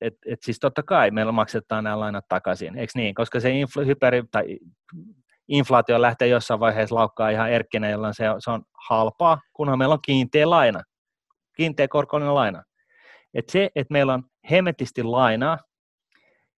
et, 0.00 0.14
et 0.26 0.38
siis 0.42 0.58
totta 0.58 0.82
kai 0.82 1.10
meillä 1.10 1.32
maksetaan 1.32 1.84
nämä 1.84 2.00
lainat 2.00 2.24
takaisin, 2.28 2.78
eikö 2.78 2.92
niin? 2.94 3.14
Koska 3.14 3.40
se 3.40 3.50
infl- 3.50 3.86
hyperi, 3.86 4.22
tai 4.30 4.58
inflaatio 5.48 6.00
lähtee 6.00 6.28
jossain 6.28 6.60
vaiheessa 6.60 6.94
laukkaa 6.94 7.30
ihan 7.30 7.50
erkkinä, 7.50 7.90
jolloin 7.90 8.14
se 8.14 8.30
on, 8.30 8.42
se 8.42 8.50
on 8.50 8.62
halpaa, 8.88 9.40
kunhan 9.52 9.78
meillä 9.78 9.92
on 9.92 10.02
kiinteä 10.04 10.50
laina, 10.50 10.82
kiinteä 11.56 11.88
korkoinen 11.88 12.34
laina. 12.34 12.62
Et 13.34 13.48
se, 13.48 13.70
että 13.74 13.92
meillä 13.92 14.14
on 14.14 14.22
hemetisti 14.50 15.02
lainaa, 15.02 15.58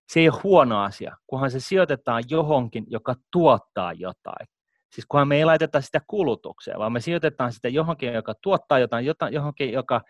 se 0.09 0.21
ei 0.21 0.29
ole 0.29 0.41
huono 0.45 0.83
asia, 0.83 1.17
kunhan 1.27 1.51
se 1.51 1.61
sijoitetaan 1.61 2.23
johonkin, 2.31 2.85
joka 2.87 3.15
tuottaa 3.33 3.93
jotain. 3.93 4.47
Siis 4.95 5.07
kunhan 5.09 5.29
me 5.29 5.37
ei 5.37 5.45
laiteta 5.45 5.81
sitä 5.81 6.01
kulutukseen, 6.07 6.79
vaan 6.79 6.93
me 6.93 7.01
sijoitetaan 7.01 7.53
sitä 7.53 7.69
johonkin, 7.69 8.13
joka 8.13 8.35
tuottaa 8.43 8.79
jotain, 8.79 9.07
johonkin, 9.31 9.73
joka 9.73 10.01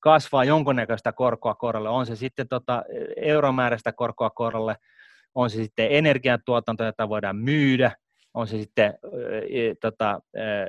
kasvaa 0.00 0.44
jonkunnäköistä 0.44 1.12
korkoa 1.12 1.54
korolle, 1.54 1.88
on 1.88 2.06
se 2.06 2.16
sitten 2.16 2.48
tota 2.48 2.82
euromääräistä 3.16 3.92
korkoa 3.92 4.30
korolle, 4.30 4.76
on 5.34 5.50
se 5.50 5.56
sitten 5.56 5.88
energiantuotanto, 5.90 6.84
jota 6.84 7.08
voidaan 7.08 7.36
myydä, 7.36 7.92
on 8.34 8.46
se 8.46 8.58
sitten 8.58 8.86
äh, 8.86 8.92
tota, 9.80 10.20
äh, 10.36 10.68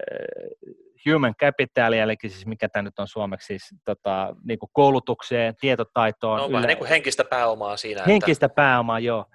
human 1.11 1.35
capital, 1.35 1.93
eli 1.93 2.15
siis 2.21 2.45
mikä 2.45 2.69
tämä 2.69 2.83
nyt 2.83 2.99
on 2.99 3.07
suomeksi, 3.07 3.45
siis 3.45 3.75
tota, 3.85 4.35
niin 4.43 4.59
kuin 4.59 4.69
koulutukseen, 4.73 5.55
tietotaitoon. 5.61 6.39
No 6.39 6.59
ylä... 6.59 6.67
niin 6.67 6.77
kuin 6.77 6.89
henkistä 6.89 7.23
pääomaa 7.23 7.77
siinä. 7.77 8.03
Henkistä 8.07 8.45
että... 8.45 8.55
pääomaa, 8.55 8.99
joo. 8.99 9.25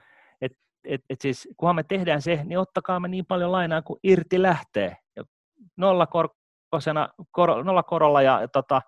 Et, 0.40 0.52
et, 0.84 1.00
et 1.10 1.20
siis, 1.20 1.48
kunhan 1.56 1.76
me 1.76 1.82
tehdään 1.82 2.22
se, 2.22 2.40
niin 2.44 2.58
ottakaa 2.58 3.00
me 3.00 3.08
niin 3.08 3.26
paljon 3.26 3.52
lainaa 3.52 3.82
kuin 3.82 4.00
irti 4.02 4.42
lähtee. 4.42 4.96
Ja 5.16 5.24
nolla, 5.76 6.06
korkosena, 6.06 7.08
kor, 7.30 7.64
nolla 7.64 7.82
korolla 7.82 8.22
ja 8.22 8.48
tota, 8.52 8.82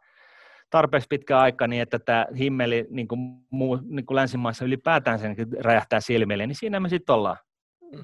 tarpeeksi 0.71 1.07
pitkä 1.11 1.39
aika 1.39 1.67
niin, 1.67 1.83
että 1.83 1.99
tämä 1.99 2.27
himmeli 2.39 2.87
niin 2.91 3.09
kuin, 3.09 3.21
muu, 3.51 3.79
niin 3.83 4.07
kuin 4.07 4.17
länsimaissa 4.17 4.65
ylipäätään 4.65 5.19
sen 5.19 5.37
räjähtää 5.61 6.01
silmille, 6.01 6.47
niin 6.47 6.57
siinä 6.57 6.81
me 6.81 6.89
sitten 6.89 7.15
ollaan 7.15 7.37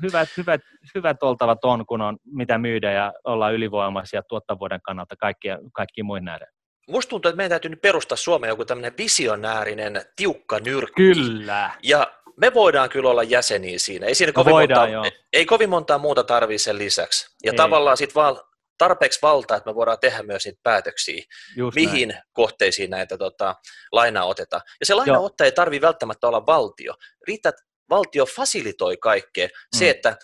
hyvät, 0.02 0.28
hyvät, 0.36 0.60
hyvät 0.94 1.22
oltavat 1.22 1.64
on, 1.64 1.86
kun 1.86 2.00
on 2.00 2.18
mitä 2.24 2.58
myydä 2.58 2.92
ja 2.92 3.12
olla 3.24 3.50
ylivoimaisia 3.50 4.22
tuottavuuden 4.22 4.80
kannalta 4.82 5.16
kaikkia, 5.16 5.58
kaikki 5.72 6.02
muihin 6.02 6.24
näiden. 6.24 6.48
Musta 6.90 7.10
tuntuu, 7.10 7.28
että 7.28 7.36
meidän 7.36 7.50
täytyy 7.50 7.70
nyt 7.70 7.82
perustaa 7.82 8.16
Suomeen 8.16 8.48
joku 8.48 8.64
tämmöinen 8.64 8.92
visionäärinen 8.98 10.02
tiukka 10.16 10.58
nyrkki. 10.58 11.02
Kyllä. 11.02 11.70
Ja 11.82 12.12
me 12.36 12.54
voidaan 12.54 12.88
kyllä 12.88 13.10
olla 13.10 13.22
jäseniä 13.22 13.78
siinä. 13.78 14.06
Ei, 14.06 14.14
siinä 14.14 14.30
no 14.30 14.34
kovin 14.34 14.52
voidaan, 14.52 14.92
monta, 14.92 15.10
ei 15.32 15.46
kovin 15.46 15.70
montaa 15.70 15.98
muuta 15.98 16.24
tarvii 16.24 16.58
sen 16.58 16.78
lisäksi. 16.78 17.36
Ja 17.44 17.52
ei. 17.52 17.56
tavallaan 17.56 17.96
sitten 17.96 18.14
vaan 18.14 18.36
tarpeeksi 18.78 19.18
valtaa, 19.22 19.56
että 19.56 19.70
me 19.70 19.74
voidaan 19.74 19.98
tehdä 20.00 20.22
myös 20.22 20.44
niitä 20.44 20.60
päätöksiä, 20.62 21.22
Just 21.56 21.74
mihin 21.74 22.08
näin. 22.08 22.22
kohteisiin 22.32 22.90
näitä 22.90 23.18
tota, 23.18 23.54
lainaa 23.92 24.24
otetaan. 24.24 24.62
Ja 24.80 24.86
se 24.86 24.94
lainaottaja 24.94 25.44
ei 25.44 25.52
tarvitse 25.52 25.86
välttämättä 25.86 26.28
olla 26.28 26.46
valtio. 26.46 26.94
Riittää, 27.28 27.50
että 27.50 27.62
valtio 27.90 28.26
fasilitoi 28.26 28.96
kaikkea. 28.96 29.46
Mm. 29.46 29.78
Se, 29.78 29.90
että 29.90 30.16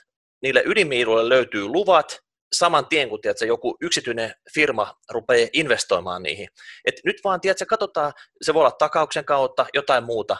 niille 0.43 0.63
ydinmiiluille 0.67 1.29
löytyy 1.29 1.67
luvat 1.67 2.21
saman 2.53 2.87
tien, 2.87 3.09
kun 3.09 3.21
tiedätkö, 3.21 3.47
joku 3.47 3.77
yksityinen 3.81 4.33
firma 4.55 4.95
rupeaa 5.11 5.49
investoimaan 5.53 6.23
niihin. 6.23 6.49
Et 6.85 6.95
nyt 7.05 7.17
vaan, 7.25 7.41
tiedätkö, 7.41 7.67
katsotaan, 7.67 8.13
se 8.43 8.55
voi 8.55 8.61
olla 8.61 8.71
takauksen 8.71 9.25
kautta, 9.25 9.67
jotain 9.75 10.05
muuta, 10.05 10.37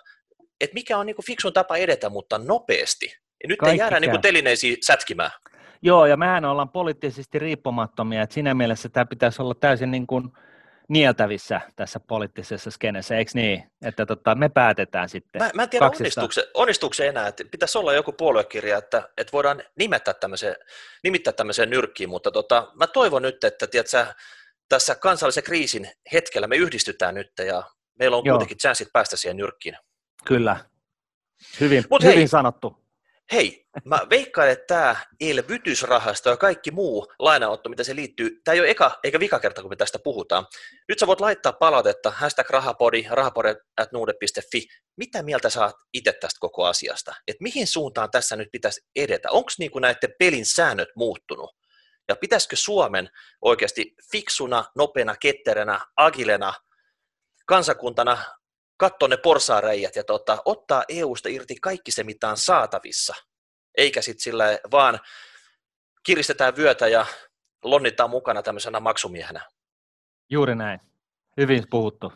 että 0.61 0.75
mikä 0.75 0.99
on 0.99 1.07
niin 1.07 1.17
fiksun 1.27 1.53
tapa 1.53 1.77
edetä, 1.77 2.09
mutta 2.09 2.39
nopeasti. 2.39 3.07
Ja 3.43 3.49
nyt 3.49 3.59
Kaikki 3.59 3.73
ei 3.73 3.79
jäädä 3.79 4.01
niin 4.01 4.21
telineisiin 4.21 4.77
sätkimään. 4.87 5.31
Joo, 5.83 6.07
ja 6.07 6.17
mehän 6.17 6.45
ollaan 6.45 6.69
poliittisesti 6.69 7.39
riippumattomia, 7.39 8.23
että 8.23 8.35
siinä 8.35 8.55
mielessä 8.55 8.89
tämä 8.89 9.07
pitäisi 9.07 9.43
olla 9.43 9.55
täysin 9.55 9.91
niin 9.91 10.07
kuin 10.07 10.29
nieltävissä 10.89 11.61
tässä 11.77 12.01
poliittisessa 12.01 12.71
skenessä, 12.71 13.17
eikö 13.17 13.31
niin? 13.35 13.71
Että 13.83 14.07
tota, 14.07 14.35
me 14.35 14.49
päätetään 14.49 15.09
sitten. 15.09 15.43
Mä, 15.43 15.51
mä 15.55 15.63
en 15.63 15.69
tiedä, 15.69 15.91
onnistuuko 16.55 16.95
se 16.95 17.09
enää, 17.09 17.27
että 17.27 17.45
pitäisi 17.51 17.79
olla 17.79 17.93
joku 17.93 18.13
puoluekirja, 18.13 18.79
että, 18.79 19.09
että 19.17 19.33
voidaan 19.33 19.63
nimettää 19.79 20.15
tämmöiseen, 20.15 20.57
nimittää 21.03 21.33
tämmöiseen 21.33 21.71
nyrkkiin, 21.71 22.09
mutta 22.09 22.31
tota, 22.31 22.73
mä 22.75 22.87
toivon 22.87 23.23
nyt, 23.23 23.45
että 23.45 23.67
tiedätkö, 23.67 24.07
tässä 24.69 24.95
kansallisen 24.95 25.43
kriisin 25.43 25.91
hetkellä 26.13 26.47
me 26.47 26.57
yhdistytään 26.57 27.15
nyt 27.15 27.33
ja 27.47 27.63
meillä 27.99 28.17
on 28.17 28.25
Joo. 28.25 28.37
kuitenkin 28.37 28.59
chanssit 28.59 28.89
päästä 28.93 29.17
siihen 29.17 29.37
nyrkkiin. 29.37 29.77
Kyllä, 30.25 30.57
hyvin, 31.61 31.85
Mut 31.91 32.03
hyvin 32.03 32.17
hei, 32.17 32.29
sanottu. 32.29 32.88
Hei, 33.33 33.67
mä 33.85 34.01
veikkaan, 34.11 34.51
että 34.51 34.65
tämä 34.75 34.97
elvytysrahasto 35.21 36.31
ja 36.31 36.37
kaikki 36.37 36.71
muu 36.71 37.13
lainaotto, 37.19 37.69
mitä 37.69 37.85
se 37.85 37.97
liittyy, 37.97 38.41
tämä 38.45 38.53
ei 38.53 38.61
ole 38.61 38.71
eka 38.71 38.99
eikä 39.05 39.21
vika 39.21 39.39
kerta, 39.39 39.63
kun 39.63 39.71
me 39.71 39.77
tästä 39.77 39.99
puhutaan. 39.99 40.47
Nyt 40.89 40.99
sä 40.99 41.07
voit 41.07 41.21
laittaa 41.21 41.53
palautetta, 41.53 42.11
hashtag 42.11 42.51
rahapodi, 42.51 43.07
rahapodi.nuude.fi. 43.11 44.67
Mitä 44.97 45.23
mieltä 45.23 45.51
saat 45.51 45.75
itse 45.93 46.13
tästä 46.13 46.39
koko 46.41 46.65
asiasta? 46.65 47.15
Et 47.29 47.37
mihin 47.41 47.67
suuntaan 47.67 48.11
tässä 48.11 48.37
nyt 48.37 48.49
pitäisi 48.53 48.81
edetä? 48.97 49.29
Onko 49.31 49.51
niin 49.59 49.71
näiden 49.81 50.15
pelin 50.19 50.47
säännöt 50.47 50.89
muuttunut? 50.97 51.51
Ja 52.09 52.17
pitäisikö 52.17 52.57
Suomen 52.57 53.09
oikeasti 53.43 53.95
fiksuna, 54.13 54.65
nopeana, 54.77 55.17
ketteränä, 55.17 55.81
agilena 55.97 56.55
kansakuntana 57.47 58.19
katsoa 58.79 59.09
ne 59.09 59.17
porsaareijät 59.17 59.97
ja 59.97 60.05
tota, 60.05 60.39
ottaa 60.45 60.85
EUsta 60.89 61.29
irti 61.29 61.57
kaikki 61.63 61.91
se, 61.91 62.05
mitä 62.05 62.29
on 62.29 62.37
saatavissa, 62.37 63.15
eikä 63.77 64.03
sitten 64.03 64.23
sillä 64.23 64.45
vaan 64.71 65.01
kiristetään 66.07 66.57
vyötä 66.57 66.89
ja 66.89 67.07
lonnitaan 67.65 68.11
mukana 68.11 68.43
tämmöisenä 68.43 68.81
maksumiehenä. 68.81 69.41
Juuri 70.31 70.55
näin. 70.55 70.81
Hyvin 71.37 71.65
puhuttu. 71.71 72.13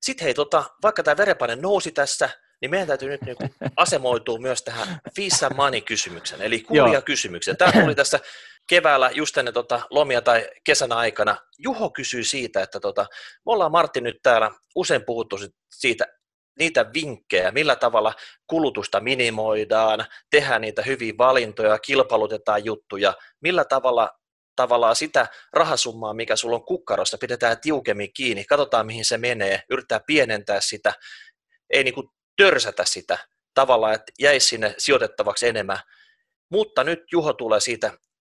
Sitten 0.00 0.24
hei, 0.24 0.34
tota, 0.34 0.64
vaikka 0.82 1.02
tämä 1.02 1.16
verenpaine 1.16 1.56
nousi 1.56 1.92
tässä, 1.92 2.30
niin 2.60 2.70
meidän 2.70 2.88
täytyy 2.88 3.08
nyt 3.08 3.22
niin 3.22 3.36
asemoitua 3.76 4.38
myös 4.38 4.62
tähän 4.62 5.00
Visa 5.16 5.50
Money-kysymykseen, 5.50 6.42
eli 6.42 6.64
kysymykseen. 7.04 7.56
Tämä 7.56 7.72
tuli 7.72 7.94
tässä 7.94 8.20
keväällä 8.68 9.10
just 9.14 9.38
ennen 9.38 9.54
tota, 9.54 9.80
lomia 9.90 10.22
tai 10.22 10.48
kesän 10.64 10.92
aikana. 10.92 11.36
Juho 11.58 11.90
kysyy 11.90 12.24
siitä, 12.24 12.62
että 12.62 12.80
tota, 12.80 13.06
me 13.46 13.52
ollaan 13.52 13.72
Martti 13.72 14.00
nyt 14.00 14.18
täällä 14.22 14.50
usein 14.74 15.04
puhuttu 15.04 15.38
siitä, 15.74 16.06
niitä 16.58 16.92
vinkkejä, 16.94 17.50
millä 17.50 17.76
tavalla 17.76 18.14
kulutusta 18.46 19.00
minimoidaan, 19.00 20.06
tehdään 20.30 20.60
niitä 20.60 20.82
hyviä 20.82 21.14
valintoja, 21.18 21.78
kilpailutetaan 21.78 22.64
juttuja, 22.64 23.14
millä 23.40 23.64
tavalla 23.64 24.10
tavallaan 24.56 24.96
sitä 24.96 25.26
rahasummaa, 25.52 26.14
mikä 26.14 26.36
sulla 26.36 26.56
on 26.56 26.64
kukkarossa, 26.64 27.18
pidetään 27.18 27.60
tiukemmin 27.60 28.12
kiinni, 28.12 28.44
katsotaan 28.44 28.86
mihin 28.86 29.04
se 29.04 29.18
menee, 29.18 29.62
yrittää 29.70 30.00
pienentää 30.06 30.60
sitä, 30.60 30.92
ei 31.70 31.84
niin 31.84 31.94
kuin 31.94 32.08
törsätä 32.36 32.84
sitä 32.84 33.18
tavallaan, 33.54 33.94
että 33.94 34.12
jäisi 34.20 34.46
sinne 34.46 34.74
sijoitettavaksi 34.78 35.48
enemmän. 35.48 35.78
Mutta 36.50 36.84
nyt 36.84 37.00
Juho 37.12 37.32
tulee 37.32 37.60
siitä 37.60 37.92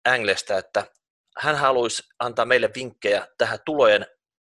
änglestä, 0.07 0.57
että 0.57 0.83
hän 1.37 1.55
haluaisi 1.55 2.03
antaa 2.19 2.45
meille 2.45 2.69
vinkkejä 2.75 3.27
tähän 3.37 3.59
tulojen 3.65 4.05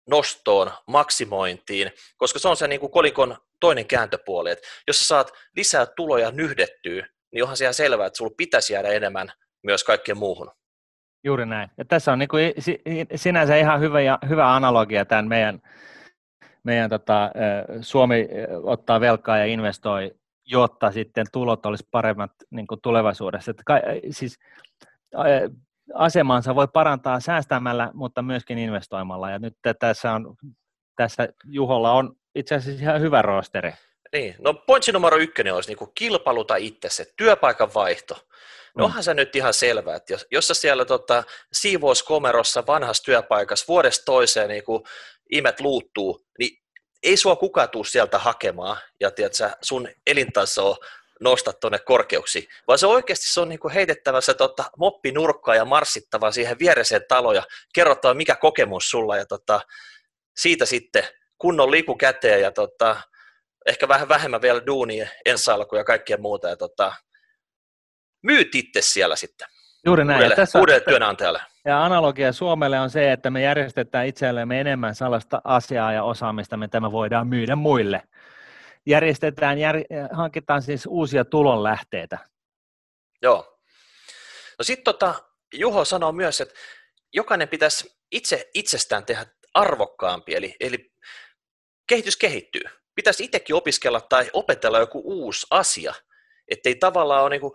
nostoon, 0.09 0.71
maksimointiin, 0.87 1.93
koska 2.17 2.39
se 2.39 2.49
on 2.49 2.57
se 2.57 2.69
niin 2.69 2.81
kuin 2.81 2.93
kolikon 2.93 3.37
toinen 3.61 3.87
kääntöpuoli, 3.87 4.51
että 4.51 4.69
jos 4.89 4.99
sä 4.99 5.05
saat 5.05 5.33
lisää 5.57 5.87
tuloja 5.87 6.31
nyhdettyä, 6.31 7.07
niin 7.33 7.43
onhan 7.43 7.57
se 7.57 7.65
ihan 7.65 7.75
selvää, 7.75 8.07
että 8.07 8.17
sulla 8.17 8.35
pitäisi 8.37 8.73
jäädä 8.73 8.89
enemmän 8.89 9.33
myös 9.63 9.85
kaikkeen 9.85 10.19
muuhun. 10.19 10.51
Juuri 11.25 11.47
näin. 11.47 11.71
Ja 11.79 11.85
tässä 11.85 12.13
on 12.13 12.19
niin 12.19 12.29
kuin 12.29 12.55
sinänsä 13.15 13.57
ihan 13.57 13.81
hyvä, 13.81 13.99
hyvä 14.29 14.55
analogia 14.55 15.05
tämän 15.05 15.29
meidän, 15.29 15.63
meidän 16.65 16.91
tota, 16.91 17.31
Suomi 17.81 18.29
ottaa 18.63 19.01
velkaa 19.01 19.39
ja 19.39 19.45
investoi, 19.45 20.11
jotta 20.47 20.93
sitten 20.93 21.27
tulot 21.33 21.67
olisi 21.67 21.89
paremmat 21.91 22.31
niin 22.51 22.67
kuin 22.67 22.81
tulevaisuudessa. 22.81 23.51
Että 23.51 23.63
kai, 23.67 23.81
siis, 24.11 24.39
asemansa 25.95 26.55
voi 26.55 26.69
parantaa 26.73 27.21
säästämällä, 27.21 27.91
mutta 27.95 28.23
myöskin 28.23 28.59
investoimalla. 28.59 29.31
Ja 29.31 29.39
nyt 29.39 29.55
tässä, 29.79 30.13
on, 30.13 30.37
tässä 30.97 31.29
Juholla 31.45 31.93
on 31.93 32.13
itse 32.35 32.55
asiassa 32.55 32.83
ihan 32.83 33.01
hyvä 33.01 33.23
roosteri. 33.23 33.73
Niin, 34.13 34.35
no 34.39 34.55
pointsi 34.55 34.93
numero 34.93 35.17
ykkönen 35.17 35.55
olisi 35.55 35.75
niin 35.75 35.93
kilpailuta 35.95 36.57
itse, 36.57 36.89
se 36.89 37.13
työpaikan 37.17 37.75
vaihto. 37.75 38.27
No 38.77 38.85
onhan 38.85 39.03
se 39.03 39.15
nyt 39.15 39.37
ihan 39.37 39.55
selvää, 39.55 39.97
että 39.97 40.13
jos, 40.13 40.27
jos 40.31 40.49
sä 40.49 40.55
siellä 40.55 40.85
tota, 40.85 41.25
siivouskomerossa 41.53 42.67
vanhassa 42.67 43.03
työpaikassa 43.03 43.65
vuodesta 43.69 44.05
toiseen 44.05 44.49
niin 44.49 44.65
kuin 44.65 44.83
imet 45.33 45.61
luuttuu, 45.61 46.27
niin 46.39 46.59
ei 47.03 47.17
sua 47.17 47.37
kukaan 47.37 47.71
tuu 47.71 47.85
sieltä 47.85 48.19
hakemaan 48.19 48.77
ja 49.01 49.11
tiedätkö, 49.11 49.51
sun 49.63 49.89
elintaso 50.07 50.77
nosta 51.21 51.53
tuonne 51.53 51.79
korkeuksi, 51.79 52.49
vaan 52.69 52.79
se 52.79 52.87
oikeasti 52.87 53.29
se 53.29 53.41
on 53.41 53.49
niin 53.49 53.59
kuin 53.59 53.75
heitettävä 53.75 54.21
se 54.21 54.35
tota, 54.35 54.65
moppi 54.79 55.13
nurkkaan 55.13 55.57
ja 55.57 55.65
marssittava 55.65 56.31
siihen 56.31 56.59
viereseen 56.59 57.03
taloon 57.09 57.35
ja 57.35 57.43
kerrottava 57.75 58.15
mikä 58.15 58.37
kokemus 58.37 58.91
sulla 58.91 59.17
ja 59.17 59.27
tota, 59.27 59.61
siitä 60.37 60.67
sitten 60.67 61.05
kunnon 61.39 61.71
liiku 61.71 61.97
käteen 61.97 62.43
ja 62.43 62.53
tota, 62.53 62.97
ehkä 63.67 63.89
vähän 63.89 64.09
vähemmän 64.09 64.43
vielä 64.43 64.67
duunia 64.67 65.09
ensi 65.27 65.51
ja 65.77 65.85
kaikkea 65.85 66.17
muuta 66.17 66.49
ja 66.49 66.57
tota, 66.57 66.93
myyt 68.23 68.55
itse 68.55 68.81
siellä 68.83 69.17
sitten. 69.17 69.49
Juuri 69.87 70.05
näin. 70.05 70.17
Uudelle, 70.17 70.37
tässä, 70.37 70.59
uudelle 70.59 70.81
työnantajalle. 70.81 71.41
Ja 71.65 71.85
analogia 71.85 72.33
Suomelle 72.33 72.81
on 72.81 72.91
se, 72.91 73.13
että 73.13 73.31
me 73.31 73.43
järjestetään 73.43 74.07
itsellemme 74.07 74.61
enemmän 74.61 74.95
sellaista 74.95 75.41
asiaa 75.45 75.93
ja 75.93 76.03
osaamista, 76.03 76.57
mitä 76.57 76.81
me 76.81 76.93
voidaan 76.93 77.27
myydä 77.27 77.57
muille. 77.57 78.03
Järjestetään, 78.87 79.59
jär, 79.59 79.77
hankitaan 80.13 80.63
siis 80.63 80.87
uusia 80.87 81.25
tulonlähteitä. 81.25 82.19
Joo. 83.23 83.59
No 84.59 84.63
sitten 84.63 84.85
tota, 84.85 85.15
Juho 85.55 85.85
sanoo 85.85 86.13
myös, 86.13 86.41
että 86.41 86.55
jokainen 87.13 87.49
pitäisi 87.49 87.97
itse 88.13 88.51
itsestään 88.55 89.05
tehdä 89.05 89.27
arvokkaampi, 89.55 90.35
eli, 90.35 90.57
eli 90.61 90.93
kehitys 91.87 92.17
kehittyy. 92.17 92.63
Pitäisi 92.95 93.25
itsekin 93.25 93.57
opiskella 93.57 94.01
tai 94.01 94.31
opetella 94.33 94.79
joku 94.79 95.03
uusi 95.05 95.47
asia, 95.51 95.95
ettei 96.49 96.75
tavallaan 96.75 97.23
ole 97.23 97.31
niin 97.31 97.41
kuin 97.41 97.53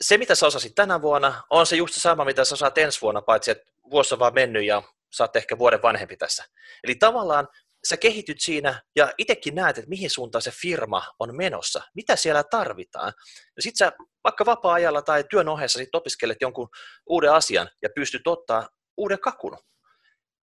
se, 0.00 0.18
mitä 0.18 0.34
sä 0.34 0.46
osasit 0.46 0.74
tänä 0.74 1.02
vuonna, 1.02 1.42
on 1.50 1.66
se 1.66 1.76
just 1.76 1.94
sama, 1.94 2.24
mitä 2.24 2.44
sä 2.44 2.54
osaat 2.54 2.78
ensi 2.78 3.00
vuonna, 3.00 3.22
paitsi 3.22 3.50
että 3.50 3.72
vuosi 3.90 4.14
on 4.14 4.18
vaan 4.18 4.34
mennyt 4.34 4.64
ja 4.64 4.82
sä 5.16 5.24
oot 5.24 5.36
ehkä 5.36 5.58
vuoden 5.58 5.82
vanhempi 5.82 6.16
tässä. 6.16 6.44
Eli 6.84 6.94
tavallaan 6.94 7.48
sä 7.88 7.96
kehityt 7.96 8.40
siinä 8.40 8.82
ja 8.96 9.12
itsekin 9.18 9.54
näet, 9.54 9.78
että 9.78 9.88
mihin 9.88 10.10
suuntaan 10.10 10.42
se 10.42 10.50
firma 10.50 11.02
on 11.18 11.36
menossa, 11.36 11.82
mitä 11.94 12.16
siellä 12.16 12.44
tarvitaan. 12.44 13.12
Ja 13.56 13.62
sit 13.62 13.76
sä 13.76 13.92
vaikka 14.24 14.46
vapaa-ajalla 14.46 15.02
tai 15.02 15.24
työn 15.30 15.48
ohessa 15.48 15.78
sit 15.78 15.94
opiskelet 15.94 16.38
jonkun 16.40 16.68
uuden 17.06 17.32
asian 17.32 17.68
ja 17.82 17.88
pystyt 17.94 18.26
ottaa 18.26 18.68
uuden 18.96 19.18
kakun. 19.20 19.58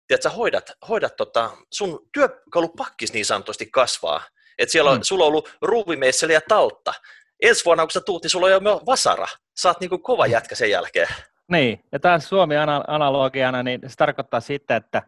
Tiedät, 0.08 0.24
sä 0.24 0.30
hoidat, 0.30 0.72
hoidat 0.90 1.16
tota, 1.16 1.52
sun 1.74 2.00
työkalupakkis 2.14 3.14
niin 3.14 3.26
sanotusti 3.26 3.66
kasvaa. 3.66 4.22
Että 4.58 4.72
siellä 4.72 4.92
on, 4.92 4.98
mm. 4.98 5.04
sulla 5.04 5.24
on 5.24 5.28
ollut 5.28 5.58
ruuvimeisseli 5.62 6.34
ja 6.34 6.42
tautta, 6.48 6.94
ensi 7.44 7.66
vuonna, 7.66 7.84
kun 7.84 7.92
sä 7.92 8.02
tuut, 8.02 8.24
niin 8.24 8.30
sulla 8.30 8.46
on 8.46 8.52
jo 8.52 8.62
vasara. 8.86 9.28
Saat 9.58 9.80
niin 9.80 9.90
kuin 9.90 10.04
kova 10.04 10.28
jätkä 10.28 10.56
sen 10.56 10.70
jälkeen. 10.70 11.08
Niin, 11.52 11.84
ja 11.92 12.00
taas 12.00 12.30
Suomi-analogiana, 12.30 13.64
niin 13.64 13.82
se 13.88 13.96
tarkoittaa 13.96 14.40
sitä, 14.40 14.76
että 14.76 15.02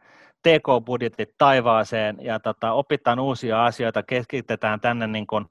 TK-budjetit 0.47 1.29
taivaaseen 1.37 2.17
ja 2.21 2.39
tota, 2.39 2.71
opitaan 2.71 3.19
uusia 3.19 3.65
asioita, 3.65 4.03
keskitetään 4.03 4.79
tänne 4.79 5.07
niin 5.07 5.27
kuin 5.27 5.45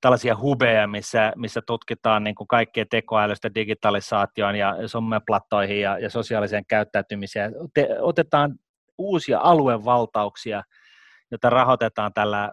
tällaisia 0.00 0.36
hubeja, 0.36 0.86
missä, 0.86 1.32
missä 1.36 1.60
tutkitaan 1.66 2.24
niin 2.24 2.34
kuin 2.34 2.48
kaikkien 2.48 2.86
tekoälystä 2.90 3.54
digitalisaation 3.54 4.56
ja 4.56 4.74
someplattoihin 4.86 5.80
ja, 5.80 5.98
ja 5.98 6.10
sosiaaliseen 6.10 6.64
käyttäytymiseen. 6.68 7.52
Te, 7.74 7.88
otetaan 8.00 8.54
uusia 8.98 9.40
aluevaltauksia– 9.42 10.62
jota 11.30 11.50
rahoitetaan 11.50 12.12
tällä, 12.14 12.52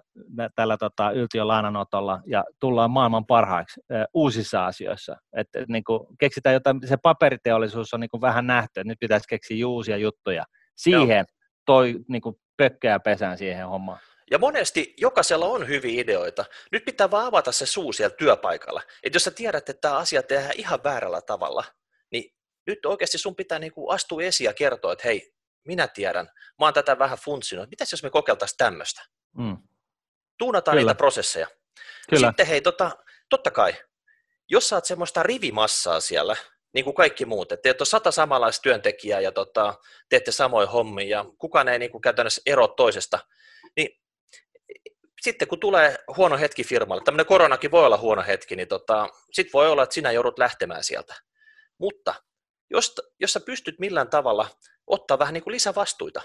tällä 0.55 0.77
tota, 0.77 1.11
yltiölainanotolla 1.11 2.21
ja 2.25 2.43
tullaan 2.59 2.91
maailman 2.91 3.25
parhaaksi 3.25 3.81
ö, 3.91 4.05
uusissa 4.13 4.65
asioissa. 4.65 5.15
Et, 5.37 5.47
et, 5.55 5.69
niin 5.69 5.83
kuin, 5.83 6.07
keksitään 6.19 6.53
jotain, 6.53 6.79
se 6.85 6.97
paperiteollisuus 6.97 7.93
on 7.93 7.99
niin 7.99 8.09
kuin 8.09 8.21
vähän 8.21 8.47
nähty, 8.47 8.79
että 8.79 8.83
nyt 8.83 8.99
pitäisi 8.99 9.27
keksiä 9.27 9.67
uusia 9.67 9.97
juttuja. 9.97 10.45
Siihen 10.75 11.25
Joo. 11.29 11.36
Toi 11.67 11.95
niin 12.07 12.21
kuin, 12.21 12.39
pökkää 12.57 12.99
pesään 12.99 13.37
siihen 13.37 13.67
hommaan. 13.67 13.99
Ja 14.31 14.39
monesti 14.39 14.93
jokaisella 14.97 15.45
on 15.45 15.67
hyviä 15.67 16.01
ideoita. 16.01 16.45
Nyt 16.71 16.85
pitää 16.85 17.11
vaan 17.11 17.25
avata 17.25 17.51
se 17.51 17.65
suu 17.65 17.93
siellä 17.93 18.15
työpaikalla. 18.15 18.81
Että 19.03 19.15
jos 19.15 19.23
sä 19.23 19.31
tiedät, 19.31 19.69
että 19.69 19.81
tämä 19.81 19.97
asia 19.97 20.23
tehdään 20.23 20.53
ihan 20.57 20.83
väärällä 20.83 21.21
tavalla, 21.21 21.63
niin 22.11 22.35
nyt 22.67 22.85
oikeasti 22.85 23.17
sun 23.17 23.35
pitää 23.35 23.59
niin 23.59 23.71
kuin 23.71 23.95
astua 23.95 24.21
esiin 24.21 24.45
ja 24.45 24.53
kertoa, 24.53 24.93
että 24.93 25.07
hei, 25.07 25.33
minä 25.65 25.87
tiedän, 25.87 26.25
mä 26.59 26.65
oon 26.65 26.73
tätä 26.73 26.99
vähän 26.99 27.17
funtsinut, 27.17 27.69
mitäs 27.69 27.91
jos 27.91 28.03
me 28.03 28.09
kokeiltaisiin 28.09 28.57
tämmöistä? 28.57 29.01
Mm. 29.37 29.57
Tuunataan 30.39 30.77
Kyllä. 30.77 30.89
niitä 30.89 30.97
prosesseja. 30.97 31.47
Kyllä. 32.09 32.27
Sitten 32.27 32.47
hei, 32.47 32.61
tota, 32.61 32.97
totta 33.29 33.51
kai, 33.51 33.73
jos 34.49 34.69
saat 34.69 34.85
semmoista 34.85 35.23
rivimassaa 35.23 35.99
siellä, 35.99 36.35
niin 36.73 36.83
kuin 36.83 36.95
kaikki 36.95 37.25
muut, 37.25 37.51
että 37.51 37.61
teet 37.61 37.81
on 37.81 37.87
sata 37.87 38.11
samanlaista 38.11 38.61
työntekijää 38.61 39.19
ja 39.19 39.31
tota, 39.31 39.73
teette 40.09 40.31
samoin 40.31 40.67
hommia 40.67 41.17
ja 41.17 41.25
kukaan 41.37 41.67
ei 41.67 41.79
niin 41.79 41.91
kuin 41.91 42.01
käytännössä 42.01 42.41
ero 42.45 42.67
toisesta, 42.67 43.19
niin 43.75 43.89
sitten 45.21 45.47
kun 45.47 45.59
tulee 45.59 45.95
huono 46.17 46.37
hetki 46.37 46.63
firmalle, 46.63 47.03
tämmöinen 47.03 47.25
koronakin 47.25 47.71
voi 47.71 47.85
olla 47.85 47.97
huono 47.97 48.23
hetki, 48.27 48.55
niin 48.55 48.67
tota, 48.67 49.09
sitten 49.31 49.53
voi 49.53 49.69
olla, 49.69 49.83
että 49.83 49.93
sinä 49.93 50.11
joudut 50.11 50.39
lähtemään 50.39 50.83
sieltä. 50.83 51.15
Mutta 51.77 52.13
jos, 52.69 52.95
jos 53.19 53.33
sä 53.33 53.39
pystyt 53.39 53.79
millään 53.79 54.09
tavalla 54.09 54.47
ottaa 54.87 55.19
vähän 55.19 55.33
niin 55.33 55.43
kuin 55.43 55.51
lisävastuita. 55.51 56.21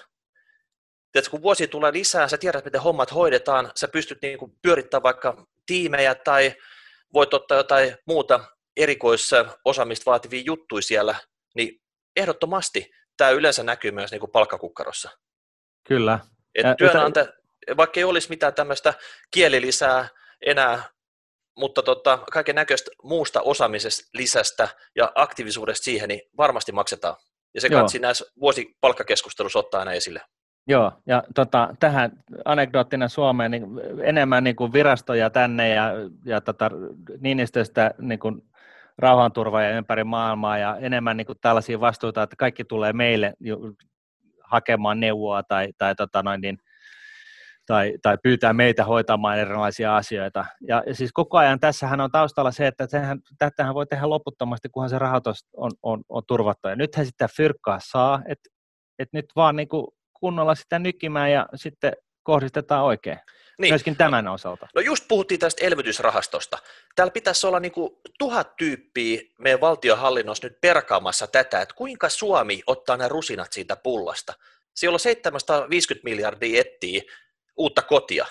Tiedätkö, 1.12 1.30
kun 1.30 1.42
vuosi 1.42 1.68
tulee 1.68 1.92
lisää, 1.92 2.28
sä 2.28 2.38
tiedät, 2.38 2.64
miten 2.64 2.80
hommat 2.80 3.14
hoidetaan, 3.14 3.72
sä 3.74 3.88
pystyt 3.88 4.18
niin 4.22 4.38
kuin 4.38 4.52
pyörittämään 4.62 5.02
vaikka 5.02 5.46
tiimejä 5.66 6.14
tai 6.14 6.54
voit 7.14 7.34
ottaa 7.34 7.56
jotain 7.56 7.96
muuta 8.06 8.44
erikoisosaamista 8.76 10.10
vaativia 10.10 10.42
juttuja 10.46 10.82
siellä, 10.82 11.14
niin 11.56 11.82
ehdottomasti 12.16 12.90
tämä 13.16 13.30
yleensä 13.30 13.62
näkyy 13.62 13.90
myös 13.90 14.10
niin 14.10 14.20
kuin 14.20 14.30
palkkakukkarossa. 14.30 15.10
Kyllä. 15.88 16.18
Et 16.54 16.64
ja, 16.64 16.74
työnantaja, 16.74 17.26
vaikka 17.76 18.00
ei 18.00 18.04
olisi 18.04 18.28
mitään 18.28 18.54
tämmöistä 18.54 18.94
kielilisää 19.30 20.08
enää, 20.46 20.82
mutta 21.58 21.82
tota, 21.82 22.18
kaiken 22.32 22.54
näköistä 22.54 22.90
muusta 23.02 23.40
osaamisesta 23.40 24.10
lisästä 24.14 24.68
ja 24.96 25.12
aktiivisuudesta 25.14 25.84
siihen, 25.84 26.08
niin 26.08 26.20
varmasti 26.36 26.72
maksetaan. 26.72 27.16
Ja 27.54 27.60
se 27.60 27.68
kansi 27.70 27.98
näissä 27.98 28.24
vuosipalkkakeskustelussa 28.40 29.58
ottaa 29.58 29.78
aina 29.78 29.92
esille. 29.92 30.20
Joo, 30.66 30.92
ja 31.06 31.22
tota, 31.34 31.74
tähän 31.80 32.12
anekdoottina 32.44 33.08
Suomeen 33.08 33.50
niin 33.50 33.64
enemmän 34.02 34.44
niin 34.44 34.56
kuin 34.56 34.72
virastoja 34.72 35.30
tänne 35.30 35.68
ja, 35.68 35.92
ja 36.24 36.40
tota, 36.40 36.70
Niinistöstä 37.20 37.94
niin 37.98 38.18
kuin 38.18 38.42
rauhanturvaajia 38.98 39.76
ympäri 39.76 40.04
maailmaa 40.04 40.58
ja 40.58 40.76
enemmän 40.76 41.16
niin 41.16 41.26
kuin 41.26 41.38
tällaisia 41.40 41.80
vastuuta, 41.80 42.22
että 42.22 42.36
kaikki 42.36 42.64
tulee 42.64 42.92
meille 42.92 43.34
hakemaan 44.44 45.00
neuvoa 45.00 45.42
tai, 45.42 45.68
tai, 45.78 45.94
tota 45.94 46.22
noin, 46.22 46.40
niin, 46.40 46.58
tai, 47.66 47.92
tai 48.02 48.18
pyytää 48.22 48.52
meitä 48.52 48.84
hoitamaan 48.84 49.38
erilaisia 49.38 49.96
asioita. 49.96 50.44
Ja, 50.68 50.82
ja 50.86 50.94
siis 50.94 51.12
koko 51.12 51.38
ajan 51.38 51.60
tässähän 51.60 52.00
on 52.00 52.10
taustalla 52.10 52.50
se, 52.50 52.66
että 52.66 52.86
sehän, 52.86 53.18
tätähän 53.38 53.74
voi 53.74 53.86
tehdä 53.86 54.08
loputtomasti, 54.08 54.68
kunhan 54.68 54.90
se 54.90 54.98
rahoitus 54.98 55.46
on, 55.56 55.70
on, 55.82 56.02
on 56.08 56.22
turvattu. 56.26 56.68
Ja 56.68 56.76
nythän 56.76 57.06
sitä 57.06 57.28
fyrkkaa 57.36 57.78
saa, 57.82 58.22
että, 58.28 58.50
että 58.98 59.16
nyt 59.16 59.26
vaan 59.36 59.56
niin 59.56 59.68
kuin 59.68 59.86
kunnolla 60.20 60.54
sitä 60.54 60.78
nykimään 60.78 61.32
ja 61.32 61.46
sitten 61.54 61.92
kohdistetaan 62.22 62.84
oikein. 62.84 63.18
Niin. 63.58 63.72
Myöskin 63.72 63.96
tämän 63.96 64.28
osalta. 64.28 64.68
No 64.74 64.80
just 64.80 65.04
puhuttiin 65.08 65.40
tästä 65.40 65.66
elvytysrahastosta. 65.66 66.58
Täällä 66.94 67.10
pitäisi 67.10 67.46
olla 67.46 67.60
niin 67.60 67.72
tuhat 68.18 68.56
tyyppiä 68.56 69.20
meidän 69.38 69.60
valtiohallinnossa 69.60 70.46
nyt 70.46 70.60
perkaamassa 70.60 71.26
tätä, 71.26 71.60
että 71.60 71.74
kuinka 71.74 72.08
Suomi 72.08 72.62
ottaa 72.66 72.96
nämä 72.96 73.08
rusinat 73.08 73.52
siitä 73.52 73.76
pullasta. 73.76 74.32
Siellä 74.74 74.94
on 74.94 75.00
750 75.00 76.04
miljardia 76.04 76.60
ettiä 76.60 77.02
uutta 77.56 77.82
kotia. 77.82 78.26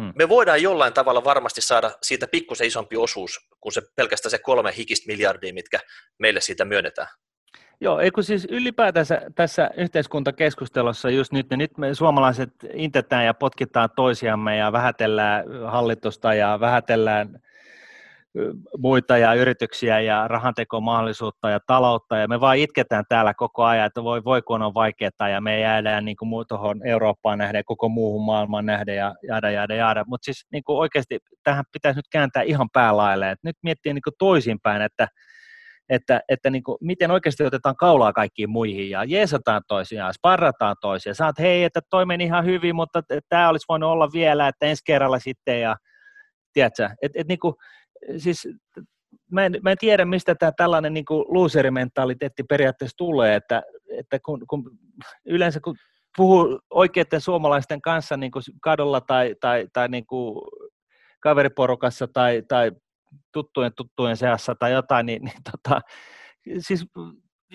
Hmm. 0.00 0.12
Me 0.16 0.28
voidaan 0.28 0.62
jollain 0.62 0.92
tavalla 0.92 1.24
varmasti 1.24 1.60
saada 1.60 1.90
siitä 2.02 2.26
pikkusen 2.28 2.66
isompi 2.66 2.96
osuus 2.96 3.40
kuin 3.60 3.72
se 3.72 3.82
pelkästään 3.96 4.30
se 4.30 4.38
kolme 4.38 4.76
hikistä 4.76 5.06
miljardia, 5.06 5.54
mitkä 5.54 5.80
meille 6.18 6.40
siitä 6.40 6.64
myönnetään. 6.64 7.08
Joo, 7.82 7.98
eikö 7.98 8.22
siis 8.22 8.46
ylipäätänsä 8.50 9.22
tässä 9.34 9.70
yhteiskuntakeskustelussa 9.76 11.10
just 11.10 11.32
nyt, 11.32 11.50
niin 11.50 11.58
nyt 11.58 11.78
me 11.78 11.94
suomalaiset 11.94 12.50
intetään 12.74 13.26
ja 13.26 13.34
potkitaan 13.34 13.88
toisiamme 13.96 14.56
ja 14.56 14.72
vähätellään 14.72 15.44
hallitusta 15.66 16.34
ja 16.34 16.60
vähätellään 16.60 17.38
muita 18.78 19.18
ja 19.18 19.34
yrityksiä 19.34 20.00
ja 20.00 20.28
rahantekomahdollisuutta 20.28 21.50
ja 21.50 21.60
taloutta, 21.66 22.16
ja 22.16 22.28
me 22.28 22.40
vaan 22.40 22.56
itketään 22.56 23.04
täällä 23.08 23.34
koko 23.34 23.64
ajan, 23.64 23.86
että 23.86 24.04
voi, 24.04 24.24
voi 24.24 24.42
kun 24.42 24.62
on 24.62 24.74
vaikeaa, 24.74 25.28
ja 25.32 25.40
me 25.40 25.60
jäädään 25.60 26.04
niin 26.04 26.16
kuin 26.16 26.46
tuohon 26.48 26.86
Eurooppaan 26.86 27.38
nähden, 27.38 27.64
koko 27.64 27.88
muuhun 27.88 28.26
maailmaan 28.26 28.66
nähden, 28.66 28.96
ja 28.96 29.14
jaada, 29.28 29.50
jaada, 29.50 29.74
jaada. 29.74 30.04
Mutta 30.06 30.24
siis 30.24 30.46
niin 30.52 30.64
kuin 30.64 30.78
oikeasti 30.78 31.18
tähän 31.44 31.64
pitäisi 31.72 31.98
nyt 31.98 32.08
kääntää 32.12 32.42
ihan 32.42 32.70
päälaille, 32.72 33.36
nyt 33.42 33.56
miettiä 33.62 33.94
niin 33.94 34.02
kuin 34.02 34.14
toisinpäin, 34.18 34.82
että 34.82 35.08
että, 35.88 36.20
että 36.28 36.50
niin 36.50 36.62
kuin, 36.62 36.78
miten 36.80 37.10
oikeasti 37.10 37.44
otetaan 37.44 37.76
kaulaa 37.76 38.12
kaikkiin 38.12 38.50
muihin 38.50 38.90
ja 38.90 39.04
jeesataan 39.04 39.62
toisiaan, 39.68 40.14
sparrataan 40.14 40.76
toisiaan. 40.80 41.14
Saat, 41.14 41.38
hei, 41.38 41.64
että 41.64 41.80
toi 41.90 42.06
meni 42.06 42.24
ihan 42.24 42.44
hyvin, 42.44 42.76
mutta 42.76 43.02
tämä 43.28 43.48
olisi 43.48 43.64
voinut 43.68 43.90
olla 43.90 44.08
vielä, 44.12 44.48
että 44.48 44.66
ensi 44.66 44.82
kerralla 44.86 45.18
sitten 45.18 45.60
ja 45.60 45.76
tiedätkö, 46.52 46.90
et, 47.02 47.12
et 47.14 47.28
niin 47.28 47.38
kuin, 47.38 47.54
siis 48.16 48.48
mä 49.30 49.44
en, 49.44 49.56
mä 49.62 49.70
en 49.70 49.78
tiedä, 49.78 50.04
mistä 50.04 50.34
tämä 50.34 50.52
tällainen 50.56 50.94
niin 50.94 51.04
loser-mentaliteetti 51.28 52.42
periaatteessa 52.48 52.96
tulee, 52.96 53.34
että, 53.34 53.62
että 53.98 54.18
kun, 54.24 54.46
kun 54.48 54.70
yleensä 55.26 55.60
kun 55.60 55.76
puhuu 56.16 56.60
oikeiden 56.70 57.20
suomalaisten 57.20 57.82
kanssa 57.82 58.16
niin 58.16 58.32
kuin 58.32 58.42
kadulla 58.62 59.00
tai, 59.00 59.34
tai, 59.40 59.66
tai 59.72 59.88
niin 59.88 60.06
kuin 60.06 60.42
kaveriporukassa 61.20 62.08
tai, 62.08 62.42
tai 62.48 62.72
tuttujen 63.32 63.72
tuttujen 63.76 64.16
seassa 64.16 64.54
tai 64.54 64.72
jotain, 64.72 65.06
niin, 65.06 65.22
niin 65.24 65.42
tota, 65.52 65.80
siis 66.58 66.86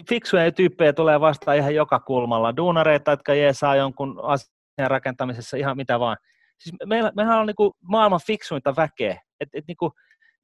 fiksuja 0.10 0.52
tyyppejä 0.52 0.94
tulee 0.94 1.20
vastaan 1.20 1.58
ihan 1.58 1.76
joka 1.76 2.00
kulmalla. 2.00 2.58
Duunareita, 2.58 3.12
jotka 3.12 3.34
jeesaa 3.34 3.76
jonkun 3.76 4.20
asian 4.24 4.48
rakentamisessa 4.88 5.58
ihan 5.58 5.78
mitä 5.78 6.00
vaan. 6.00 6.18
Siis 6.60 6.76
meillä, 6.86 7.12
mehän 7.16 7.40
on 7.40 7.48
niin 7.48 7.56
kuin 7.56 7.72
maailman 7.82 8.20
fiksuinta 8.28 8.76
väkeä. 8.76 9.22
Et, 9.40 9.50
et 9.54 9.68
niin 9.68 9.78
kuin, 9.78 9.92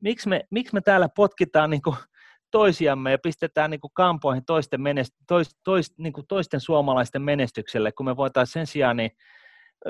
miksi, 0.02 0.30
me, 0.30 0.42
miksi 0.52 0.74
me 0.74 0.82
täällä 0.82 1.10
potkitaan 1.16 1.70
niin 1.70 1.82
kuin 1.82 1.96
toisiamme 2.52 3.12
ja 3.12 3.18
pistetään 3.24 3.72
niin 3.72 3.82
kuin 3.82 3.92
kampoihin 3.94 4.46
toisten, 4.46 4.82
menest, 4.82 5.14
tois, 5.28 5.56
tois, 5.64 5.94
niin 5.98 6.14
kuin 6.14 6.28
toisten 6.28 6.60
suomalaisten 6.60 7.22
menestykselle, 7.22 7.92
kun 7.92 8.06
me 8.06 8.18
voitaisiin 8.18 8.54
sen 8.54 8.68
sijaan 8.68 8.98
niin, 8.98 9.12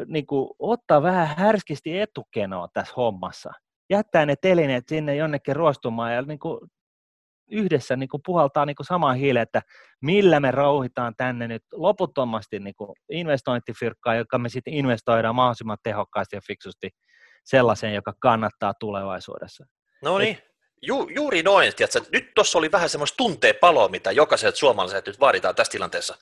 niin 0.08 0.26
kuin 0.26 0.50
ottaa 0.60 1.02
vähän 1.02 1.38
härskisti 1.38 2.00
etukenoa 2.00 2.68
tässä 2.74 2.94
hommassa 2.98 3.54
jättää 3.90 4.26
ne 4.26 4.36
telineet 4.36 4.88
sinne 4.88 5.16
jonnekin 5.16 5.56
ruostumaan 5.56 6.14
ja 6.14 6.22
niin 6.22 6.40
kuin 6.40 6.60
yhdessä 7.52 7.96
niin 7.96 8.10
kuin 8.10 8.22
puhaltaa 8.26 8.66
niin 8.66 8.76
kuin 8.76 8.86
samaan 8.86 9.16
hiileen, 9.16 9.44
että 9.44 9.62
millä 10.02 10.40
me 10.40 10.52
rouhitaan 10.52 11.14
tänne 11.18 11.48
nyt 11.48 11.64
loputtomasti 11.72 12.60
niin 12.60 12.76
kuin 12.76 12.90
investointifyrkkaa, 13.10 14.16
joka 14.16 14.38
me 14.38 14.50
sitten 14.50 14.74
investoidaan 14.74 15.36
mahdollisimman 15.36 15.78
tehokkaasti 15.84 16.36
ja 16.36 16.42
fiksusti 16.48 16.90
sellaiseen, 17.44 17.94
joka 17.94 18.14
kannattaa 18.20 18.74
tulevaisuudessa. 18.80 19.66
No 20.04 20.18
niin, 20.18 20.38
Ju, 20.88 21.08
juuri 21.16 21.44
noin. 21.44 21.76
Tiedätkö? 21.76 22.02
Nyt 22.12 22.32
tuossa 22.36 22.58
oli 22.58 22.72
vähän 22.72 22.90
semmoista 22.90 23.18
tunteen 23.18 23.56
paloa, 23.62 23.88
mitä 23.88 24.12
jokaiset 24.12 24.56
suomalaiset 24.56 25.08
nyt 25.08 25.20
vaaditaan 25.20 25.56
tässä 25.56 25.72
tilanteessa. 25.72 26.16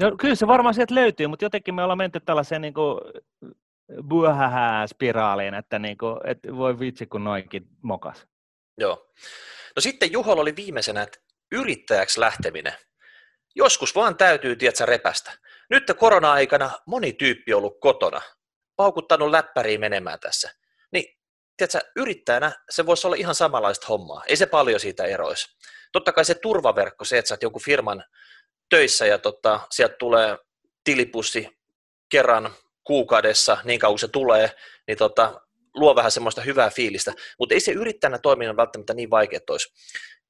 No 0.00 0.16
kyllä 0.16 0.34
se 0.34 0.46
varmaan 0.46 0.74
sieltä 0.74 0.94
löytyy, 0.94 1.26
mutta 1.26 1.44
jotenkin 1.44 1.74
me 1.74 1.82
ollaan 1.82 1.98
menty 1.98 2.20
tällaiseen 2.20 2.62
niin 2.62 2.74
kuin 2.74 3.00
buhähää 4.08 4.86
spiraaliin, 4.86 5.54
että, 5.54 5.78
niin 5.78 5.98
kuin, 5.98 6.18
että 6.24 6.56
voi 6.56 6.78
vitsi 6.78 7.06
kun 7.06 7.24
noinkin 7.24 7.66
mokas. 7.82 8.26
Joo. 8.78 9.12
No 9.76 9.80
sitten 9.80 10.12
Juholla 10.12 10.42
oli 10.42 10.56
viimeisenä, 10.56 11.02
että 11.02 11.18
yrittäjäksi 11.52 12.20
lähteminen. 12.20 12.72
Joskus 13.54 13.94
vaan 13.94 14.16
täytyy, 14.16 14.56
tiedätkö, 14.56 14.86
repästä. 14.86 15.32
Nyt 15.70 15.84
korona-aikana 15.98 16.70
moni 16.86 17.12
tyyppi 17.12 17.54
on 17.54 17.58
ollut 17.58 17.80
kotona, 17.80 18.20
paukuttanut 18.76 19.30
läppäriin 19.30 19.80
menemään 19.80 20.20
tässä. 20.20 20.50
Niin, 20.92 21.18
tiedätkö, 21.56 21.80
yrittäjänä 21.96 22.52
se 22.70 22.86
voisi 22.86 23.06
olla 23.06 23.16
ihan 23.16 23.34
samanlaista 23.34 23.86
hommaa. 23.86 24.22
Ei 24.26 24.36
se 24.36 24.46
paljon 24.46 24.80
siitä 24.80 25.04
eroisi. 25.04 25.56
Totta 25.92 26.12
kai 26.12 26.24
se 26.24 26.34
turvaverkko, 26.34 27.04
se, 27.04 27.18
että 27.18 27.28
sä 27.28 27.34
oot 27.34 27.42
jonkun 27.42 27.62
firman 27.62 28.04
töissä 28.70 29.06
ja 29.06 29.18
tota, 29.18 29.60
sieltä 29.70 29.96
tulee 29.98 30.38
tilipussi 30.84 31.58
kerran 32.08 32.50
kuukaudessa, 32.86 33.58
niin 33.64 33.80
kauan 33.80 33.98
se 33.98 34.08
tulee, 34.08 34.50
niin 34.88 34.98
tota, 34.98 35.40
luo 35.74 35.94
vähän 35.96 36.10
semmoista 36.10 36.40
hyvää 36.40 36.70
fiilistä, 36.70 37.12
mutta 37.38 37.54
ei 37.54 37.60
se 37.60 37.72
yrittäjänä 37.72 38.18
toiminnan 38.18 38.56
välttämättä 38.56 38.94
niin 38.94 39.10
vaikea 39.10 39.40
olisi. 39.50 39.72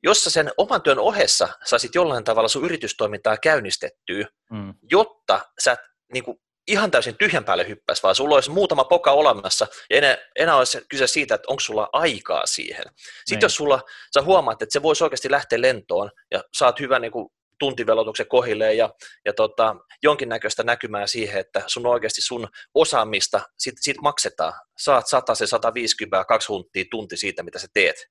Jos 0.03 0.25
sä 0.25 0.31
sen 0.31 0.53
oman 0.57 0.83
työn 0.83 0.99
ohessa 0.99 1.49
saisit 1.65 1.95
jollain 1.95 2.25
tavalla 2.25 2.49
sun 2.49 2.65
yritystoimintaa 2.65 3.37
käynnistettyä, 3.37 4.27
mm. 4.51 4.75
jotta 4.91 5.41
sä 5.65 5.77
niin 6.13 6.25
kuin 6.25 6.39
ihan 6.69 6.91
täysin 6.91 7.17
tyhjän 7.19 7.45
päälle 7.45 7.69
hyppäisi, 7.69 8.03
vaan 8.03 8.15
sulla 8.15 8.35
olisi 8.35 8.51
muutama 8.51 8.85
poka 8.85 9.13
olemassa, 9.13 9.67
ja 9.91 9.97
enää, 9.97 10.17
enää 10.39 10.57
olisi 10.57 10.81
kyse 10.91 11.07
siitä, 11.07 11.35
että 11.35 11.49
onko 11.49 11.61
sulla 11.61 11.89
aikaa 11.93 12.47
siihen. 12.47 12.85
Sitten 12.95 13.37
niin. 13.37 13.41
jos 13.41 13.55
sulla, 13.55 13.83
sä 14.15 14.23
huomaat, 14.23 14.63
että 14.63 14.73
se 14.73 14.83
voisi 14.83 15.05
oikeasti 15.05 15.31
lähteä 15.31 15.61
lentoon, 15.61 16.11
ja 16.31 16.45
saat 16.57 16.81
hyvän 16.81 17.03
niin 17.03 17.13
kuin, 17.13 17.29
tuntivelotuksen 17.59 18.29
kohilleen 18.29 18.77
ja, 18.77 18.91
ja 19.25 19.33
tota, 19.33 19.77
jonkinnäköistä 20.03 20.63
näkymää 20.63 21.07
siihen, 21.07 21.41
että 21.41 21.63
sun 21.67 21.87
oikeasti 21.87 22.21
sun 22.21 22.49
osaamista, 22.75 23.41
siitä, 23.59 23.79
siitä 23.81 24.01
maksetaan. 24.03 24.53
Saat 24.79 25.07
100 25.07 25.35
se 25.35 25.47
150 25.47 26.25
kaksi 26.25 26.49
hunttia 26.49 26.85
tunti 26.91 27.17
siitä, 27.17 27.43
mitä 27.43 27.59
sä 27.59 27.67
teet. 27.75 28.07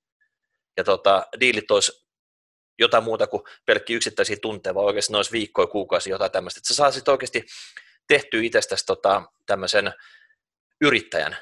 Ja 0.78 0.84
tota, 0.84 1.26
diilit 1.40 1.72
olisi 1.72 2.06
jotain 2.80 3.04
muuta 3.04 3.28
kuin 3.28 3.44
pelkki 3.66 3.94
yksittäisiä 3.94 4.38
tunteja, 4.42 4.76
vaan 4.76 4.86
oikeasti 4.86 5.14
noissa 5.14 5.32
viikkoja, 5.32 5.68
kuukausia, 5.68 6.14
jotain 6.14 6.32
tämmöistä. 6.32 6.60
Että 6.60 6.68
sä 6.68 6.74
saisit 6.74 7.08
oikeasti 7.08 7.46
tehtyä 8.08 8.42
itsestäsi 8.44 8.86
tota, 8.86 9.22
tämmöisen 9.46 9.94
yrittäjän. 10.82 11.38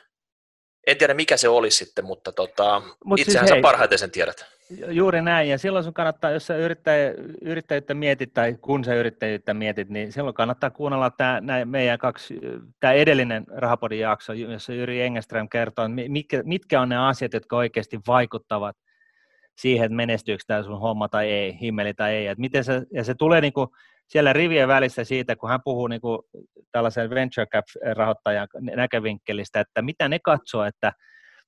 En 0.88 0.98
tiedä, 0.98 1.14
mikä 1.14 1.38
se 1.38 1.50
olisi 1.50 1.86
sitten, 1.86 2.06
mutta 2.06 2.32
tota, 2.32 2.82
Mut 3.06 3.18
siis 3.18 3.28
itsehän 3.28 3.48
siis, 3.48 3.58
sä 3.58 3.62
parhaiten 3.62 4.00
sen 4.00 4.12
tiedät. 4.12 4.46
Juuri 4.88 5.22
näin, 5.22 5.50
ja 5.50 5.58
silloin 5.58 5.84
sun 5.84 5.94
kannattaa, 5.94 6.32
jos 6.32 6.48
sä 6.48 6.56
yrittäjä, 6.56 7.14
yrittäjyyttä 7.42 7.94
mietit, 7.94 8.34
tai 8.34 8.56
kun 8.62 8.84
sä 8.84 8.96
yrittäjyyttä 8.96 9.54
mietit, 9.54 9.90
niin 9.90 10.12
silloin 10.12 10.34
kannattaa 10.34 10.70
kuunnella 10.70 11.10
tämä 11.10 11.66
meidän 11.66 12.00
kaksi, 12.00 12.40
tämä 12.80 12.94
edellinen 12.94 13.46
Rahapodin 13.48 14.00
jakso, 14.00 14.34
jossa 14.34 14.74
Jyri 14.74 15.02
Engeström 15.02 15.50
kertoo, 15.50 15.88
mitkä, 16.08 16.42
mitkä 16.46 16.82
on 16.82 16.90
ne 16.90 16.98
asiat, 16.98 17.34
jotka 17.34 17.58
oikeasti 17.58 18.00
vaikuttavat 18.08 18.78
siihen, 19.58 19.86
että 19.86 19.96
menestyykö 19.96 20.44
tämä 20.48 20.64
sun 20.64 20.80
homma 20.80 21.10
tai 21.10 21.32
ei, 21.32 21.60
himmeli 21.62 21.94
tai 21.94 22.14
ei. 22.14 22.28
Et 22.28 22.38
miten 22.38 22.64
se, 22.64 22.82
ja 22.92 23.04
se 23.04 23.16
tulee 23.16 23.42
niinku 23.42 23.76
siellä 24.14 24.34
rivien 24.34 24.68
välissä 24.68 25.04
siitä, 25.04 25.36
kun 25.36 25.50
hän 25.50 25.60
puhuu 25.64 25.88
niinku 25.88 26.24
tällaisen 26.72 27.10
venture 27.10 27.46
cap-rahoittajan 27.46 28.48
näkövinkkelistä, 28.76 29.60
että 29.60 29.82
mitä 29.82 30.10
ne 30.10 30.20
katsoo, 30.20 30.64
että 30.64 30.94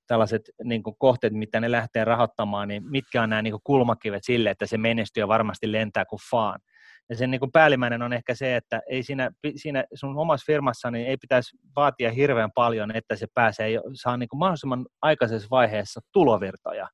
tällaiset 0.07 0.41
niin 0.63 0.83
kuin 0.83 0.95
kohteet, 0.99 1.33
mitä 1.33 1.59
ne 1.59 1.71
lähtee 1.71 2.05
rahoittamaan, 2.05 2.67
niin 2.67 2.83
mitkä 2.89 3.21
on 3.21 3.29
nämä 3.29 3.41
niin 3.41 3.53
kuin 3.53 3.61
kulmakivet 3.63 4.23
sille, 4.23 4.49
että 4.49 4.65
se 4.65 4.77
menestyy 4.77 5.23
ja 5.23 5.27
varmasti 5.27 5.71
lentää 5.71 6.05
kuin 6.05 6.19
faan. 6.31 6.59
Ja 7.09 7.15
sen 7.15 7.31
niin 7.31 7.39
kuin 7.39 7.51
päällimmäinen 7.51 8.01
on 8.01 8.13
ehkä 8.13 8.35
se, 8.35 8.55
että 8.55 8.81
ei 8.89 9.03
siinä, 9.03 9.31
siinä 9.55 9.83
sun 9.93 10.17
omassa 10.17 10.45
firmassa 10.45 10.91
niin 10.91 11.07
ei 11.07 11.17
pitäisi 11.17 11.57
vaatia 11.75 12.11
hirveän 12.11 12.49
paljon, 12.55 12.95
että 12.95 13.15
se 13.15 13.27
pääsee 13.33 13.69
saa 13.93 14.17
niin 14.17 14.29
kuin 14.29 14.39
mahdollisimman 14.39 14.85
aikaisessa 15.01 15.47
vaiheessa 15.51 16.01
tulovirtoja. 16.13 16.87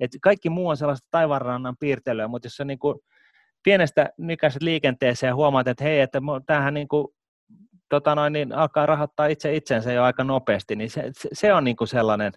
Et 0.00 0.10
kaikki 0.22 0.50
muu 0.50 0.68
on 0.68 0.76
sellaista 0.76 1.08
taivaanrannan 1.10 1.76
piirtelyä, 1.80 2.28
mutta 2.28 2.46
jos 2.46 2.56
sä 2.56 2.64
niin 2.64 2.78
kuin 2.78 2.98
pienestä 3.62 4.10
nykäiset 4.18 4.62
liikenteeseen 4.62 5.28
ja 5.28 5.34
huomaat, 5.34 5.68
että 5.68 5.84
hei, 5.84 6.00
että 6.00 6.20
tämähän 6.46 6.74
niin 6.74 6.88
kuin 6.88 7.08
tota 7.88 8.14
noin, 8.14 8.32
niin 8.32 8.52
alkaa 8.52 8.86
rahoittaa 8.86 9.26
itse 9.26 9.54
itsensä 9.54 9.92
jo 9.92 10.02
aika 10.02 10.24
nopeasti, 10.24 10.76
niin 10.76 10.90
se, 10.90 11.10
se, 11.32 11.54
on 11.54 11.64
niin 11.64 11.76
kuin 11.76 11.88
sellainen, 11.88 12.32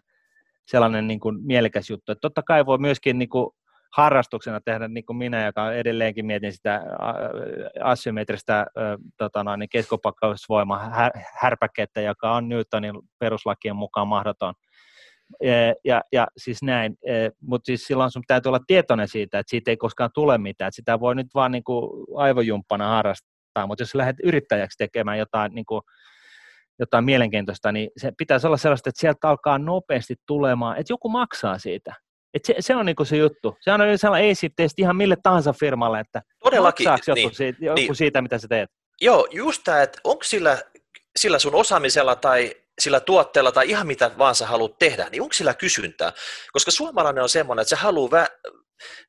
sellainen 0.66 1.08
niin 1.08 1.20
kuin 1.20 1.38
mielekäs 1.44 1.90
juttu. 1.90 2.12
Että 2.12 2.22
totta 2.22 2.44
kai 2.44 2.66
voi 2.66 2.78
myöskin 2.78 3.20
niin 3.20 3.30
kuin 3.30 3.50
harrastuksena 3.94 4.62
tehdä, 4.62 4.88
niin 4.88 5.06
kuin 5.06 5.18
minä, 5.18 5.46
joka 5.46 5.74
edelleenkin 5.74 6.26
mietin 6.26 6.54
sitä 6.54 6.82
asymmetristä 7.84 8.66
tota 9.18 9.44
noin, 9.44 9.60
niin 9.60 9.70
keskopakkausvoima 9.70 10.92
härpäkettä, 11.42 12.02
joka 12.02 12.32
on 12.32 12.50
Newtonin 12.50 12.96
peruslakien 13.20 13.76
mukaan 13.76 14.08
mahdoton. 14.08 14.54
Ja, 15.86 16.02
ja 16.12 16.28
siis 16.38 16.64
näin, 16.64 16.98
mutta 17.42 17.66
siis 17.66 17.84
silloin 17.88 18.12
sun 18.12 18.24
täytyy 18.28 18.50
olla 18.50 18.60
tietoinen 18.68 19.08
siitä, 19.08 19.40
että 19.40 19.50
siitä 19.50 19.72
ei 19.72 19.78
koskaan 19.78 20.10
tule 20.14 20.38
mitään, 20.38 20.68
että 20.68 20.76
sitä 20.76 21.00
voi 21.00 21.16
nyt 21.16 21.28
vaan 21.36 21.52
niin 21.52 21.64
kuin 21.64 22.06
aivojumppana 22.18 22.88
harrastaa, 22.88 23.68
mutta 23.68 23.82
jos 23.82 23.96
lähdet 23.96 24.16
yrittäjäksi 24.24 24.78
tekemään 24.78 25.18
jotain 25.18 25.56
niin 25.56 25.66
kuin 25.66 25.82
jotain 26.80 27.06
mielenkiintoista, 27.06 27.72
niin 27.72 27.90
se 27.98 28.12
pitäisi 28.18 28.48
olla 28.48 28.58
sellaista, 28.58 28.90
että 28.90 29.00
sieltä 29.00 29.30
alkaa 29.30 29.58
nopeasti 29.58 30.16
tulemaan, 30.26 30.78
että 30.78 30.94
joku 30.94 31.10
maksaa 31.10 31.58
siitä. 31.58 31.94
Et 32.34 32.46
se, 32.46 32.56
se 32.60 32.76
on 32.76 32.86
niinku 32.86 33.06
se 33.06 33.18
juttu. 33.18 33.58
Se 33.62 33.72
on 33.72 33.80
sellainen 33.96 34.30
easy-testi 34.30 34.82
ihan 34.82 34.96
mille 34.96 35.18
tahansa 35.24 35.54
firmalle, 35.54 36.00
että 36.00 36.22
Todellakin, 36.44 36.90
maksaako 36.90 37.20
joku, 37.20 37.28
niin, 37.28 37.36
siitä, 37.36 37.66
joku 37.66 37.76
niin. 37.76 37.96
siitä, 37.96 38.22
mitä 38.22 38.38
sä 38.38 38.48
teet. 38.48 38.70
Joo, 39.02 39.28
just 39.32 39.62
tämä, 39.64 39.82
että 39.82 40.00
onko 40.04 40.24
sillä, 40.24 40.58
sillä 41.16 41.40
sun 41.40 41.56
osaamisella 41.56 42.16
tai 42.16 42.56
sillä 42.82 43.00
tuotteella 43.00 43.52
tai 43.52 43.70
ihan 43.70 43.88
mitä 43.88 44.12
vaan 44.18 44.36
sä 44.36 44.48
haluat 44.48 44.80
tehdä, 44.80 45.08
niin 45.12 45.22
onko 45.22 45.34
sillä 45.34 45.54
kysyntää? 45.54 46.14
Koska 46.52 46.72
suomalainen 46.72 47.24
on 47.24 47.30
semmoinen, 47.30 47.62
että 47.62 47.70
se 47.70 47.76
haluaa 47.76 48.10
vä- 48.24 48.52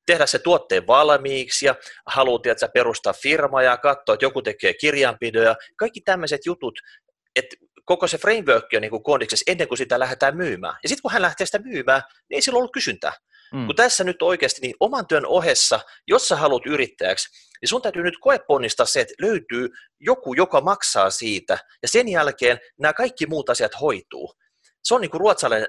tehdä 0.06 0.26
se 0.26 0.38
tuotteen 0.38 0.86
valmiiksi 0.86 1.66
ja 1.66 1.74
haluaa 2.06 2.40
että 2.44 2.68
perustaa 2.68 3.12
firmaa 3.12 3.62
ja 3.62 3.76
katsoa, 3.76 4.14
että 4.14 4.24
joku 4.24 4.42
tekee 4.42 4.74
kirjanpidoja. 4.74 5.56
Kaikki 5.76 6.00
tämmöiset 6.00 6.40
jutut, 6.46 6.78
että 7.36 7.56
koko 7.84 8.06
se 8.06 8.18
framework 8.18 8.64
on 8.74 8.82
niin 8.82 9.02
kondiksessa 9.02 9.44
ennen 9.46 9.68
kuin 9.68 9.78
sitä 9.78 9.98
lähdetään 9.98 10.36
myymään. 10.36 10.74
Ja 10.82 10.88
sitten 10.88 11.02
kun 11.02 11.12
hän 11.12 11.22
lähtee 11.22 11.46
sitä 11.46 11.58
myymään, 11.58 12.02
niin 12.30 12.36
ei 12.36 12.42
sillä 12.42 12.56
ollut 12.56 12.72
kysyntää. 12.72 13.12
Mm. 13.54 13.66
Kun 13.66 13.76
tässä 13.76 14.04
nyt 14.04 14.22
oikeasti 14.22 14.60
niin 14.60 14.74
oman 14.80 15.06
työn 15.06 15.26
ohessa, 15.26 15.80
jos 16.08 16.28
sä 16.28 16.36
haluat 16.36 16.66
yrittäjäksi, 16.66 17.28
niin 17.60 17.68
sun 17.68 17.82
täytyy 17.82 18.02
nyt 18.02 18.18
koeponnistaa 18.20 18.86
se, 18.86 19.00
että 19.00 19.14
löytyy 19.22 19.68
joku, 20.00 20.34
joka 20.34 20.60
maksaa 20.60 21.10
siitä, 21.10 21.58
ja 21.82 21.88
sen 21.88 22.08
jälkeen 22.08 22.58
nämä 22.78 22.92
kaikki 22.92 23.26
muut 23.26 23.50
asiat 23.50 23.80
hoituu. 23.80 24.34
Se 24.84 24.94
on 24.94 25.00
niin 25.00 25.10
kuin 25.10 25.20
ruotsalainen 25.20 25.68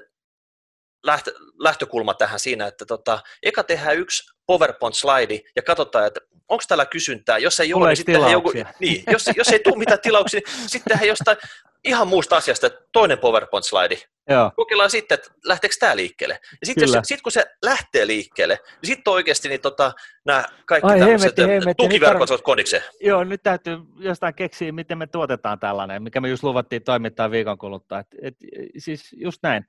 lähtö, 1.06 1.32
lähtökulma 1.58 2.14
tähän 2.14 2.40
siinä, 2.40 2.66
että 2.66 2.86
tota, 2.86 3.20
eka 3.42 3.64
tehdään 3.64 3.96
yksi 3.96 4.22
PowerPoint-slaidi 4.46 5.40
ja 5.56 5.62
katsotaan, 5.62 6.06
että 6.06 6.20
onko 6.48 6.64
täällä 6.68 6.86
kysyntää. 6.86 7.38
Jos 7.38 7.60
ei 7.60 7.74
ole, 7.74 7.88
niin 7.88 7.96
sitten 7.96 8.30
joku, 8.30 8.52
niin, 8.80 9.04
jos, 9.12 9.24
jos 9.36 9.48
ei 9.48 9.58
tule 9.58 9.78
mitään 9.78 10.00
tilauksia, 10.00 10.40
niin 10.46 10.68
sitten 10.68 10.90
tehdään 10.90 11.08
jostain 11.08 11.36
ihan 11.84 12.08
muusta 12.08 12.36
asiasta 12.36 12.70
toinen 12.92 13.18
PowerPoint-slaidi. 13.18 14.02
Joo. 14.28 14.52
Kokeillaan 14.56 14.90
sitten, 14.90 15.14
että 15.14 15.30
lähteekö 15.44 15.76
tämä 15.80 15.96
liikkeelle. 15.96 16.38
Ja 16.60 16.66
sitten 16.66 16.88
sit, 17.02 17.22
kun 17.22 17.32
se 17.32 17.44
lähtee 17.64 18.06
liikkeelle, 18.06 18.58
niin 18.82 18.86
sitten 18.86 19.12
oikeasti 19.12 19.48
niin 19.48 19.60
tota, 19.60 19.92
nämä 20.24 20.44
kaikki 20.66 20.92
Ai, 20.92 20.98
tämmöiset 20.98 21.34
tukiverkot 21.76 22.30
ovat 22.30 22.42
konikseen. 22.42 22.82
Joo, 23.00 23.24
nyt 23.24 23.42
täytyy 23.42 23.78
jostain 23.98 24.34
keksiä, 24.34 24.72
miten 24.72 24.98
me 24.98 25.06
tuotetaan 25.06 25.58
tällainen, 25.58 26.02
mikä 26.02 26.20
me 26.20 26.28
just 26.28 26.42
luvattiin 26.42 26.82
toimittaa 26.82 27.30
viikon 27.30 27.58
kuluttua. 27.58 27.98
Et, 27.98 28.06
et, 28.22 28.34
siis 28.78 29.16
just 29.16 29.42
näin. 29.42 29.66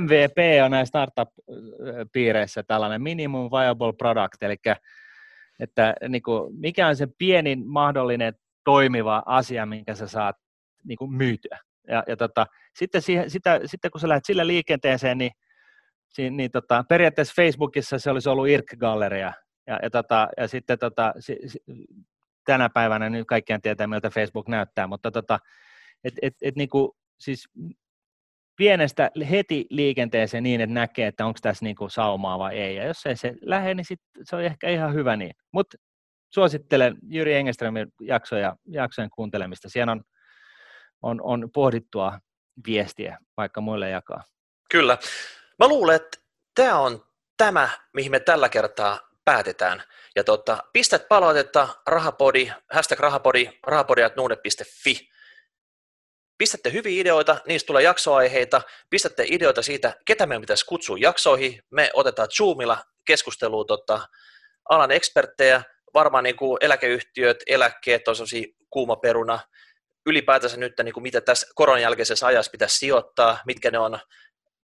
MVP 0.00 0.36
on 0.64 0.70
näissä 0.70 0.90
startup-piireissä 0.90 2.62
tällainen 2.62 3.02
minimum 3.02 3.50
viable 3.50 3.92
product, 3.92 4.42
eli 4.42 4.56
että 5.60 5.94
niin 6.08 6.22
kuin, 6.22 6.54
mikä 6.60 6.86
on 6.86 6.96
se 6.96 7.08
pienin 7.18 7.66
mahdollinen 7.66 8.34
toimiva 8.64 9.22
asia, 9.26 9.66
minkä 9.66 9.94
sä 9.94 10.06
saat 10.06 10.36
niin 10.84 10.98
kuin 10.98 11.12
myytyä. 11.12 11.58
Ja, 11.88 12.02
ja 12.06 12.16
tota, 12.16 12.46
sitten, 12.74 13.02
siihen, 13.02 13.30
sitä, 13.30 13.60
sitten 13.64 13.90
kun 13.90 14.00
sä 14.00 14.08
lähdet 14.08 14.24
sillä 14.24 14.46
liikenteeseen, 14.46 15.18
niin, 15.18 15.32
niin, 16.18 16.36
niin 16.36 16.50
tota, 16.50 16.84
periaatteessa 16.88 17.34
Facebookissa 17.36 17.98
se 17.98 18.10
olisi 18.10 18.28
ollut 18.28 18.48
IRC-galleria, 18.48 19.32
ja, 19.66 19.78
ja, 19.82 19.90
tota, 19.90 20.28
ja 20.36 20.48
sitten 20.48 20.78
tota, 20.78 21.12
si, 21.18 21.36
si, 21.46 21.58
tänä 22.44 22.68
päivänä 22.68 23.10
nyt 23.10 23.26
kaikkien 23.26 23.62
tietää, 23.62 23.86
miltä 23.86 24.10
Facebook 24.10 24.48
näyttää, 24.48 24.86
mutta 24.86 25.10
tota, 25.10 25.38
et, 26.04 26.14
et, 26.22 26.34
et, 26.42 26.56
niin 26.56 26.68
kuin, 26.68 26.90
siis 27.20 27.48
pienestä 28.56 29.10
heti 29.30 29.66
liikenteeseen 29.70 30.42
niin, 30.42 30.60
että 30.60 30.74
näkee, 30.74 31.06
että 31.06 31.26
onko 31.26 31.38
tässä 31.42 31.64
niin 31.64 31.76
kuin 31.76 31.90
saumaa 31.90 32.38
vai 32.38 32.58
ei. 32.58 32.76
Ja 32.76 32.84
jos 32.84 33.06
ei 33.06 33.16
se 33.16 33.34
lähde, 33.42 33.74
niin 33.74 33.84
sit 33.84 34.00
se 34.22 34.36
on 34.36 34.44
ehkä 34.44 34.68
ihan 34.68 34.94
hyvä 34.94 35.16
niin. 35.16 35.32
Mutta 35.52 35.76
suosittelen 36.30 36.96
Jyri 37.08 37.34
Engeströmin 37.34 37.86
jaksoja, 38.00 38.56
jaksojen 38.66 39.10
kuuntelemista. 39.10 39.68
Siellä 39.68 39.92
on, 39.92 40.02
on, 41.02 41.20
on 41.22 41.50
pohdittua 41.54 42.18
viestiä 42.66 43.18
vaikka 43.36 43.60
muille 43.60 43.90
jakaa. 43.90 44.24
Kyllä. 44.70 44.98
Mä 45.58 45.68
luulen, 45.68 45.96
että 45.96 46.18
tämä 46.54 46.78
on 46.78 47.04
tämä, 47.36 47.68
mihin 47.92 48.10
me 48.10 48.20
tällä 48.20 48.48
kertaa 48.48 49.00
päätetään. 49.24 49.82
Ja 50.16 50.24
tota, 50.24 50.58
pistät 50.72 51.08
palautetta 51.08 51.68
rahapodi, 51.86 52.52
hashtag 52.72 53.00
rahapodi, 53.00 53.50
rahapodi.nuude.fi 53.66 55.10
Pistätte 56.38 56.72
hyviä 56.72 57.00
ideoita, 57.00 57.36
niistä 57.46 57.66
tulee 57.66 57.82
jaksoaiheita, 57.82 58.62
pistätte 58.90 59.24
ideoita 59.26 59.62
siitä, 59.62 59.94
ketä 60.04 60.26
meidän 60.26 60.40
pitäisi 60.40 60.66
kutsua 60.66 60.96
jaksoihin. 61.00 61.62
Me 61.70 61.90
otetaan 61.94 62.28
Zoomilla 62.36 62.78
keskusteluun 63.06 63.66
tota, 63.66 64.00
alan 64.68 64.90
eksperttejä, 64.90 65.62
varmaan 65.94 66.24
niin 66.24 66.36
kuin 66.36 66.58
eläkeyhtiöt, 66.60 67.36
eläkkeet 67.46 68.08
on 68.08 68.16
sellaisia 68.16 68.46
kuuma 68.70 68.96
peruna. 68.96 69.38
Ylipäätänsä 70.06 70.56
nyt, 70.56 70.72
niin 70.82 70.94
kuin 70.94 71.02
mitä 71.02 71.20
tässä 71.20 71.46
koronan 71.54 71.82
jälkeisessä 71.82 72.26
ajassa 72.26 72.50
pitäisi 72.50 72.78
sijoittaa, 72.78 73.38
mitkä 73.46 73.70
ne 73.70 73.78
on, 73.78 73.98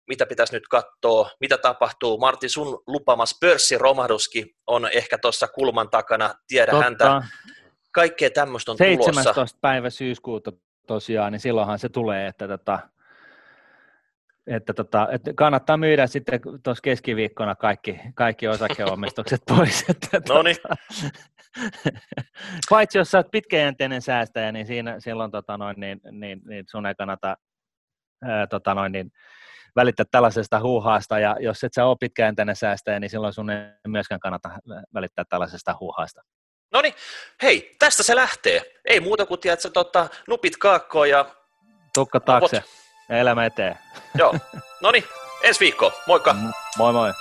mitä 0.08 0.26
pitäisi 0.26 0.54
nyt 0.54 0.68
katsoa, 0.68 1.30
mitä 1.40 1.58
tapahtuu. 1.58 2.18
Martin, 2.18 2.50
sun 2.50 2.84
lupamas 2.88 3.38
pörssiromahduskin 3.42 4.56
on 4.68 4.90
ehkä 4.92 5.18
tuossa 5.18 5.48
kulman 5.48 5.90
takana, 5.90 6.34
tiedä 6.48 6.72
Totta. 6.72 6.84
häntä. 6.84 7.22
Kaikkea 7.92 8.30
tämmöistä 8.30 8.72
on 8.72 8.78
17. 8.78 9.12
tulossa. 9.12 9.34
17. 9.34 9.60
päivä 9.62 9.90
syyskuuta 9.90 10.52
tosiaan, 10.88 11.32
niin 11.32 11.40
silloinhan 11.40 11.80
se 11.80 11.90
tulee, 11.90 12.28
että, 12.28 12.48
tota, 12.48 12.80
että, 14.48 14.74
tota, 14.74 15.08
että 15.12 15.34
kannattaa 15.36 15.78
myydä 15.78 16.08
sitten 16.08 16.40
tuossa 16.64 16.82
keskiviikkona 16.82 17.56
kaikki, 17.56 18.00
kaikki 18.16 18.48
osakeomistukset 18.48 19.42
pois. 19.48 19.86
Että, 19.90 20.22
no 20.30 20.42
niin. 20.42 20.58
Tota, 20.62 20.76
paitsi 22.70 22.98
jos 22.98 23.16
olet 23.16 23.32
pitkäjänteinen 23.32 24.02
säästäjä, 24.02 24.52
niin 24.52 24.68
siinä, 24.68 25.00
silloin 25.00 25.32
tota 25.32 25.58
noin, 25.58 25.80
niin, 25.80 26.02
niin, 26.12 26.42
niin 26.46 26.66
sun 26.70 26.86
ei 26.86 26.96
kannata 26.96 27.36
ää, 28.24 28.48
tota 28.48 28.74
noin, 28.74 28.92
niin, 28.92 29.12
välittää 29.76 30.06
tällaisesta 30.12 30.60
huuhaasta, 30.60 31.20
ja 31.20 31.36
jos 31.40 31.64
et 31.64 31.74
sä 31.74 31.86
ole 31.86 31.98
pitkäjänteinen 32.00 32.56
säästäjä, 32.56 33.00
niin 33.00 33.10
silloin 33.10 33.34
sun 33.34 33.50
ei 33.50 33.68
myöskään 33.88 34.20
kannata 34.20 34.50
välittää 34.94 35.26
tällaisesta 35.30 35.76
huuhaasta. 35.80 36.22
No 36.72 36.82
niin, 36.82 36.94
hei, 37.42 37.76
tästä 37.80 38.04
se 38.04 38.16
lähtee. 38.16 38.62
Ei 38.86 39.00
muuta 39.00 39.26
kuin, 39.26 39.40
tiedätkö, 39.40 39.70
tota, 39.70 40.08
nupit 40.28 40.58
kaakkoon 40.58 41.10
ja... 41.10 41.26
Tukka 41.94 42.20
taakse 42.20 42.64
ja 43.10 43.18
elämä 43.18 43.46
eteen. 43.46 43.78
Joo, 44.18 44.36
no 44.82 44.92
niin, 44.92 45.04
ensi 45.44 45.60
viikko. 45.60 45.94
Moikka. 46.08 46.36
Moi 46.78 46.94
moi. 46.94 47.14